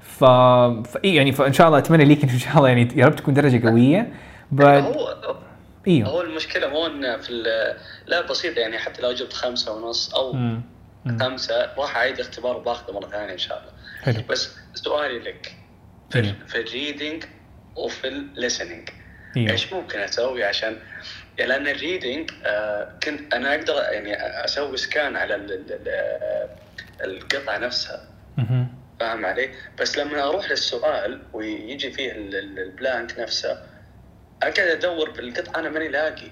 ف... 0.00 0.24
ف... 0.24 0.96
إيه 1.04 1.16
يعني 1.16 1.32
فإن 1.32 1.52
شاء 1.52 1.66
الله 1.66 1.78
أتمنى 1.78 2.04
ليك 2.04 2.22
إن 2.22 2.38
شاء 2.38 2.56
الله 2.56 2.68
يعني 2.68 2.88
يا 2.96 3.06
رب 3.06 3.16
تكون 3.16 3.34
درجة 3.34 3.68
قوية 3.68 4.12
ب... 4.52 4.62
هو 4.62 5.16
إيوه 5.88 6.08
هو 6.08 6.22
المشكلة 6.22 6.68
مو 6.68 6.86
انه 6.86 7.16
في 7.16 7.30
ال- 7.30 7.76
لا 8.06 8.26
بسيطة 8.26 8.58
يعني 8.58 8.78
حتى 8.78 9.02
لو 9.02 9.12
جبت 9.12 9.32
خمسة 9.32 9.72
ونص 9.72 10.14
أو 10.14 10.32
مم. 10.32 10.60
مم. 11.04 11.18
خمسة 11.18 11.54
راح 11.78 11.96
أعيد 11.96 12.14
الاختبار 12.14 12.56
وباخذه 12.56 12.92
مرة 12.92 13.08
ثانية 13.08 13.32
إن 13.32 13.38
شاء 13.38 13.58
الله 13.58 13.72
حلو 14.02 14.24
بس 14.28 14.56
سؤالي 14.74 15.18
لك 15.18 15.54
في 16.10 16.18
إيه. 16.18 16.36
في 16.46 16.60
ال 16.60 16.68
reading 16.68 17.24
وفي 17.76 18.08
ال 18.08 18.16
listening 18.16 18.88
أيوه 19.36 19.50
إيش 19.52 19.72
ممكن 19.72 19.98
أسوي 19.98 20.44
عشان 20.44 20.76
لأن 21.38 21.68
ال 21.68 21.76
reading 21.76 22.30
آه 22.46 22.92
كنت 23.02 23.34
أنا 23.34 23.54
أقدر 23.54 23.74
يعني 23.74 24.14
أسوي 24.44 24.76
scan 24.76 25.16
على 25.16 25.34
ال 25.34 25.52
ال 25.52 25.72
ال 25.72 27.10
القطعة 27.10 27.58
نفسها. 27.58 28.04
فاهم 29.00 29.26
علي؟ 29.26 29.50
بس 29.78 29.98
لما 29.98 30.22
أروح 30.28 30.50
للسؤال 30.50 31.22
ويجي 31.32 31.90
فيه 31.92 32.12
ال- 32.12 32.36
ال- 32.36 32.58
ال 32.58 32.68
blank 32.68 33.18
نفسه 33.18 33.62
أقعد 34.42 34.58
أدور 34.58 35.10
بالقطعة 35.10 35.60
أنا 35.60 35.68
ماني 35.70 35.88
لاقي. 35.88 36.30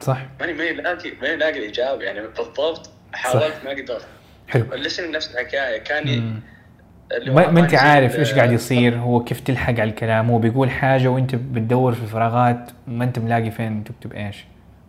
صح. 0.00 0.26
ماني 0.40 0.52
ماني 0.52 0.72
لاقي 0.72 1.10
ماني 1.10 1.36
لاقي 1.36 1.58
الإجابة 1.58 2.02
يعني 2.04 2.20
بالضبط 2.20 2.90
حاولت 3.12 3.54
ما 3.64 3.70
قدرت. 3.70 4.06
حلو. 4.48 4.74
ال 4.74 4.79
listen 4.79 5.10
نفس 5.10 5.30
الحكاية 5.34 5.78
كان 5.78 6.08
ي- 6.08 6.16
مم. 6.16 6.40
اللي 6.40 6.40
هو 6.40 7.01
ما, 7.26 7.50
ما 7.50 7.60
أنت 7.60 7.74
عارف 7.74 8.18
إيش 8.18 8.32
قاعد 8.32 8.52
يصير 8.52 8.96
هو 8.96 9.24
كيف 9.24 9.40
تلحق 9.40 9.80
على 9.80 9.84
الكلام 9.84 10.30
هو 10.30 10.38
بيقول 10.38 10.70
حاجة 10.70 11.08
وأنت 11.08 11.34
بتدور 11.34 11.94
في 11.94 12.02
الفراغات 12.02 12.70
ما 12.86 13.04
أنت 13.04 13.18
ملاقي 13.18 13.50
فين 13.50 13.84
تكتب 13.84 14.12
إيش 14.12 14.44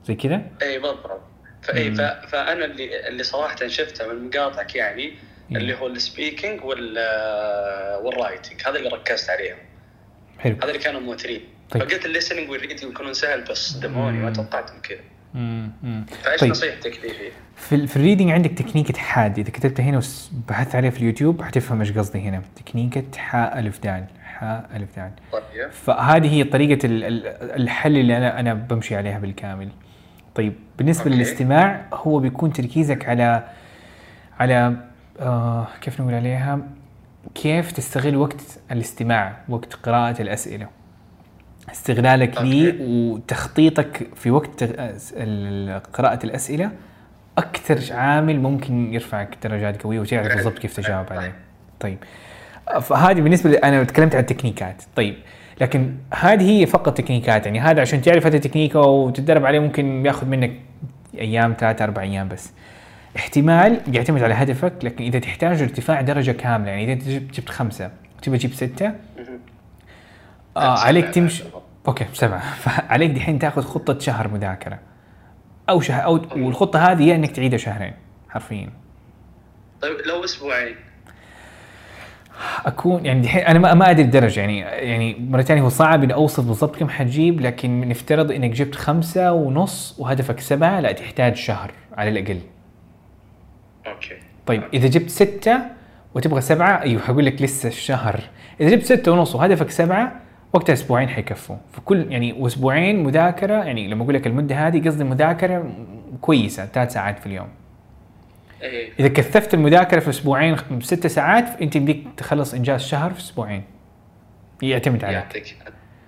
زي 0.05 0.15
كذا 0.15 0.41
إي 0.61 0.79
بالضبط 0.79 1.21
فاي. 1.61 1.95
فأنا 2.27 2.65
اللي 2.65 3.07
اللي 3.07 3.23
صراحة 3.23 3.67
شفته 3.67 4.13
من 4.13 4.27
مقاطعك 4.27 4.75
يعني. 4.75 5.13
اللي 5.51 5.75
هو 5.75 5.87
ال 5.87 5.96
speaking 5.96 6.65
وال 6.65 6.97
وال 8.03 8.16
writing 8.16 8.61
هذا 8.65 8.77
اللي 8.77 8.89
ركزت 8.89 9.29
عليهم 9.29 9.57
حلو 10.39 10.55
هذا 10.55 10.67
اللي 10.67 10.79
كانوا 10.79 11.01
موترين 11.01 11.41
طيب. 11.69 11.83
فقلت 11.83 12.05
ال 12.05 12.10
listening 12.10 12.49
وال 12.49 12.57
reading 12.57 12.83
يكونون 12.83 13.13
سهل 13.13 13.41
بس 13.41 13.71
صدموني 13.71 14.17
ما 14.17 14.27
مم. 14.27 14.33
توقعتهم 14.33 14.81
كذا. 14.81 14.99
فايش 16.23 16.41
طيب. 16.41 16.49
نصيحتك 16.51 16.91
لي 17.03 17.09
فيه؟ 17.09 17.29
في 17.55 17.87
في 17.87 17.95
ال 17.95 18.00
reading 18.00 18.31
عندك 18.31 18.51
تكنيكة 18.51 18.99
حاد 18.99 19.39
إذا 19.39 19.49
كتبت 19.49 19.81
هنا 19.81 20.01
وبحثت 20.37 20.75
عليه 20.75 20.89
في 20.89 20.97
اليوتيوب 20.99 21.41
حتفهم 21.41 21.79
إيش 21.79 21.91
قصدي 21.91 22.19
هنا. 22.21 22.41
تكنيكة 22.55 23.03
حاء 23.17 23.59
ألف 23.59 23.79
دال. 23.83 24.05
حاء 24.23 24.69
ألف 24.75 24.95
دال. 24.95 25.11
طيب. 25.31 25.69
فهذه 25.71 26.33
هي 26.33 26.43
طريقة 26.43 26.85
ال- 26.85 27.03
ال- 27.03 27.27
الحل 27.61 27.97
اللي 27.97 28.17
أنا 28.17 28.39
أنا 28.39 28.53
بمشي 28.53 28.95
عليها 28.95 29.19
بالكامل. 29.19 29.69
طيب 30.35 30.53
بالنسبة 30.77 31.03
okay. 31.03 31.15
للاستماع 31.15 31.85
هو 31.93 32.19
بيكون 32.19 32.53
تركيزك 32.53 33.09
على 33.09 33.43
على 34.39 34.75
آه 35.19 35.67
كيف 35.81 36.01
نقول 36.01 36.13
عليها؟ 36.13 36.59
كيف 37.35 37.71
تستغل 37.71 38.15
وقت 38.15 38.41
الاستماع 38.71 39.37
وقت 39.49 39.73
قراءة 39.73 40.21
الأسئلة. 40.21 40.67
استغلالك 41.71 42.41
ليه 42.41 42.75
وتخطيطك 42.81 44.07
في 44.15 44.31
وقت 44.31 44.63
قراءة 45.93 46.19
الأسئلة 46.23 46.71
أكثر 47.37 47.93
عامل 47.93 48.39
ممكن 48.39 48.93
يرفعك 48.93 49.37
درجات 49.43 49.81
قوية 49.81 49.99
وتعرف 49.99 50.35
بالضبط 50.35 50.59
كيف 50.59 50.75
تجاوب 50.75 51.05
عليه. 51.11 51.33
طيب. 51.79 51.97
فهذه 52.81 53.21
بالنسبة 53.21 53.49
لي 53.49 53.57
أنا 53.57 53.83
تكلمت 53.83 54.15
عن 54.15 54.21
التكنيكات. 54.21 54.83
طيب. 54.95 55.15
لكن 55.61 55.93
هذه 56.13 56.51
هي 56.51 56.65
فقط 56.65 56.97
تكنيكات. 56.97 57.45
يعني 57.45 57.59
هذا 57.59 57.81
عشان 57.81 58.01
تعرف 58.01 58.25
هذه 58.25 58.35
التكنيكة 58.35 58.79
وتتدرب 58.79 59.45
عليه 59.45 59.59
ممكن 59.59 60.05
ياخذ 60.05 60.27
منك 60.27 60.51
أيام 61.17 61.55
ثلاثة 61.59 61.83
أربع 61.85 62.01
أيام 62.01 62.27
بس. 62.27 62.51
احتمال 63.15 63.81
يعتمد 63.93 64.23
على 64.23 64.33
هدفك 64.33 64.73
لكن 64.83 65.03
إذا 65.03 65.19
تحتاج 65.19 65.61
ارتفاع 65.61 66.01
درجة 66.01 66.31
كاملة 66.31 66.69
يعني 66.69 66.83
إذا 66.83 66.93
أنت 66.93 67.33
جبت 67.33 67.49
خمسة 67.49 67.91
وتبغى 68.17 68.37
تجيب 68.37 68.53
ستة 68.53 68.91
آه 70.57 70.79
عليك 70.79 71.09
تمشي. 71.09 71.43
أوكي 71.87 72.05
سبعة 72.13 72.55
فعليك 72.55 73.11
دحين 73.17 73.39
تاخذ 73.39 73.61
خطة 73.61 73.99
شهر 73.99 74.27
مذاكرة. 74.27 74.79
أو 75.69 75.81
شهر 75.81 76.03
أو 76.03 76.13
والخطة 76.35 76.79
هذه 76.91 77.03
يا 77.03 77.15
إنك 77.15 77.31
تعيدها 77.31 77.57
شهرين 77.57 77.93
حرفيا. 78.29 78.69
طيب 79.81 79.97
لو 80.07 80.23
أسبوعين. 80.23 80.75
أكون 82.65 83.05
يعني 83.05 83.21
دحين 83.21 83.41
أنا 83.43 83.59
ما 83.59 83.73
ما 83.73 83.89
أدري 83.89 84.01
الدرجة 84.03 84.39
يعني 84.39 84.59
يعني 84.59 85.17
مرة 85.19 85.41
ثانية 85.41 85.61
هو 85.61 85.69
صعب 85.69 86.03
إني 86.03 86.13
أوصف 86.13 86.45
بالضبط 86.45 86.75
كم 86.75 86.89
حتجيب 86.89 87.41
لكن 87.41 87.89
نفترض 87.89 88.31
إنك 88.31 88.49
جبت 88.49 88.75
خمسة 88.75 89.31
ونص 89.31 89.95
وهدفك 89.99 90.39
سبعة 90.39 90.79
لا 90.79 90.91
تحتاج 90.91 91.35
شهر 91.35 91.71
على 91.97 92.09
الأقل. 92.09 92.39
أوكي. 93.87 94.15
طيب 94.45 94.63
إذا 94.73 94.87
جبت 94.87 95.09
ستة 95.09 95.59
وتبغى 96.15 96.41
سبعة 96.41 96.81
أيوه 96.81 97.01
حقول 97.01 97.25
لك 97.25 97.41
لسه 97.41 97.69
الشهر. 97.69 98.19
إذا 98.61 98.69
جبت 98.69 98.83
ستة 98.83 99.11
ونص 99.11 99.35
وهدفك 99.35 99.69
سبعة 99.69 100.22
وقتها 100.53 100.73
أسبوعين 100.73 101.09
حيكفوا 101.09 101.55
فكل 101.71 102.11
يعني 102.11 102.33
وأسبوعين 102.33 103.03
مذاكرة 103.03 103.53
يعني 103.53 103.87
لما 103.87 104.03
أقول 104.03 104.15
لك 104.15 104.27
المدة 104.27 104.67
هذه 104.67 104.87
قصدي 104.87 105.03
مذاكرة 105.03 105.71
كويسة 106.21 106.65
ثلاث 106.65 106.93
ساعات 106.93 107.19
في 107.19 107.25
اليوم. 107.25 107.47
إيه. 108.61 108.89
إذا 108.99 109.07
كثفت 109.07 109.53
المذاكرة 109.53 109.99
في 109.99 110.09
أسبوعين 110.09 110.57
ست 110.81 111.07
ساعات 111.07 111.61
أنت 111.61 111.75
يمديك 111.75 112.07
تخلص 112.17 112.53
إنجاز 112.53 112.81
شهر 112.81 113.13
في 113.13 113.19
أسبوعين. 113.19 113.63
يعتمد 114.61 115.03
عليك. 115.03 115.15
يعطيك 115.15 115.55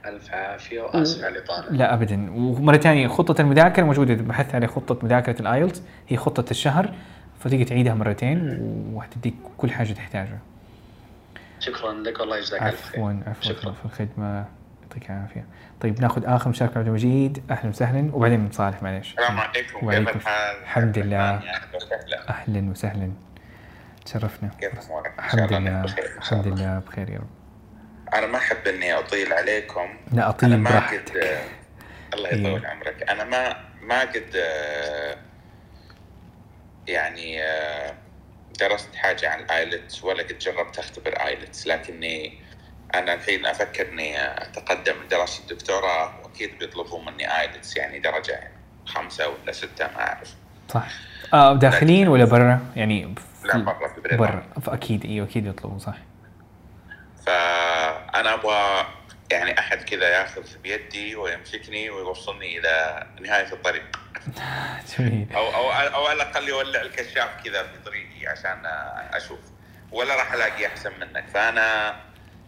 ألف 0.06 0.34
عافية 0.34 0.82
وآسف 0.82 1.24
على 1.24 1.38
الإطالة. 1.38 1.72
لا 1.72 1.94
ابدا. 1.94 2.32
ومرة 2.32 2.78
ثانية 2.78 3.08
خطة 3.08 3.42
المذاكرة 3.42 3.84
موجودة. 3.84 4.14
اذا 4.14 4.24
بحثت 4.24 4.56
على 4.56 4.68
خطة 4.68 5.06
مذاكرة 5.06 5.42
الايلتس 5.42 5.84
هي 6.08 6.18
خطة 6.18 6.52
الشهر 6.52 6.94
فتقدر 7.40 7.64
تعيدها 7.64 7.94
مرتين 7.94 8.58
وحتديك 8.94 9.34
كل 9.58 9.72
حاجة 9.72 9.94
تحتاجها. 9.94 10.40
شكرا 11.66 11.94
لك 11.94 12.20
والله 12.20 12.38
يجزاك 12.38 12.62
الف 12.62 12.86
خير. 12.86 13.00
عفوا 13.00 13.20
عفوا 13.28 13.44
شكرا. 13.44 13.72
في 13.72 13.86
الخدمة 13.86 14.46
يعطيك 14.82 15.10
العافية. 15.10 15.46
طيب 15.82 16.02
ناخذ 16.02 16.26
آخر 16.26 16.50
مشاركة 16.50 16.78
عبد 16.78 16.88
المجيد 16.88 17.44
أهلا 17.52 17.70
وسهلا 17.70 18.16
وبعدين 18.16 18.52
صالح 18.52 18.84
معلش 18.84 19.12
السلام 19.12 19.40
عليكم. 19.40 19.54
كيف 19.54 19.84
وعليكم 19.84 20.20
الحال؟ 20.20 20.62
الحمد 20.62 20.98
لله. 21.00 21.42
أهلا 22.30 22.70
وسهلا. 22.72 23.12
تشرفنا. 24.06 24.50
كيف 24.60 24.86
أمورك؟ 24.90 25.14
الحمد 25.20 25.40
الله 25.54 25.60
لله. 25.60 25.96
الحمد 26.18 26.48
لله 26.48 26.80
بخير 26.80 27.10
يا 27.10 27.18
رب. 27.18 27.30
أنا 28.14 28.28
ما 28.28 28.38
أحب 28.38 28.68
إني 28.68 28.94
أطيل 28.94 29.34
عليكم. 29.34 29.88
لا 30.12 30.30
أطيل 30.30 30.58
ما 30.58 30.70
براحتك. 30.70 31.10
قد 31.18 31.18
الله 32.14 32.30
إيه. 32.30 32.48
يطول 32.48 32.66
عمرك. 32.66 33.10
أنا 33.10 33.24
ما 33.24 33.56
ما 33.82 34.02
قد 34.02 34.36
آه، 34.36 35.16
يعني 36.88 37.44
آه، 37.44 37.94
درست 38.58 38.96
حاجة 38.96 39.30
عن 39.30 39.40
الايلتس 39.40 40.04
ولا 40.04 40.24
قد 40.24 40.38
جربت 40.40 40.80
أختبر 40.80 41.14
ايلتس 41.26 41.68
لكني 41.68 42.40
أنا 42.96 43.14
الحين 43.14 43.46
أفكر 43.46 43.90
إني 43.90 44.18
أتقدم 44.42 44.94
لدراسه 45.06 45.42
الدكتوراه 45.44 46.14
وأكيد 46.24 46.60
بيطلبون 46.60 47.06
مني 47.06 47.40
ايلتس 47.42 47.78
يعني 47.78 48.00
درجة 48.00 48.32
يعني 48.32 48.54
خمسة 48.86 49.28
ولا 49.30 49.52
ستة 49.52 49.88
ما 49.88 50.02
أعرف. 50.02 50.34
صح. 50.70 50.88
آه 51.34 51.56
داخلين 51.56 52.08
ولا 52.08 52.26
برا؟ 52.26 52.60
يعني 52.76 53.16
لا 53.46 53.58
برا 53.58 53.88
في 53.88 54.02
بريطانيا. 54.02 54.44
برا. 54.56 54.62
فاكيد 54.62 55.06
إيوه 55.06 55.28
أكيد 55.28 55.46
يطلبوا 55.46 55.80
صح. 55.80 55.98
فأنا 57.26 58.34
أبغى 58.34 58.88
يعني 59.32 59.60
أحد 59.60 59.78
كذا 59.78 60.10
ياخذ 60.10 60.44
بيدي 60.64 61.16
ويمسكني 61.16 61.90
ويوصلني 61.90 62.60
إلى 62.60 63.06
نهاية 63.22 63.54
الطريق. 63.54 64.00
جميل. 64.98 65.28
أو 65.36 65.48
أو 65.56 65.72
أو 65.72 66.06
على 66.06 66.24
الأقل 66.24 66.48
يولع 66.48 66.82
الكشاف 66.82 67.44
كذا 67.44 67.64
في 67.64 67.80
طريقي. 67.86 68.15
عشان 68.28 68.58
أشوف 69.14 69.40
ولا 69.92 70.16
راح 70.16 70.34
ألاقي 70.34 70.68
أحسن 70.68 70.92
منك. 71.02 71.24
فأنا 71.34 71.96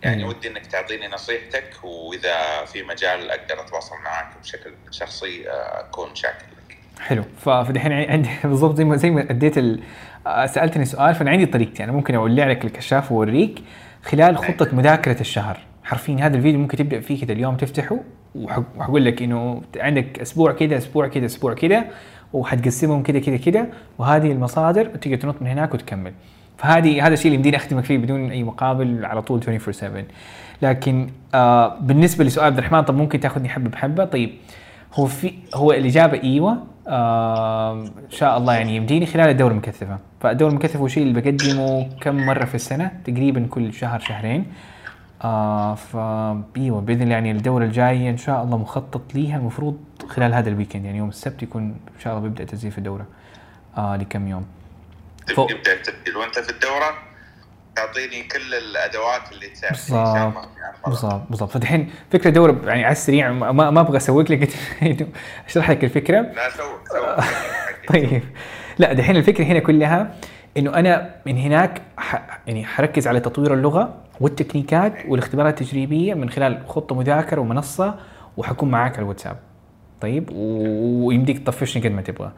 يعني 0.03 0.23
مم. 0.23 0.30
ودي 0.30 0.47
إنك 0.47 0.65
تعطيني 0.65 1.07
نصيحتك 1.07 1.69
وإذا 1.84 2.65
في 2.65 2.84
مجال 2.84 3.32
أقدر 3.32 3.61
أتواصل 3.61 3.95
معك 4.05 4.28
بشكل 4.43 4.73
شخصي 4.91 5.43
أكون 5.49 6.15
شاكر 6.15 6.45
لك. 6.69 6.78
حلو. 7.01 7.23
فدحين 7.45 7.91
عندي 7.91 8.30
بالضبط 8.43 8.75
زي 8.78 8.84
ما 8.84 8.95
زي 8.95 9.09
ما 9.09 9.21
أديت 9.21 9.57
ال... 9.57 9.84
سألتني 10.45 10.86
سؤال 10.86 11.15
فأنا 11.15 11.32
عندي 11.32 11.45
طريقتي. 11.45 11.84
أنا 11.84 11.91
ممكن 11.91 12.15
أولع 12.15 12.47
لك 12.47 12.65
الكشاف 12.65 13.11
وأوريك 13.11 13.63
خلال 14.05 14.38
خطة 14.38 14.75
مذاكرة 14.75 15.19
الشهر. 15.21 15.59
حرفيا 15.84 16.15
هذا 16.21 16.38
الفيديو 16.38 16.59
ممكن 16.59 16.78
تبدأ 16.78 16.99
فيه 16.99 17.25
كذا 17.25 17.34
اليوم 17.34 17.57
تفتحه 17.57 17.99
وح- 18.36 18.61
وحقول 18.78 19.05
لك 19.05 19.21
إنه 19.21 19.61
عندك 19.78 20.19
أسبوع 20.19 20.51
كذا 20.51 20.78
أسبوع 20.78 21.07
كذا 21.07 21.25
أسبوع 21.25 21.53
كذا 21.53 21.86
وحتقسمهم 22.34 23.03
كذا 23.03 23.19
كذا 23.19 23.38
كذا 23.38 23.67
وهذه 23.97 24.32
المصادر 24.32 24.86
تقدر 24.86 25.15
تنط 25.17 25.41
من 25.41 25.47
هناك 25.47 25.73
وتكمل. 25.73 26.13
فهذه 26.57 27.07
هذا 27.07 27.13
الشيء 27.13 27.25
اللي 27.25 27.36
يمديني 27.36 27.57
اخدمك 27.57 27.84
فيه 27.84 27.97
بدون 27.97 28.32
أي 28.32 28.43
مقابل 28.43 29.05
على 29.05 29.21
طول 29.21 29.39
24 29.39 29.73
7 29.73 30.03
لكن 30.61 31.09
آه 31.36 31.80
بالنسبة 31.80 32.23
لسؤال 32.23 32.45
عبد 32.45 32.57
الرحمن 32.57 32.82
طب 32.82 32.95
ممكن 32.95 33.19
تاخذني 33.19 33.49
حبة 33.49 33.69
بحبة؟ 33.69 34.05
طيب 34.05 34.30
هو 34.93 35.05
في 35.05 35.34
هو 35.55 35.71
الإجابة 35.71 36.23
إيوه 36.23 36.57
آه 36.88 37.73
إن 37.84 38.09
شاء 38.09 38.38
الله 38.38 38.53
يعني 38.53 38.75
يمديني 38.75 39.05
خلال 39.05 39.30
الدورة 39.30 39.51
المكثفة. 39.51 39.97
فالدورة 40.21 40.49
المكثفة 40.49 40.80
هو 40.80 40.88
شيء 40.88 41.03
اللي 41.03 41.21
بقدمه 41.21 41.89
كم 42.01 42.25
مرة 42.25 42.45
في 42.45 42.55
السنة؟ 42.55 42.91
تقريبا 43.05 43.47
كل 43.49 43.73
شهر 43.73 43.99
شهرين. 43.99 44.45
آه 45.23 45.75
فا 45.75 46.43
إيوه 46.57 46.82
بإذن 46.82 47.01
الله 47.01 47.13
يعني 47.13 47.32
الدورة 47.32 47.65
الجاية 47.65 48.09
إن 48.09 48.17
شاء 48.17 48.43
الله 48.43 48.57
مخطط 48.57 49.15
ليها. 49.15 49.38
المفروض 49.38 49.78
خلال 50.08 50.34
هذا 50.34 50.49
الويكند 50.49 50.86
يعني 50.86 50.97
يوم 50.97 51.10
السبت 51.10 51.43
يكون 51.43 51.64
إن 51.64 51.99
شاء 51.99 52.14
الله 52.14 52.24
بيبدأ 52.28 52.43
تسجيل 52.43 52.74
الدورة 52.78 53.05
آه 53.78 53.95
لكم 53.95 54.28
يوم. 54.28 54.45
فوق. 55.36 55.49
تبدا 55.49 55.74
التسجيل 55.74 56.18
وأنت 56.18 56.39
في 56.39 56.49
الدورة؟ 56.49 56.93
تعطيني 57.76 58.24
كل 58.24 58.53
الأدوات 58.53 59.32
اللي 59.32 59.47
تساعدني 59.47 59.80
إن 59.80 59.86
شاء 59.88 60.26
بالضبط. 60.26 60.38
الله 60.38 60.49
يعني 60.62 60.78
بالضبط 60.88 61.22
بالضبط. 61.30 61.49
فدحين 61.51 61.89
فكرة 62.12 62.30
دورة 62.30 62.62
يعني 62.66 62.84
على 62.84 62.91
السريع 62.91 63.32
ما, 63.32 63.51
ما 63.72 63.80
أبغى 63.82 63.97
اسوق 63.97 64.32
لك 64.32 64.49
أشرح 65.47 65.72
لك 65.72 65.84
الفكرة. 65.84 66.22
لا 66.22 66.49
سوي 66.49 66.68
سوي. 66.91 67.26
طيب. 67.93 68.24
لا 68.78 68.93
دحين 68.93 69.16
الفكرة 69.16 69.43
هنا 69.45 69.60
كلها 69.60 70.16
إنه 70.58 70.74
أنا 70.74 71.16
من 71.26 71.38
هناك 71.38 71.82
ح 71.97 72.39
يعني 72.47 72.66
حركز 72.66 73.08
على 73.08 73.20
تطوير 73.20 73.53
اللغة 73.53 73.95
والتكنيكات 74.20 74.93
والاختبارات 75.08 75.62
التجريبية 75.62 76.14
من 76.14 76.30
خلال 76.30 76.64
خطة 76.68 76.95
مذاكرة 76.95 77.41
ومنصة 77.41 77.99
وحكون 78.38 78.72
معاك 78.72 78.93
على 78.93 79.01
الواتساب. 79.01 79.38
طيب 80.01 80.29
ويمديك 80.33 81.39
تطفشني 81.39 81.83
قد 81.83 81.91
ما 81.91 82.01
تبغى. 82.01 82.31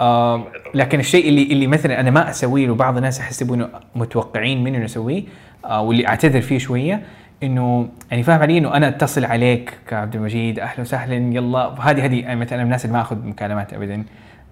آه 0.00 0.46
لكن 0.74 1.00
الشيء 1.00 1.28
اللي 1.28 1.42
اللي 1.42 1.66
مثلا 1.66 2.00
أنا 2.00 2.10
ما 2.10 2.30
أسويه 2.30 2.70
وبعض 2.70 2.96
الناس 2.96 3.20
يحسبوا 3.20 3.56
إنه 3.56 3.68
متوقعين 3.94 4.64
مني 4.64 4.76
إنه 4.76 4.84
أسويه 4.84 5.22
آه 5.64 5.82
واللي 5.82 6.08
أعتذر 6.08 6.40
فيه 6.40 6.58
شوية 6.58 7.02
إنه 7.42 7.88
يعني 8.10 8.22
فاهم 8.22 8.42
علي؟ 8.42 8.58
إنه 8.58 8.76
أنا 8.76 8.88
أتصل 8.88 9.24
عليك 9.24 9.78
كعبد 9.88 10.16
المجيد 10.16 10.58
أهلا 10.58 10.80
وسهلا 10.80 11.14
يلا. 11.14 11.74
هذه 11.80 12.04
هذه 12.04 12.20
يعني 12.20 12.40
مثلا 12.40 12.58
من 12.58 12.64
الناس 12.64 12.84
اللي 12.84 12.96
ما 12.96 13.00
أخذ 13.00 13.26
مكالمات 13.26 13.74
ابدا. 13.74 14.04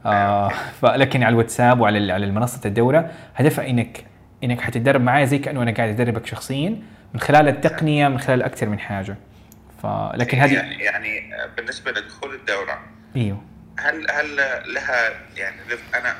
آه 0.06 0.48
فلكن 0.80 1.22
على 1.22 1.32
الواتساب 1.32 1.80
وعلى 1.80 2.12
على 2.12 2.30
منصه 2.30 2.60
الدورة 2.66 3.10
هدفها 3.34 3.70
انك 3.70 4.04
إنك 4.44 4.60
حتتدرب 4.60 5.00
معايا 5.00 5.24
زي 5.24 5.38
كأنه 5.38 5.62
أنا 5.62 5.70
قاعد 5.70 5.88
أدربك 5.88 6.26
شخصيا 6.26 6.76
من 7.14 7.20
خلال 7.20 7.48
التقنية 7.48 8.08
من 8.08 8.18
خلال 8.18 8.42
أكثر 8.42 8.68
من 8.68 8.78
حاجة. 8.78 9.16
فلكن 9.82 10.38
هذه 10.38 10.52
يعني 10.54 10.84
يعني 10.84 11.30
بالنسبة 11.56 11.90
لدخول 11.90 12.34
الدورة 12.34 12.82
إيوه. 13.16 13.42
هل 13.78 14.10
هل 14.10 14.36
لها 14.74 15.10
يعني 15.36 15.56
أنا 15.94 16.16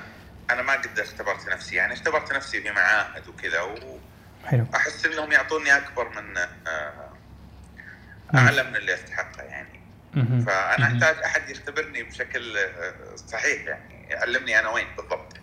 أنا 0.50 0.62
ما 0.62 0.72
قد 0.72 0.98
اختبرت 0.98 1.48
نفسي 1.48 1.76
يعني 1.76 1.92
اختبرت 1.92 2.32
نفسي 2.32 2.62
في 2.62 2.70
معاهد 2.70 3.28
وكذا 3.28 3.60
حلو. 4.46 4.66
واحس 4.72 5.06
إنهم 5.06 5.32
يعطوني 5.32 5.76
أكبر 5.76 6.08
من 6.08 6.36
آه، 6.36 7.12
أعلى 8.34 8.62
من 8.62 8.76
اللي 8.76 8.94
استحقه 8.94 9.42
يعني. 9.42 9.68
فأنا. 10.46 10.86
أحتاج 10.86 11.22
أحد 11.24 11.50
يختبرني 11.50 12.02
بشكل 12.02 12.56
آه، 12.56 13.16
صحيح 13.16 13.62
يعني 13.66 14.06
يعلمني 14.10 14.58
أنا 14.58 14.68
وين 14.70 14.86
بالضبط. 14.96 15.36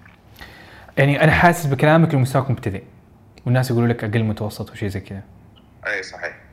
يعني 0.97 1.23
أنا 1.23 1.31
حاسس 1.31 1.65
بكلامك 1.65 2.13
لمستواك 2.13 2.51
مبتدئ 2.51 2.83
والناس 3.45 3.71
يقولوا 3.71 3.87
لك 3.87 4.03
أقل 4.03 4.23
متوسط 4.23 4.71
وشيء 4.71 4.89
زي 4.89 4.99
كذا. 4.99 5.21
أي 5.87 6.03
صحيح. 6.03 6.35
و- 6.35 6.48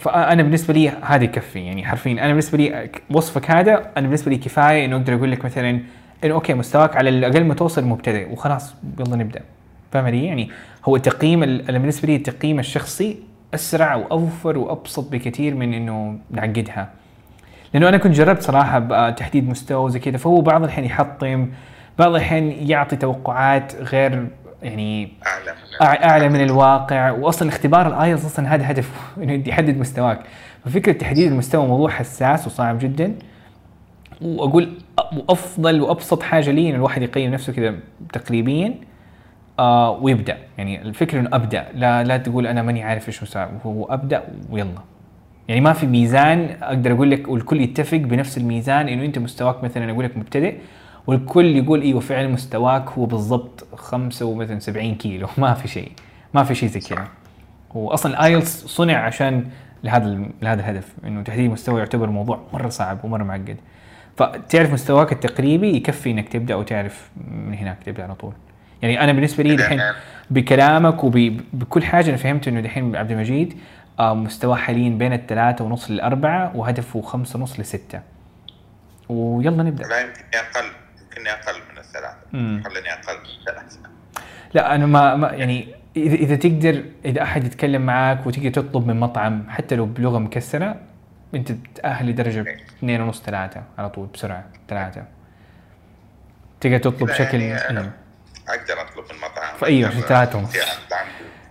فأنا 0.00 0.42
بالنسبة 0.42 0.74
لي 0.74 0.88
هذا 0.88 1.24
يكفي 1.24 1.58
يعني 1.60 1.84
حرفيا 1.84 2.12
أنا 2.12 2.28
بالنسبة 2.28 2.58
لي 2.58 2.90
وصفك 3.10 3.50
هذا 3.50 3.74
أنا 3.96 4.06
بالنسبة 4.06 4.30
لي 4.30 4.36
كفاية 4.36 4.84
إنه 4.84 4.96
أقدر 4.96 5.14
أقول 5.14 5.30
لك 5.32 5.44
مثلا 5.44 5.80
إنه 6.24 6.34
okay 6.34 6.54
مستواك 6.54 6.96
على 6.96 7.10
الأقل 7.10 7.44
متوسط 7.44 7.82
مبتدئ 7.82 8.32
وخلاص 8.32 8.74
يلا 9.00 9.16
نبدأ 9.16 9.40
فاهم 9.92 10.04
علي؟ 10.06 10.24
يعني 10.26 10.50
هو 10.84 10.96
التقييم 10.96 11.42
ال- 11.42 11.68
أنا 11.68 11.78
بالنسبة 11.78 12.06
لي 12.08 12.16
التقييم 12.16 12.58
الشخصي 12.58 13.16
أسرع 13.54 13.94
وأوفر 13.94 14.58
وأبسط 14.58 15.12
بكثير 15.12 15.54
من 15.54 15.74
إنه 15.74 16.18
نعقدها 16.30 16.88
لأنه 17.74 17.88
أنا 17.88 17.96
كنت 17.96 18.14
جربت 18.14 18.42
صراحة 18.42 19.10
تحديد 19.10 19.48
مستوى 19.48 19.84
وزي 19.84 19.98
كذا 19.98 20.16
فهو 20.16 20.40
بعض 20.40 20.62
الحين 20.64 20.84
يحطم 20.84 21.48
بعض 21.98 22.14
الحين 22.14 22.70
يعطي 22.70 22.96
توقعات 22.96 23.72
غير 23.82 24.26
يعني 24.62 25.12
أعلى 25.26 25.50
أع- 26.00 26.04
أعلى 26.04 26.28
من 26.28 26.40
الواقع. 26.44 27.10
واصلا 27.10 27.48
اختبار 27.48 27.86
الايلتس 27.86 28.24
أصلا 28.24 28.54
هذا 28.54 28.70
هدفه 28.70 28.92
إنه 29.22 29.42
يحدد 29.48 29.76
مستواك. 29.78 30.20
ففكرة 30.64 30.92
تحديد 30.92 31.32
المستوى 31.32 31.66
موضوع 31.66 31.90
حساس 31.90 32.46
وصعب 32.46 32.78
جدا. 32.78 33.14
وأقول 34.22 34.72
وأفضل 35.16 35.80
وأبسط 35.80 36.22
حاجة 36.22 36.50
لي 36.50 36.70
إن 36.70 36.74
الواحد 36.74 37.02
يقيم 37.02 37.30
نفسه 37.32 37.52
كذا 37.52 37.74
تقريبيا 38.12 38.74
آه 39.58 39.90
ويبدأ. 39.90 40.36
يعني 40.58 40.82
الفكرة 40.82 41.20
إنه 41.20 41.28
أبدأ. 41.32 41.66
لا 41.74 42.04
لا 42.04 42.16
تقول 42.16 42.46
أنا 42.46 42.62
ماني 42.62 42.82
عارف 42.82 43.08
إيش 43.08 43.36
هو 43.66 43.84
أبدأ 43.84 44.22
ويلا. 44.50 44.74
يعني 45.48 45.60
ما 45.60 45.72
في 45.72 45.86
ميزان 45.86 46.56
أقدر 46.62 46.92
أقول 46.92 47.10
لك 47.10 47.28
والكل 47.28 47.60
يتفق 47.60 47.96
بنفس 47.96 48.38
الميزان 48.38 48.88
إنه 48.88 49.04
أنت 49.04 49.18
مستواك 49.18 49.64
مثلا 49.64 49.90
أقول 49.92 50.04
لك 50.04 50.16
مبتدئ 50.16 50.54
والكل 51.08 51.56
يقول 51.56 51.82
إيوه 51.82 52.00
فعلا 52.00 52.28
مستواك 52.28 52.88
هو 52.88 53.04
بالضبط 53.06 53.66
75 53.74 54.60
70 54.60 54.94
كيلو. 54.94 55.28
ما 55.38 55.54
في 55.54 55.68
شيء. 55.68 55.92
ما 56.34 56.44
في 56.44 56.54
شيء 56.54 56.68
زي 56.68 56.80
كذا. 56.80 57.08
واصلا 57.74 58.12
الايلتس 58.12 58.66
صنع 58.66 58.98
عشان 58.98 59.46
لهذا 59.84 60.22
لهذا 60.42 60.60
الهدف 60.60 60.92
إنه 61.04 61.22
تحديد 61.22 61.44
المستوى 61.44 61.78
يعتبر 61.78 62.10
موضوع 62.10 62.40
مرة 62.52 62.68
صعب 62.68 63.04
ومرة 63.04 63.24
معقد. 63.24 63.56
فتعرف 64.16 64.72
مستواك 64.72 65.12
التقريبي 65.12 65.76
يكفي 65.76 66.10
إنك 66.10 66.28
تبدأ 66.28 66.54
وتعرف 66.54 67.10
من 67.30 67.54
هناك 67.54 67.78
تبدأ 67.86 68.02
على 68.02 68.14
طول. 68.14 68.32
يعني 68.82 69.04
أنا 69.04 69.12
بالنسبة 69.12 69.44
لي 69.44 69.56
دحين 69.56 69.80
بكلامك 70.30 71.04
وبكل 71.04 71.82
حاجة 71.82 72.08
أنا 72.08 72.16
فهمت 72.16 72.48
إنه 72.48 72.60
دحين 72.60 72.96
عبد 72.96 73.10
المجيد 73.10 73.58
آه، 74.00 74.14
مستواه 74.14 74.56
حاليا 74.56 74.90
بين 74.90 75.12
الثلاثة 75.12 75.64
ونص 75.64 75.90
للأربعة 75.90 76.56
وهدفه 76.56 77.00
خمسة 77.02 77.38
ونص 77.38 77.60
لستة. 77.60 78.00
ويلا 79.08 79.62
نبدأ. 79.62 79.84
لا 79.88 80.00
يمكن 80.00 80.22
أقل 80.34 80.87
يمكن 81.18 81.30
أقل 81.30 81.60
من 81.72 81.78
الثلاثة 81.78 82.16
مم. 82.32 82.62
خليني 82.64 82.92
أقل 82.92 83.18
من 83.18 83.38
الثلاثة 83.40 83.78
لا 84.54 84.74
أنا 84.74 84.86
ما, 84.86 85.16
ما 85.16 85.28
يعني 85.32 85.74
إذا 85.96 86.14
إذا 86.14 86.36
تقدر 86.36 86.84
إذا 87.04 87.22
أحد 87.22 87.44
يتكلم 87.44 87.86
معاك 87.86 88.26
وتقدر 88.26 88.50
تطلب 88.50 88.86
من 88.86 89.00
مطعم 89.00 89.50
حتى 89.50 89.76
لو 89.76 89.86
بلغة 89.86 90.18
مكسرة 90.18 90.80
أنت 91.34 91.52
تتاهل 91.52 92.08
لدرجة 92.08 92.56
اثنين 92.78 93.00
ونص 93.00 93.22
ثلاثة 93.22 93.62
على 93.78 93.90
طول 93.90 94.06
بسرعة 94.06 94.44
ثلاثة 94.68 95.04
تقدر 96.60 96.78
تطلب 96.78 97.08
بشكل 97.08 97.40
يعني 97.40 97.70
أنا. 97.70 97.92
أقدر 98.48 98.80
أطلب 98.82 99.04
من 99.12 99.20
مطعم 99.20 99.56
فأيوه، 99.56 99.88
أقدر 99.88 100.00
ثلاثة 100.00 100.38
ونص. 100.38 100.50
في 100.50 100.60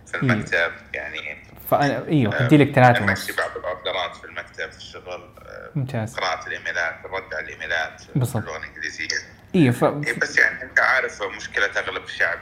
في 0.05 0.17
المكتب 0.17 0.71
يعني 0.93 1.37
فأنا 1.69 2.07
أيوه 2.07 2.35
حدي 2.35 2.57
لك 2.57 2.75
ثلاثة 2.75 3.03
ونص 3.03 3.31
بعض 3.37 3.57
الأوردرات 3.57 4.15
في 4.15 4.25
المكتب 4.25 4.71
في 4.71 4.77
الشغل 4.77 5.29
آه، 5.47 5.69
ممتاز 5.75 6.15
قراءة 6.15 6.47
الإيميلات 6.47 7.05
الرد 7.05 7.33
على 7.33 7.45
الإيميلات 7.45 8.01
بالضبط. 8.15 8.43
باللغة 8.43 8.57
الانجليزية 8.57 9.07
أيوه 9.61 9.73
ف... 9.73 9.83
إيه 9.83 10.19
بس 10.19 10.37
يعني 10.37 10.63
أنت 10.63 10.79
عارف 10.79 11.23
مشكلة 11.37 11.65
أغلب 11.77 12.03
الشعب. 12.03 12.39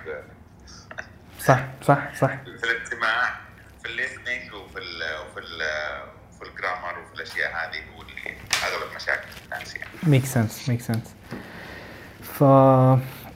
صح 1.39 1.59
صح 1.83 2.15
صح. 2.15 2.35
في 2.43 2.63
الاستماع 2.71 3.35
في 3.83 3.89
ال 3.91 3.97
listening 3.97 4.53
وفي 4.53 4.79
ال 4.79 5.03
وفي 5.29 5.39
ال 5.39 5.61
وفي 6.31 6.49
ال 6.49 6.55
grammar 6.55 6.99
وفي 6.99 7.15
الأشياء 7.15 7.49
هذه 7.51 7.95
هو 7.95 8.01
اللي 8.01 8.37
أغلب 8.63 8.95
مشاكل 8.95 9.27
الناس 9.45 9.75
يعني. 9.75 9.89
make 10.03 10.25
sense 10.25 10.69
make 10.69 10.81
sense 10.81 11.15
ف 12.23 12.43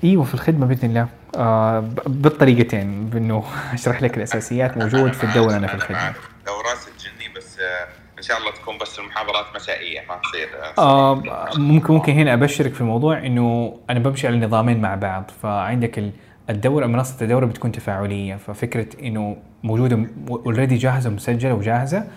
إيوه 0.03 0.23
في 0.23 0.33
الخدمة 0.33 0.65
بإذن 0.65 0.89
الله. 0.89 1.07
آه 1.35 1.79
بالطريقتين 2.07 3.09
بإنه 3.09 3.45
أشرح 3.73 4.01
لك 4.01 4.17
الأساسيات 4.17 4.77
موجود 4.77 5.13
في 5.13 5.23
الدوره 5.23 5.55
أنا 5.57 5.67
في 5.67 5.73
الخدمة. 5.73 6.13
دورات 6.45 6.77
تجني 6.99 7.33
بس 7.33 7.59
آه، 7.59 7.87
إن 8.19 8.23
شاء 8.23 8.37
الله 8.37 8.51
تكون 8.51 8.77
بس 8.77 8.99
المحاضرات 8.99 9.45
مسائية 9.55 9.99
ما 10.09 10.15
تصير 10.23 10.49
آه، 10.77 10.81
آه 11.13 11.23
ممكن 11.57 11.93
ممكن 11.93 12.13
هنا 12.13 12.33
أبشرك 12.33 12.73
في 12.73 12.83
موضوع 12.83 13.17
إنه 13.25 13.77
أنا 13.89 13.99
بمشي 13.99 14.27
على 14.27 14.37
نظامين 14.39 14.81
مع 14.81 14.95
بعض 14.95 15.31
فعندك 15.41 15.99
ال- 15.99 16.11
الدورة 16.49 16.85
منصة 16.85 17.23
الدورة 17.23 17.45
بتكون 17.45 17.71
تفاعلية 17.71 18.35
ففكرة 18.35 18.87
إنه 19.07 19.37
موجودة 19.63 20.05
already 20.29 20.75
جاهزة 20.75 21.09
مسجله 21.09 21.53
وجاهزة 21.53 22.07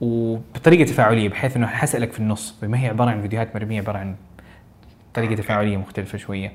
وبطريقة 0.00 0.84
تفاعلية 0.88 1.28
بحيث 1.28 1.56
إنه 1.56 1.66
حسألك 1.66 2.12
في 2.12 2.18
النص 2.20 2.58
فما 2.62 2.80
هي 2.82 2.88
عبارة 2.88 3.10
عن 3.10 3.22
فيديوهات 3.22 3.56
مرمية 3.56 3.80
عبارة 3.80 3.98
عن 3.98 4.16
طريقة 5.14 5.34
تفاعلية 5.34 5.76
مختلفة 5.76 6.18
شوية. 6.18 6.52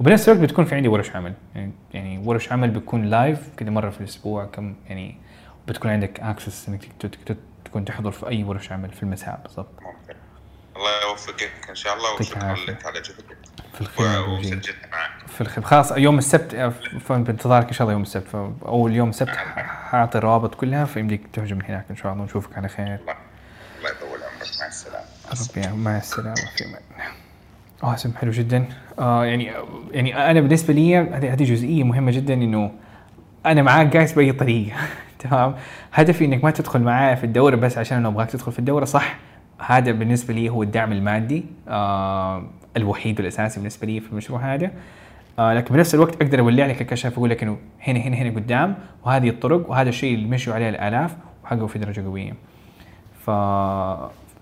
وبنفس 0.00 0.28
الوقت 0.28 0.42
بتكون 0.42 0.64
في 0.64 0.74
عندي 0.74 0.88
ورش 0.88 1.16
عمل 1.16 1.32
يعني, 1.54 1.72
يعني 1.94 2.18
ورش 2.24 2.52
عمل 2.52 2.70
بتكون 2.70 3.04
live 3.04 3.48
كذا 3.56 3.70
مرة 3.70 3.90
في 3.90 4.00
الأسبوع 4.00 4.44
كم 4.44 4.74
يعني 4.88 5.14
بتكون 5.68 5.90
عندك 5.90 6.20
access 6.20 6.68
إنك 6.68 6.84
تكون 7.68 7.84
تحضر 7.84 8.10
في 8.10 8.28
أي 8.28 8.44
ورش 8.44 8.72
عمل 8.72 8.90
في 8.92 9.02
المساء 9.02 9.40
بالضبط. 9.42 9.68
الله 10.76 11.10
يوفقك 11.10 11.50
إن 11.70 11.74
شاء 11.74 11.96
الله 11.96 12.14
وشكرا. 12.14 12.54
لك 12.68 12.86
على 12.86 13.00
جهدك. 13.00 13.36
في 13.74 13.80
الخدمه 13.80 14.20
و- 14.20 14.36
بالجيد. 14.36 14.58
وسجلت 14.58 14.76
معك. 14.92 15.28
في 15.28 15.40
الخدمة 15.40 15.66
خلاص 15.66 15.92
يوم 15.92 16.18
السبت 16.18 16.72
بانتظارك 17.10 17.66
إن 17.66 17.72
شاء 17.72 17.82
الله 17.82 17.92
يوم 17.92 18.02
السبت. 18.02 18.28
فأول 18.28 18.92
يوم 18.94 19.08
السبت 19.08 19.36
حاعطي 19.90 20.18
الروابط 20.18 20.54
كلها 20.54 20.84
فيمديك 20.84 21.20
تهجم 21.32 21.56
من 21.56 21.64
هناك 21.64 21.84
إن 21.90 21.96
شاء 21.96 22.12
الله 22.12 22.22
ونشوفك 22.22 22.58
على 22.58 22.68
خير. 22.68 22.86
الله 22.86 23.14
الله 23.78 23.90
يطول 23.90 24.08
عمرك. 24.22 24.48
مع 24.60 24.66
السلامة. 24.66 25.04
ربي 25.70 25.76
مع 25.82 25.98
السلامة. 25.98 26.34
في 26.34 26.64
أمان 26.64 27.96
awesome 27.96 28.16
حلو 28.20 28.30
جدا. 28.30 28.68
آه 28.98 29.24
يعني 29.24 29.52
يعني 29.90 30.30
أنا 30.30 30.40
بالنسبة 30.40 30.74
لي 30.74 30.96
هذه 30.96 31.32
هذه 31.32 31.44
جزئية 31.44 31.84
مهمة 31.84 32.10
جدا 32.12 32.34
إنه 32.34 32.72
أنا 33.46 33.62
معاك 33.62 33.86
جايز 33.86 34.12
بأي 34.12 34.32
طريقة. 34.32 34.76
تمام 35.18 35.54
هدفي 35.92 36.24
إنك 36.24 36.44
ما 36.44 36.50
تدخل 36.50 36.80
معايا 36.82 37.14
في 37.14 37.24
الدوره 37.24 37.56
بس 37.56 37.78
عشان 37.78 37.98
أنا 37.98 38.08
أبغاك 38.08 38.30
تدخل 38.30 38.52
في 38.52 38.58
الدوره 38.58 38.84
صح؟ 38.84 39.16
هذا 39.66 39.92
بالنسبة 39.92 40.34
لي 40.34 40.48
هو 40.48 40.62
الدعم 40.62 40.92
المادي 40.92 41.44
آه 41.68 42.42
الوحيد 42.76 43.20
والأساسي 43.20 43.60
بالنسبة 43.60 43.86
لي 43.86 44.00
في 44.00 44.12
المشروع 44.12 44.54
هذا. 44.54 44.70
آه 45.38 45.54
لكن 45.54 45.74
بنفس 45.74 45.94
الوقت 45.94 46.22
أقدر 46.22 46.40
أولع 46.40 46.66
لك 46.66 46.82
الكشف 46.82 47.12
واقول 47.12 47.30
لك 47.30 47.42
إنه 47.42 47.56
هنا 47.82 47.98
هنا 48.00 48.16
هنا 48.16 48.30
قدام 48.30 48.74
وهذه 49.04 49.28
الطرق 49.28 49.70
وهذا 49.70 49.88
الشيء 49.88 50.14
اللي 50.14 50.26
مشوا 50.28 50.54
عليه 50.54 50.68
الآلاف 50.68 51.16
وحققوا 51.44 51.68
في 51.68 51.78
درجة 51.78 52.00
قوية. 52.00 52.32
ف 53.24 53.30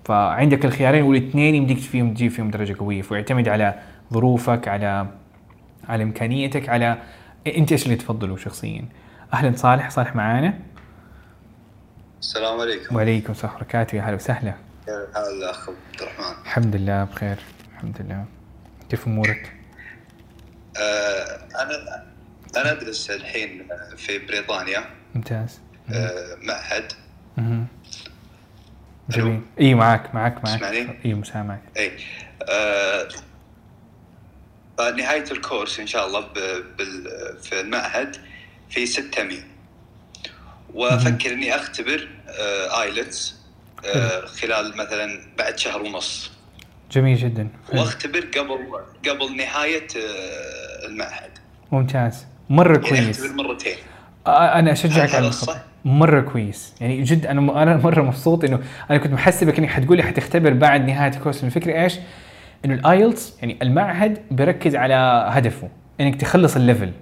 فعندك 0.04 0.64
الخيارين 0.64 1.02
والاثنين 1.02 1.54
يمديك 1.54 1.78
فيهم 1.78 2.14
تجيب 2.14 2.30
فيهم 2.30 2.50
درجة 2.50 2.76
قوية. 2.78 3.02
فيعتمد 3.02 3.48
على 3.48 3.74
ظروفك 4.12 4.68
على 4.68 5.06
على 5.88 6.02
إمكانيتك 6.02 6.68
على 6.68 6.98
أنت 7.56 7.72
إيش 7.72 7.84
اللي 7.84 7.96
تفضله 7.96 8.36
شخصيا. 8.36 8.84
أهلا 9.34 9.56
صالح 9.56 9.90
صالح 9.90 10.16
معانا؟ 10.16 10.58
السلام 12.20 12.60
عليكم. 12.60 12.96
وعليكم 12.96 13.32
السلام 13.32 13.52
ورحمة 13.52 13.68
الله 13.68 13.80
وبركاته. 13.80 13.96
يا 13.96 14.02
هلا 14.02 14.14
وسهلا. 14.14 14.54
كيف 14.86 14.94
الحال 14.94 15.44
أخ 15.44 15.68
عبد 15.68 16.02
الرحمن. 16.02 16.42
الحمد 16.42 16.76
لله 16.76 17.04
بخير 17.04 17.36
الحمد 17.72 18.02
لله. 18.02 18.24
كيف 18.90 19.06
أمورك؟ 19.06 19.52
آه 20.76 21.40
أنا 21.62 22.04
أنا 22.56 22.72
أدرس 22.72 23.10
الحين 23.10 23.68
في 23.96 24.18
بريطانيا. 24.18 24.84
ممتاز. 25.14 25.60
آه 25.90 26.36
معهد. 26.42 26.92
جميل. 29.08 29.42
إي 29.60 29.74
معك 29.74 30.14
معك 30.14 30.44
معك 30.44 30.60
تسمعني؟ 30.60 30.98
إي 31.04 31.14
مسامعك 31.14 31.62
إي. 31.76 31.92
آه 32.50 33.08
نهاية 34.96 35.30
الكورس 35.30 35.80
إن 35.80 35.86
شاء 35.86 36.06
الله 36.06 36.32
في 37.42 37.60
المعهد. 37.60 38.16
في 38.70 38.86
600 38.86 39.38
وأفكر 40.74 41.32
إني 41.32 41.54
أختبر 41.56 42.08
آه 42.28 42.82
ايلتس 42.82 43.36
آه 43.94 44.26
خلال 44.26 44.76
مثلا 44.76 45.20
بعد 45.38 45.58
شهر 45.58 45.82
ونص. 45.82 46.30
جميل 46.92 47.16
جدا. 47.16 47.48
وأختبر 47.72 48.20
قبل 48.20 48.58
قبل 49.08 49.36
نهاية 49.36 49.86
آه 49.96 50.86
المعهد. 50.86 51.30
ممتاز. 51.72 52.26
مرة 52.50 52.72
يعني 52.72 52.88
كويس. 52.88 53.20
أختبر 53.20 53.42
مرتين. 53.42 53.76
آه، 54.26 54.58
أنا 54.58 54.72
أشجعك 54.72 54.98
على 55.14 55.18
هذا 55.18 55.26
الخط. 55.26 55.46
صح؟ 55.50 55.58
مرة 55.84 56.20
كويس. 56.20 56.74
يعني 56.80 57.02
جد 57.02 57.26
أنا 57.26 57.62
أنا 57.62 57.76
مرة 57.76 58.02
مبسوط 58.02 58.44
إنه 58.44 58.60
أنا 58.90 58.98
كنت 58.98 59.12
محسبك 59.12 59.58
إنك 59.58 59.68
حتقولي 59.70 60.02
حتختبر 60.02 60.52
بعد 60.52 60.86
نهاية 60.88 61.12
الكورس 61.12 61.44
الفكرة 61.44 61.82
إيش؟ 61.82 61.94
إنه 62.64 62.74
ال 62.74 62.84
IELTS 62.84 63.34
يعني 63.40 63.58
المعهد 63.62 64.22
بيركز 64.30 64.76
على 64.76 64.94
هدفه 65.28 65.68
إنك 66.00 66.20
تخلص 66.20 66.56
ال 66.56 66.62
level 66.62 66.92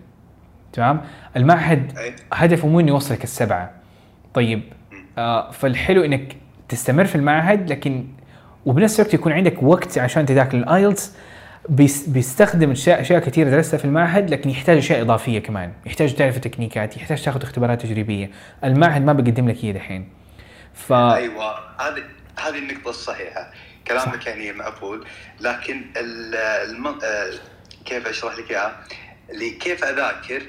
تمام؟ 0.75 1.01
المعهد. 1.37 1.99
هدفه 2.33 2.69
مو 2.69 2.81
إنه 2.81 2.89
يوصلك 2.89 3.25
السبعة. 3.25 3.71
طيب 4.35 4.63
آه 5.19 5.51
فالحلو 5.51 6.05
إنك 6.05 6.37
تستمر 6.69 7.05
في 7.05 7.15
المعهد 7.15 7.71
لكن 7.73 8.07
وبنفس 8.67 9.01
الوقت 9.01 9.15
يكون 9.15 9.33
عندك 9.33 9.63
وقت 9.63 9.99
عشان 9.99 10.27
تذاكر. 10.27 10.59
ال 10.59 10.68
IELTS 10.68 11.13
بيس 11.69 12.09
بيستخدم 12.09 12.71
اشياء 12.71 13.01
أشياء 13.01 13.21
كثيرة 13.21 13.51
درستها 13.51 13.79
في 13.79 13.85
المعهد 13.85 14.31
لكن 14.31 14.51
يحتاج 14.51 14.77
أشياء 14.77 15.01
إضافية 15.03 15.39
كمان. 15.39 15.73
يحتاج 15.87 16.15
تعرف 16.15 16.37
التكنيكات 16.37 16.97
يحتاج 16.97 17.23
تاخذ 17.23 17.43
اختبارات 17.43 17.83
تجريبية. 17.83 18.31
المعهد 18.65 19.03
ما 19.05 19.13
بيقدم 19.13 19.49
لك 19.49 19.65
هي 19.65 19.73
دحين. 19.73 20.09
ف 20.75 20.93
أيوه 20.93 21.55
هذه 21.81 22.03
هذه 22.41 22.59
النقطة 22.59 22.91
الصحيحة. 22.91 23.51
كلامك 23.89 24.27
يعني 24.27 24.53
مقبول. 24.53 25.05
لكن 25.41 25.83
ال- 25.97 26.35
الم... 26.71 26.87
آه، 26.87 27.31
كيف 27.85 28.07
أشرح 28.07 28.39
لك 28.39 28.51
إياها؟ 28.51 28.81
كيف 29.61 29.85
أذاكر 29.85 30.43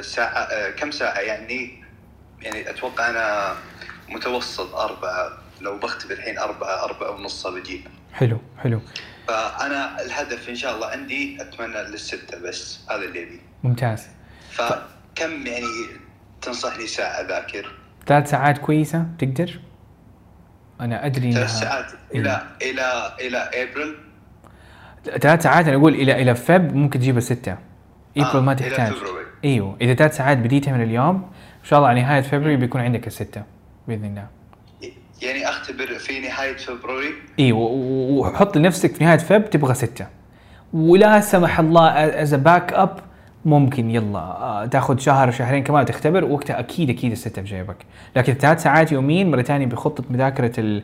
ساعة 0.00 0.38
آه، 0.38 0.70
كم 0.70 0.90
ساعة؟ 0.90 1.18
يعني 1.18 1.84
يعني 2.42 2.70
أتوقع 2.70 3.10
أنا 3.10 3.54
متوسط 4.08 4.74
أربعة 4.74 5.32
لو 5.60 5.78
بختبر 5.78 6.12
الحين 6.14 6.38
أربعة 6.38 6.84
أربعة 6.84 7.10
ونص 7.10 7.46
بجيب. 7.46 7.80
حلو 8.12 8.38
حلو. 8.58 8.80
فأنا 9.28 10.02
الهدف 10.02 10.48
إن 10.48 10.54
شاء 10.54 10.74
الله 10.74 10.86
عندي 10.86 11.42
أتمنى 11.42 11.82
للستة 11.82 12.38
بس 12.38 12.80
هذا 12.90 13.02
اللي 13.04 13.22
أبي. 13.22 13.40
ممتاز. 13.62 14.06
فكم 14.50 15.46
يعني 15.46 15.66
تنصحني 16.42 16.86
ساعة 16.86 17.20
أذاكر؟ 17.20 17.72
ثلاث 18.06 18.30
ساعات 18.30 18.58
كويسة؟ 18.58 19.06
تقدر؟ 19.18 19.60
أنا 20.80 21.06
أدري 21.06 21.32
ثلاث 21.32 21.50
ساعات 21.50 21.86
إلى 22.14 22.42
إلى 22.62 23.16
إلى 23.20 23.38
أبريل؟ 23.38 23.94
ثلاث 25.20 25.42
ساعات 25.42 25.66
أنا 25.68 25.76
أقول 25.76 25.94
إلى 25.94 26.22
إلى 26.22 26.34
فب 26.34 26.74
ممكن 26.74 26.98
تجيبها 26.98 27.20
ستة. 27.20 27.58
ايبريل 28.16 28.42
ما 28.42 28.52
إلى 28.52 28.70
تحتاج. 28.70 28.92
فبراير. 28.92 29.23
إيوه 29.44 29.76
إذا 29.80 29.94
ثلاث 29.94 30.16
ساعات 30.16 30.38
بديتها 30.38 30.72
من 30.72 30.82
اليوم 30.82 31.16
إن 31.64 31.68
شاء 31.68 31.78
الله 31.78 31.88
على 31.88 32.00
نهاية 32.02 32.20
فبراير 32.20 32.58
بيكون 32.58 32.80
عندك 32.80 33.06
الستة 33.06 33.42
بإذن 33.88 34.04
الله. 34.04 34.26
يعني 35.22 35.48
أختبر 35.48 35.86
في 35.86 36.20
نهاية 36.20 36.56
فبراير؟ 36.56 37.14
إيوه 37.38 37.58
وحط 37.58 38.56
لنفسك 38.56 38.94
في 38.94 39.04
نهاية 39.04 39.18
فب 39.18 39.50
تبغى 39.50 39.74
ستة. 39.74 40.06
ولا 40.72 41.20
سمح 41.20 41.60
الله 41.60 41.88
as 42.22 42.34
backup 42.34 42.98
ممكن 43.44 43.90
يلا 43.90 44.18
آه، 44.18 44.66
تاخذ 44.66 44.98
شهر 44.98 45.30
شهرين 45.30 45.64
كمان 45.64 45.86
تختبر 45.86 46.24
وقتها 46.24 46.60
أكيد 46.60 46.90
أكيد 46.90 47.12
الستة 47.12 47.42
في 47.42 47.48
جيبك. 47.48 47.76
لكن 48.16 48.34
ثلاث 48.34 48.62
ساعات 48.62 48.92
يومين 48.92 49.30
مرة 49.30 49.42
ثانية 49.42 49.66
بخطة 49.66 50.04
مذاكرة 50.10 50.60
ال... 50.60 50.82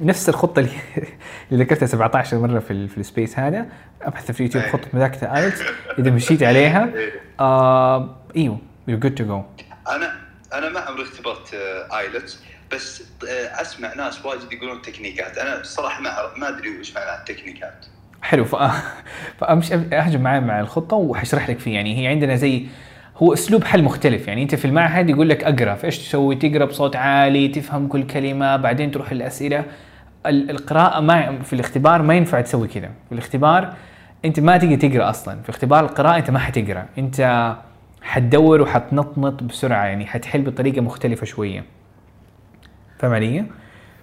نفس 0.00 0.28
الخطة 0.28 0.60
اللي 0.60 0.70
اللي 1.52 1.64
ذكرتها 1.64 1.86
17 1.86 2.38
مرة 2.38 2.58
في. 2.58 2.88
في 2.88 2.98
ال 2.98 3.05
space 3.05 3.38
هذا. 3.38 3.66
أبحث 4.02 4.30
في 4.30 4.42
يوتيوب 4.42 4.64
خطة 4.64 4.88
مذاكرة 4.92 5.36
IELTS 5.36 5.62
إذا 5.98 6.10
مشيت 6.10 6.42
عليها 6.42 6.90
آه 7.40 8.16
أيوه 8.36 8.58
you're 8.90 9.04
good 9.04 9.16
to 9.20 9.22
go. 9.22 9.62
أنا 9.90 10.16
أنا 10.54 10.68
ما 10.68 10.80
عمري 10.80 11.02
اختبرت 11.02 11.54
آه، 11.54 11.98
IELTS 11.98 12.40
بس 12.72 13.02
آه، 13.28 13.60
أسمع 13.62 13.94
ناس 13.94 14.26
واجد 14.26 14.52
يقولون 14.52 14.82
تكنيكات. 14.82 15.38
أنا 15.38 15.60
الصراحة 15.60 16.00
ما 16.00 16.10
ما 16.36 16.48
أدري 16.48 16.78
وش 16.80 16.94
معنى 16.94 17.18
التكنيكات. 17.20 17.86
حلو 18.22 18.44
ف... 18.44 18.56
فأمشي 19.40 19.74
أهجم 19.74 20.20
معي 20.20 20.40
مع 20.40 20.60
الخطة 20.60 20.96
وحشرح 20.96 21.50
لك 21.50 21.58
فيه. 21.58 21.74
يعني 21.74 22.02
هي 22.02 22.06
عندنا 22.06 22.36
زي 22.36 22.66
هو 23.22 23.32
أسلوب 23.32 23.64
حل 23.64 23.82
مختلف. 23.82 24.28
يعني 24.28 24.42
أنت 24.42 24.54
في 24.54 24.64
المعهد 24.64 25.10
يقول 25.10 25.28
لك 25.28 25.44
اقرا 25.44 25.74
فايش 25.74 25.98
تسوي؟ 25.98 26.34
تقرأ 26.36 26.64
بصوت 26.64 26.96
عالي 26.96 27.48
تفهم 27.48 27.86
كل 27.88 28.02
كلمة 28.02 28.56
بعدين 28.56 28.90
تروح 28.90 29.10
الاسئله 29.10 29.64
ال- 30.26 30.50
القراءة 30.50 31.00
ما 31.00 31.42
في 31.42 31.52
الاختبار 31.52 32.02
ما 32.02 32.14
ينفع 32.14 32.40
تسوي 32.40 32.68
كذا. 32.68 32.90
في 33.08 33.12
الاختبار 33.12 33.72
أنت 34.24 34.40
ما 34.40 34.56
تقدر 34.56 34.76
تقرأ 34.76 35.10
أصلا. 35.10 35.42
في 35.42 35.50
اختبار 35.50 35.84
القراءة 35.84 36.16
أنت 36.18 36.30
ما 36.30 36.38
حتقرأ. 36.38 36.86
أنت 36.98 37.52
حتدور 38.02 38.60
وحتنطنط 38.62 39.42
بسرعة. 39.42 39.84
يعني 39.84 40.06
حتحل 40.06 40.42
بطريقة 40.42 40.80
مختلفة 40.80 41.26
شوية. 41.26 41.64
فاهم 42.98 43.12
علي؟ 43.12 43.44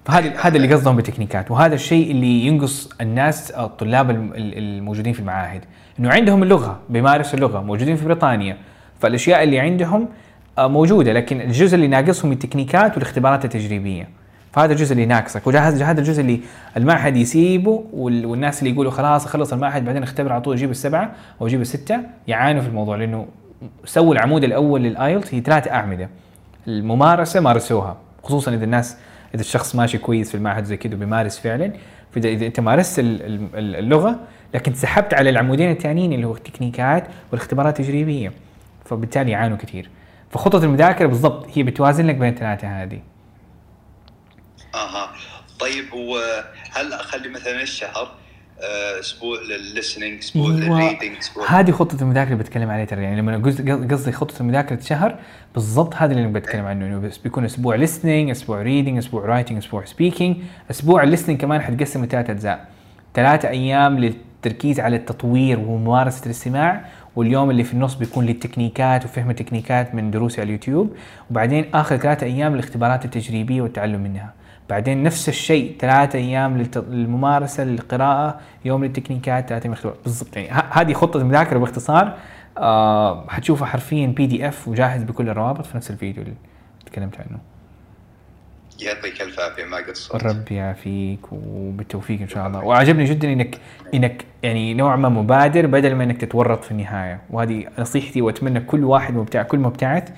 فهذا 0.06 0.34
هذا 0.42 0.58
اللي 0.58 0.74
قصدهم 0.74 0.96
بالتكنيكات 0.96 1.52
وهذا 1.52 1.76
الشيء 1.76 2.12
اللي 2.12 2.48
ينقص 2.48 2.90
الناس 3.02 3.52
الطلاب 3.52 4.10
الم- 4.10 4.34
ال- 4.34 4.58
الموجودين 4.58 5.14
في 5.14 5.20
المعاهد. 5.20 5.66
إنه 6.00 6.10
عندهم 6.12 6.44
اللغة 6.44 6.80
بيمارسوا 6.90 7.36
اللغة 7.36 7.62
موجودين 7.62 7.96
في 7.96 8.06
بريطانيا. 8.06 8.58
فالأشياء 9.04 9.44
اللي 9.44 9.60
عندهم 9.60 10.08
آه، 10.58 10.68
موجودة 10.68 11.14
لكن 11.14 11.42
الجزء 11.42 11.76
اللي 11.76 11.88
ناقصهم 11.88 12.32
التكنيكات 12.32 12.94
والاختبارات 12.94 13.46
التجريبية. 13.46 14.10
فهذا 14.52 14.74
الجزء 14.74 14.92
اللي 14.94 15.06
ناقصك 15.06 15.48
وهذا 15.48 15.86
هذا 15.86 16.00
الجزء 16.00 16.22
اللي 16.22 16.40
المعهد 16.78 17.18
يسيبه 17.18 17.84
وال- 17.94 18.26
والناس 18.26 18.60
اللي 18.60 18.74
يقولوا 18.74 18.92
خلاص 18.92 19.26
اخلص 19.26 19.54
المعهد 19.54 19.86
بعدين 19.86 20.04
اختبر 20.04 20.32
على 20.34 20.42
طول 20.42 20.56
أجيب 20.56 20.72
السبعة 20.72 21.12
أو 21.42 21.48
أجيب 21.48 21.62
الستة 21.62 22.00
يعانوا 22.28 22.62
في 22.62 22.68
الموضوع 22.68 22.96
لأنه 22.98 23.26
سووا 23.86 24.14
العمود 24.14 24.44
الأول 24.44 24.82
للايلت 24.84 25.34
هي 25.36 25.42
ثلاث 25.42 25.68
أعمدة. 25.68 26.10
الممارسة 26.68 27.40
مارسوها 27.40 27.98
خصوصا 28.24 28.54
إذا 28.54 28.66
الناس 28.66 28.98
إذا 29.36 29.42
الشخص 29.42 29.76
ماشي 29.76 29.98
كويس 29.98 30.30
في 30.30 30.36
المعهد 30.36 30.64
زي 30.64 30.78
كذا 30.78 30.96
وبيمارس 30.96 31.40
فعلا. 31.40 31.72
فاذا 32.12 32.30
إذا 32.30 32.46
أنت 32.46 32.60
مارست 32.60 33.00
ال- 33.00 33.26
ال- 33.26 33.76
اللغة 33.76 34.20
لكن 34.54 34.74
سحبت 34.74 35.14
على 35.14 35.30
العمودين 35.30 35.72
الثانيين 35.72 36.14
اللي 36.14 36.28
هو 36.28 36.36
التكنيكات 36.36 37.04
والاختبارات 37.32 37.80
التجريبية. 37.80 38.32
فبالتالي 38.86 39.32
يعانوا 39.32 39.58
كثير. 39.58 39.90
فخطة 40.32 40.64
المذاكرة 40.64 41.08
بالضبط 41.08 41.48
هي 41.54 41.64
بتوازن 41.64 42.08
لك 42.08 42.16
بين 42.16 42.30
الثلاثة 42.30 42.84
هذه. 42.84 43.00
أها 44.76 45.10
طيب 45.60 45.94
وهل 45.94 46.94
أخلي 46.94 47.30
مثلا 47.30 47.62
الشهر 47.62 48.12
آه، 48.62 49.00
أسبوع 49.00 49.38
للل 49.42 49.61
listening 49.61 50.18
أسبوع. 50.18 50.50
لل 50.50 50.65
reading 50.65 51.18
أسبوع؟ 51.18 51.52
هذه 51.60 51.72
خطة 51.72 52.02
المذاكرة 52.02 52.32
اللي 52.34 52.44
بتكلم 52.44 52.70
عليها 52.70 52.86
ترى. 52.86 53.04
يعني 53.04 53.22
لما 53.22 53.38
قصدي 53.92 54.12
خطة 54.12 54.44
مذاكره 54.44 54.80
شهر 54.80 55.20
بالضبط 55.54 55.96
هذا 55.96 56.14
اللي 56.14 56.28
بتكلم 56.28 56.66
عنه. 56.66 56.86
إنه 56.86 57.00
بس 57.00 57.18
بيكون 57.18 57.46
أسبوع 57.46 57.78
listening 57.78 58.32
أسبوع 58.32 58.64
reading 58.64 58.98
أسبوع 58.98 59.44
writing 59.44 59.58
أسبوع 59.58 59.86
speaking. 59.86 60.34
أسبوع 60.72 61.16
listening 61.16 61.32
كمان 61.32 61.62
حتقسم 61.62 62.06
لثلاث 62.06 62.30
أجزاء. 62.30 62.68
ثلاثة 63.14 63.50
أيام 63.50 64.00
للتركيز 64.00 64.80
على 64.80 64.96
التطوير 64.96 65.60
وممارسة 65.60 66.26
الاستماع 66.26 66.86
واليوم 67.16 67.50
اللي 67.50 67.64
في 67.64 67.74
النص 67.74 67.96
بيكون 67.96 68.26
للتكنيكات 68.26 69.06
وفهم 69.06 69.30
التكنيكات 69.30 69.96
من 69.96 70.12
دروسي 70.12 70.42
على 70.42 70.48
اليوتيوب 70.48 70.96
وبعدين 71.32 71.66
آخر 71.74 71.98
ثلاثة 71.98 72.26
أيام 72.26 72.54
للاختبارات 72.54 73.06
التجريبية 73.06 73.62
والتعلم 73.62 74.02
منها. 74.02 74.34
بعدين 74.70 75.04
نفس 75.04 75.30
الشيء 75.30 75.76
ثلاثة 75.80 76.20
أيام 76.20 76.58
للممارسة 76.76 77.64
للقراءة 77.64 78.40
يوم 78.66 78.84
للتكنيكات 78.86 79.50
ثلاثة 79.50 79.66
أيام 79.66 79.76
بالضبط 80.04 80.38
يعني 80.38 80.50
هذه 80.72 80.94
خطة 80.94 81.18
المذاكره 81.18 81.60
باختصار. 81.60 82.14
آه 82.58 83.28
حتشوفها 83.28 83.68
حرفيا 83.68 84.08
بي 84.08 84.26
دي 84.26 84.48
اف 84.48 84.68
وجاهز 84.68 85.04
بكل 85.04 85.30
الروابط 85.30 85.66
في 85.66 85.78
نفس 85.78 85.92
الفيديو 85.92 86.24
اللي 86.24 86.36
تكلمت 86.86 87.16
عنه. 87.20 87.53
يعطيك 88.82 89.22
ألف 89.22 89.40
عافية 89.40 89.66
ما 89.66 89.78
قصرت 89.78 90.24
رب 90.24 90.52
يعافيك 90.52 91.20
وبالتوفيق 91.32 92.22
إن 92.22 92.28
شاء 92.28 92.48
الله. 92.48 92.64
وعجبني 92.64 93.06
جدا 93.06 93.34
انك 93.34 93.58
إنك 93.94 94.26
يعني 94.44 94.74
نوع 94.74 94.96
ما 94.96 95.10
مبادر 95.10 95.68
بدل 95.68 95.96
ما 95.96 96.04
إنك 96.04 96.22
تتورط 96.22 96.64
في 96.64 96.72
النهاية. 96.72 97.22
وهذه 97.30 97.66
نصيحتي 97.80 98.22
وأتمنى 98.22 98.60
كل 98.60 98.84
واحد 98.84 99.14
مبتع 99.14 99.44
كل 99.44 99.60
مبتعث 99.60 100.10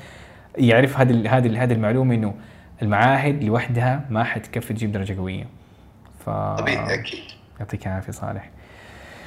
يعرف 0.58 0.97
هذه 0.99 1.38
هذه 1.38 1.64
هذه 1.64 1.74
المعلومة 1.74 2.16
إنه 2.16 2.34
المعاهد 2.82 3.43
لوحدها 3.43 4.06
ما 4.10 4.24
حتكفي 4.24 4.74
تجيب 4.74 4.91
درجة 4.91 5.18
قوية. 5.18 5.47
ف 6.26 6.30
طبيعي 6.30 6.93
أكيد. 6.93 7.24
يعطيك 7.60 7.88
العافية 7.88 8.12
صالح. 8.12 8.49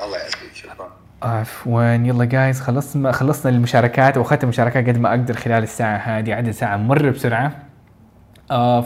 الله 0.05 0.18
يعافيك 0.18 0.55
شكرا. 0.55 0.89
عفوا. 1.22 1.83
يلا 1.83 2.24
جايز 2.24 2.61
خلصنا 2.61 3.12
خلصنا 3.12 3.53
المشاركات 3.53 4.16
واخذت 4.16 4.45
المشاركات 4.45 4.89
قد 4.89 4.99
ما 4.99 5.11
أقدر 5.11 5.35
خلال 5.35 5.62
الساعة 5.62 5.97
هذه. 5.97 6.35
عدد 6.35 6.51
ساعة 6.51 6.76
مره 6.76 7.11
بسرعة. 7.11 7.68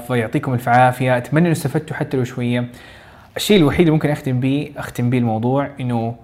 فيعطيكم 0.07 0.55
الف 0.55 0.69
عافيه 0.69 1.17
أتمنى 1.17 1.45
إنه 1.45 1.53
استفدتوا 1.53 1.97
حتى 1.97 2.17
لو 2.17 2.25
شوية. 2.25 2.69
الشيء 3.37 3.57
الوحيد 3.57 3.81
اللي 3.81 3.91
ممكن 3.91 4.11
أختم 4.11 4.41
به 4.41 4.73
أختم 4.77 5.11
به 5.11 5.19
الموضوع 5.19 5.71
إنه 5.81 6.15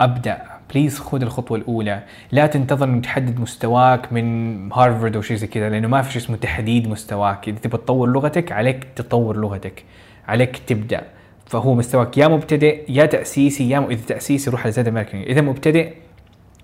أبدأ. 0.00 0.42
بليز 0.74 0.98
خذ 0.98 1.22
الخطوة 1.22 1.58
الأولى. 1.58 2.02
لا 2.32 2.46
تنتظر 2.46 2.88
انك 2.88 3.04
تحدد 3.04 3.40
مستواك 3.40 4.12
من 4.12 4.72
هارفرد 4.72 5.16
أو 5.16 5.22
شيء 5.22 5.36
زي 5.36 5.46
كذا 5.46 5.70
لأنه 5.70 5.88
ما 5.88 6.02
في 6.02 6.12
شيء 6.12 6.22
اسمه 6.22 6.36
تحديد 6.36 6.88
مستواك. 6.88 7.48
إذا 7.48 7.58
تبغى 7.58 7.78
تطور 7.78 8.08
لغتك 8.08 8.52
عليك 8.52 8.86
تطور 8.96 9.36
لغتك. 9.36 9.84
عليك 10.28 10.56
تبدأ. 10.66 11.02
فهو 11.46 11.74
مستواك 11.74 12.18
يا 12.18 12.28
مبتدئ 12.28 12.84
يا 12.88 13.06
تأسيسي 13.06 13.70
يا 13.70 13.80
م... 13.80 13.84
إذا 13.84 14.06
تأسيسي 14.06 14.50
روح 14.50 14.62
على 14.62 14.72
زاد 14.72 15.06
إذا 15.14 15.40
مبتدئ 15.40 15.92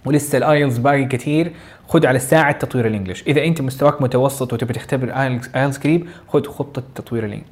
ولسه 0.07 0.39
ال 0.39 0.45
IELTS 0.45 0.79
باقي 0.79 1.05
كثير 1.05 1.53
خذ 1.89 2.07
على 2.07 2.19
ساعة 2.19 2.53
تطوير 2.53 2.87
ال 2.87 2.91
English. 2.91 3.23
إذا 3.27 3.45
أنت 3.45 3.61
مستواك 3.61 4.03
متوسط 4.03 4.53
وتبي 4.53 4.73
تختبر 4.73 5.11
IELTS 5.57 5.79
قريب 5.79 6.09
خذ 6.29 6.47
خطة 6.47 6.83
تطوير 6.95 7.25
ال 7.25 7.28
English 7.28 7.51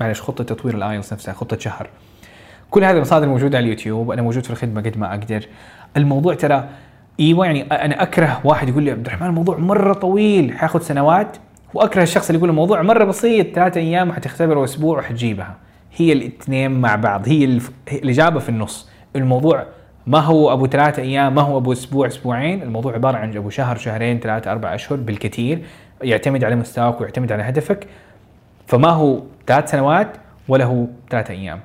معلش 0.00 0.20
خطة 0.20 0.44
تطوير 0.44 0.74
ال 0.74 0.80
IELTS 0.80 1.12
نفسها 1.12 1.34
خطة 1.34 1.58
شهر. 1.58 1.88
كل 2.70 2.84
هذه 2.84 2.96
المصادر 2.96 3.28
موجودة 3.28 3.58
على 3.58 3.64
اليوتيوب 3.64 4.10
أنا 4.10 4.22
موجود 4.22 4.44
في 4.44 4.50
الخدمة 4.50 4.80
قد 4.80 4.98
ما 4.98 5.10
أقدر. 5.10 5.46
الموضوع 5.96 6.34
ترى 6.34 6.68
إيوه 7.20 7.46
يعني 7.46 7.62
أنا 7.62 8.02
أكره 8.02 8.40
واحد 8.44 8.68
يقول 8.68 8.82
لي 8.82 8.90
عبد 8.90 9.06
الرحمن 9.06 9.26
الموضوع 9.26 9.58
مرة 9.58 9.92
طويل 9.92 10.52
حياخذ 10.52 10.82
سنوات. 10.82 11.36
وأكره 11.74 12.02
الشخص 12.02 12.26
اللي 12.26 12.38
يقول 12.38 12.50
الموضوع 12.50 12.82
مرة 12.82 13.04
بسيط 13.04 13.54
ثلاثة 13.54 13.80
أيام 13.80 14.12
حتختبره 14.12 14.64
أسبوع 14.64 14.98
وحتجيبها. 14.98 15.56
هي 15.96 16.12
الاثنين 16.12 16.80
مع 16.80 16.96
بعض. 16.96 17.28
هي 17.28 17.60
الإجابة 17.92 18.40
في 18.40 18.48
النص. 18.48 18.88
الموضوع 19.16 19.66
ما 20.10 20.18
هو 20.18 20.52
أبو 20.52 20.66
ثلاثة 20.66 21.02
أيام؟ 21.02 21.34
ما 21.34 21.42
هو 21.42 21.58
أبو 21.58 21.72
أسبوع؟ 21.72 22.06
أسبوعين. 22.06 22.62
الموضوع 22.62 22.94
عبارة 22.94 23.16
عن 23.16 23.36
ابو 23.36 23.50
شهر 23.50 23.76
شهرين 23.76 24.18
ثلاثة 24.20 24.52
أربع 24.52 24.74
أشهر 24.74 24.98
بالكثير 24.98 25.62
يعتمد 26.02 26.44
على 26.44 26.56
مستواك 26.56 27.00
ويعتمد 27.00 27.32
على 27.32 27.42
هدفك. 27.42 27.86
فما 28.66 28.88
هو 28.88 29.22
ثلاث 29.46 29.70
سنوات 29.70 30.08
ولا 30.48 30.64
هو 30.64 30.86
ثلاثة 31.10 31.34
أيام. 31.34 31.60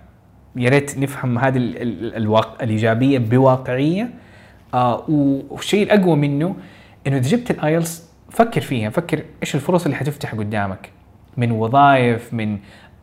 يا 0.55 0.69
ريت 0.69 0.97
نفهم 0.97 1.39
هذه 1.39 1.57
ال- 1.57 1.81
ال- 1.81 2.15
الواقع 2.15 2.63
الإيجابية 2.63 3.19
بواقعية. 3.19 4.09
آه 4.73 5.03
والشيء 5.49 5.83
الأقوى 5.83 6.15
منه 6.15 6.55
إنه 7.07 7.17
إذا 7.17 7.29
جبت 7.29 7.51
ال 7.51 7.61
IELTS 7.61 8.09
فكر 8.29 8.61
فيها 8.61 8.89
فكر 8.89 9.23
إيش 9.41 9.55
الفرص 9.55 9.85
اللي 9.85 9.97
حتفتح 9.97 10.35
قدامك. 10.35 10.89
من 11.37 11.51
وظائف 11.51 12.33
من 12.33 12.57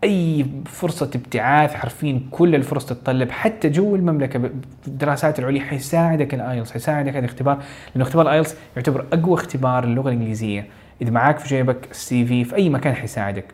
أي 0.04 0.46
فرصة 0.64 1.10
ابتعاث 1.14 1.74
حرفيا 1.74 2.20
كل 2.30 2.54
الفرص 2.54 2.86
تتطلب. 2.86 3.30
حتى 3.30 3.68
جوا 3.68 3.96
المملكة 3.96 4.50
بالدراسات 4.86 5.38
العليا 5.38 5.60
حيساعدك 5.60 6.34
ال 6.34 6.41
IELTS 6.41 6.72
حيساعدك 6.72 7.16
الاختبار 7.16 7.62
لأنه 7.94 8.04
اختبار 8.04 8.26
ال 8.26 8.31
IELTS 8.31 8.56
يعتبر 8.76 9.04
أقوى 9.12 9.34
اختبار 9.34 9.86
للغه 9.86 10.08
الإنجليزية. 10.08 10.66
إذا 11.02 11.10
معاك 11.10 11.38
في 11.38 11.48
جيبك 11.48 11.90
ال 11.90 12.26
CV 12.26 12.44
في 12.44 12.56
أي 12.56 12.68
مكان 12.68 12.94
حيساعدك. 12.94 13.44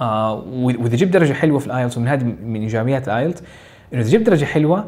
آه 0.00 0.34
وإذا 0.52 0.96
جبت 0.96 1.12
درجة 1.12 1.32
حلوة 1.32 1.58
في 1.58 1.66
ال 1.66 1.71
IELTS 1.71 1.98
ومن 1.98 2.08
هذه 2.08 2.24
من 2.44 2.60
إيجابيات 2.60 3.08
ال 3.08 3.14
IELTS 3.14 3.42
إنه 3.92 4.00
إذا 4.00 4.10
جبت 4.10 4.26
درجة 4.26 4.44
حلوة 4.44 4.84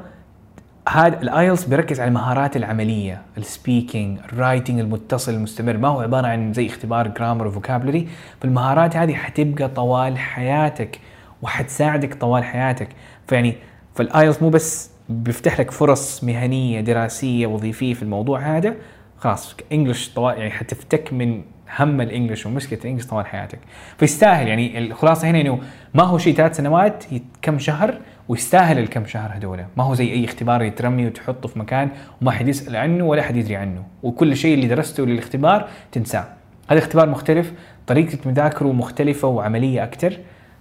هذا 0.88 1.22
ال 1.22 1.29
IELTS 1.29 1.64
بيركز 1.64 2.00
على 2.00 2.08
المهارات 2.08 2.56
العملية 2.56 3.22
ال 3.38 3.47
speaking 3.47 4.18
ال 4.18 4.26
writing 4.26 4.80
المتصل 4.80 5.34
المستمر. 5.34 5.76
ما 5.76 5.88
هو 5.88 6.00
عبارة 6.00 6.26
عن 6.26 6.52
زي 6.52 6.66
اختبار 6.66 7.08
grammar 7.08 7.46
و 7.46 7.52
vocabulary 7.52 8.08
فالمهارات 8.40 8.96
هذه 8.96 9.14
حتبقى 9.14 9.68
طوال 9.68 10.18
حياتك 10.18 11.00
وحتساعدك 11.42 12.14
طوال 12.14 12.44
حياتك. 12.44 12.88
فيعني 13.28 13.54
فال 13.94 14.08
IELTS 14.08 14.42
مو 14.42 14.48
بس 14.48 14.90
بيفتح 15.08 15.60
لك 15.60 15.70
فرص 15.70 16.24
مهنية 16.24 16.80
دراسية 16.80 17.46
وظيفية 17.46 17.94
في 17.94 18.02
الموضوع 18.02 18.56
هذا 18.56 18.74
خلاص 19.18 19.56
English 19.72 20.08
طوال 20.08 20.38
يعني 20.38 20.50
حتفتك 20.50 21.12
من 21.12 21.42
هم 21.78 22.00
ال 22.00 22.06
English 22.06 22.46
ومشكلة 22.46 22.78
ال 22.78 22.82
English 22.82 23.06
طوال 23.06 23.26
حياتك. 23.26 23.58
فيستاهل 23.98 24.48
يعني 24.48 24.78
الخلاصه 24.78 25.30
هنا 25.30 25.40
إنه 25.40 25.60
ما 25.94 26.02
هو 26.02 26.18
شيء 26.18 26.34
ثلاث 26.34 26.56
سنوات 26.56 27.04
كم 27.42 27.58
شهر 27.58 27.98
ويستاهل 28.28 28.78
الكم 28.78 29.06
شهر 29.06 29.30
هذول 29.36 29.64
ما 29.76 29.84
هو 29.84 29.94
زي 29.94 30.12
أي 30.12 30.24
اختبار 30.24 30.62
يترمي 30.62 31.06
وتحطه 31.06 31.48
في 31.48 31.58
مكان 31.58 31.88
وما 32.22 32.30
حد 32.30 32.48
يسأل 32.48 32.76
عنه 32.76 33.04
ولا 33.04 33.22
حد 33.22 33.36
يدري 33.36 33.56
عنه. 33.56 33.82
وكل 34.02 34.36
شيء 34.36 34.54
اللي 34.54 34.66
درسته 34.66 35.06
للاختبار 35.06 35.68
تنساه. 35.92 36.24
هذا 36.68 36.78
اختبار 36.78 37.08
مختلف 37.08 37.52
طريقة 37.86 38.18
مذاكره 38.26 38.72
مختلفة 38.72 39.28
وعملية 39.28 39.84
أكثر 39.84 40.18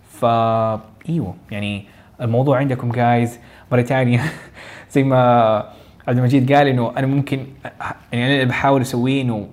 فا 0.09 0.82
إيوه 1.09 1.36
يعني 1.51 1.86
الموضوع 2.22 2.57
عندكم 2.57 2.91
جايز 2.91 3.39
مرة 3.72 3.82
ثانية. 3.82 4.22
زي 4.93 5.03
ما 5.03 5.20
عبد 6.07 6.18
المجيد 6.18 6.53
قال 6.53 6.68
إنه 6.68 6.93
أنا 6.97 7.07
ممكن 7.07 7.45
يعني 8.11 8.26
أنا 8.26 8.34
اللي 8.34 8.45
بحاول 8.45 8.82
أسويه 8.82 9.22
إنه 9.22 9.47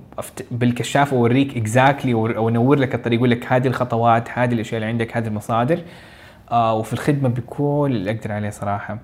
بالكشاف 0.50 1.14
أوريك 1.14 1.56
اكزاكتلي 1.56 2.14
أو 2.14 2.48
أنور 2.48 2.78
لك 2.78 2.94
الطريق 2.94 3.18
أقول 3.18 3.30
لك 3.30 3.52
هذه 3.52 3.66
الخطوات 3.66 4.28
هذه 4.34 4.52
الأشياء 4.52 4.76
اللي 4.76 4.86
عندك 4.86 5.16
هذه 5.16 5.26
المصادر. 5.26 5.82
آه 6.50 6.74
وفي 6.74 6.92
الخدمة 6.92 7.28
بكل 7.28 7.90
اللي 7.92 8.10
أقدر 8.10 8.32
عليه 8.32 8.50
صراحة. 8.50 8.98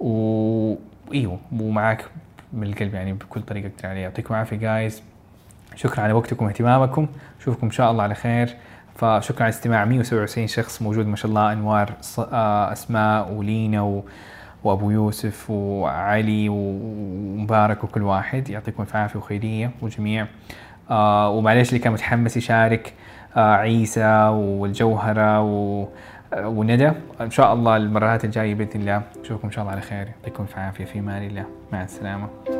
و 0.00 0.74
إيوه 1.14 1.38
ومعاك 1.60 2.04
من 2.52 2.66
القلب 2.66 2.94
يعني 2.94 3.12
بكل 3.12 3.42
طريقة 3.42 3.66
أقدر 3.66 3.88
عليه 3.88 4.00
يعطيكم 4.00 4.34
العافية 4.34 4.56
جايز 4.56 5.02
شكرا 5.74 6.00
على 6.00 6.12
وقتكم 6.12 6.44
واهتمامكم. 6.44 7.06
أشوفكم 7.40 7.66
إن 7.66 7.72
شاء 7.72 7.90
الله 7.90 8.02
على 8.02 8.14
خير. 8.14 8.56
فشكرا 8.96 9.42
على 9.42 9.48
استماع 9.48 9.84
177 9.84 10.46
شخص 10.46 10.82
موجود 10.82 11.06
ما 11.06 11.16
شاء 11.16 11.28
الله. 11.28 11.52
أنوار 11.52 11.92
آه، 12.18 12.72
أسماء 12.72 13.32
ولينا 13.32 13.82
و... 13.82 14.04
وأبو 14.64 14.90
يوسف 14.90 15.50
وعلي 15.50 16.48
ومبارك 16.48 17.84
وكل 17.84 18.02
واحد. 18.02 18.50
يعطيكم 18.50 18.82
الف 18.82 18.96
عافية 18.96 19.18
وخيرية 19.18 19.70
والجميع 19.82 20.26
آه 20.90 21.30
ومعليش 21.30 21.68
اللي 21.68 21.78
كان 21.78 21.92
متحمس 21.92 22.36
يشارك 22.36 22.94
آه 23.36 23.54
عيسى 23.54 24.28
والجوهرة 24.28 25.40
و 25.40 25.86
آه، 26.34 26.48
وندى. 26.48 26.92
إن 27.20 27.30
شاء 27.30 27.54
الله 27.54 27.76
المرات 27.76 28.24
الجاية 28.24 28.54
بإذن 28.54 28.80
الله. 28.80 29.02
أشوفكم 29.22 29.46
إن 29.48 29.52
شاء 29.52 29.62
الله 29.62 29.72
على 29.72 29.80
خير. 29.82 30.08
يعطيكم 30.08 30.42
الف 30.42 30.58
عافية. 30.58 30.84
في 30.84 30.98
أمان 30.98 31.22
الله. 31.22 31.44
مع 31.72 31.82
السلامة. 31.82 32.59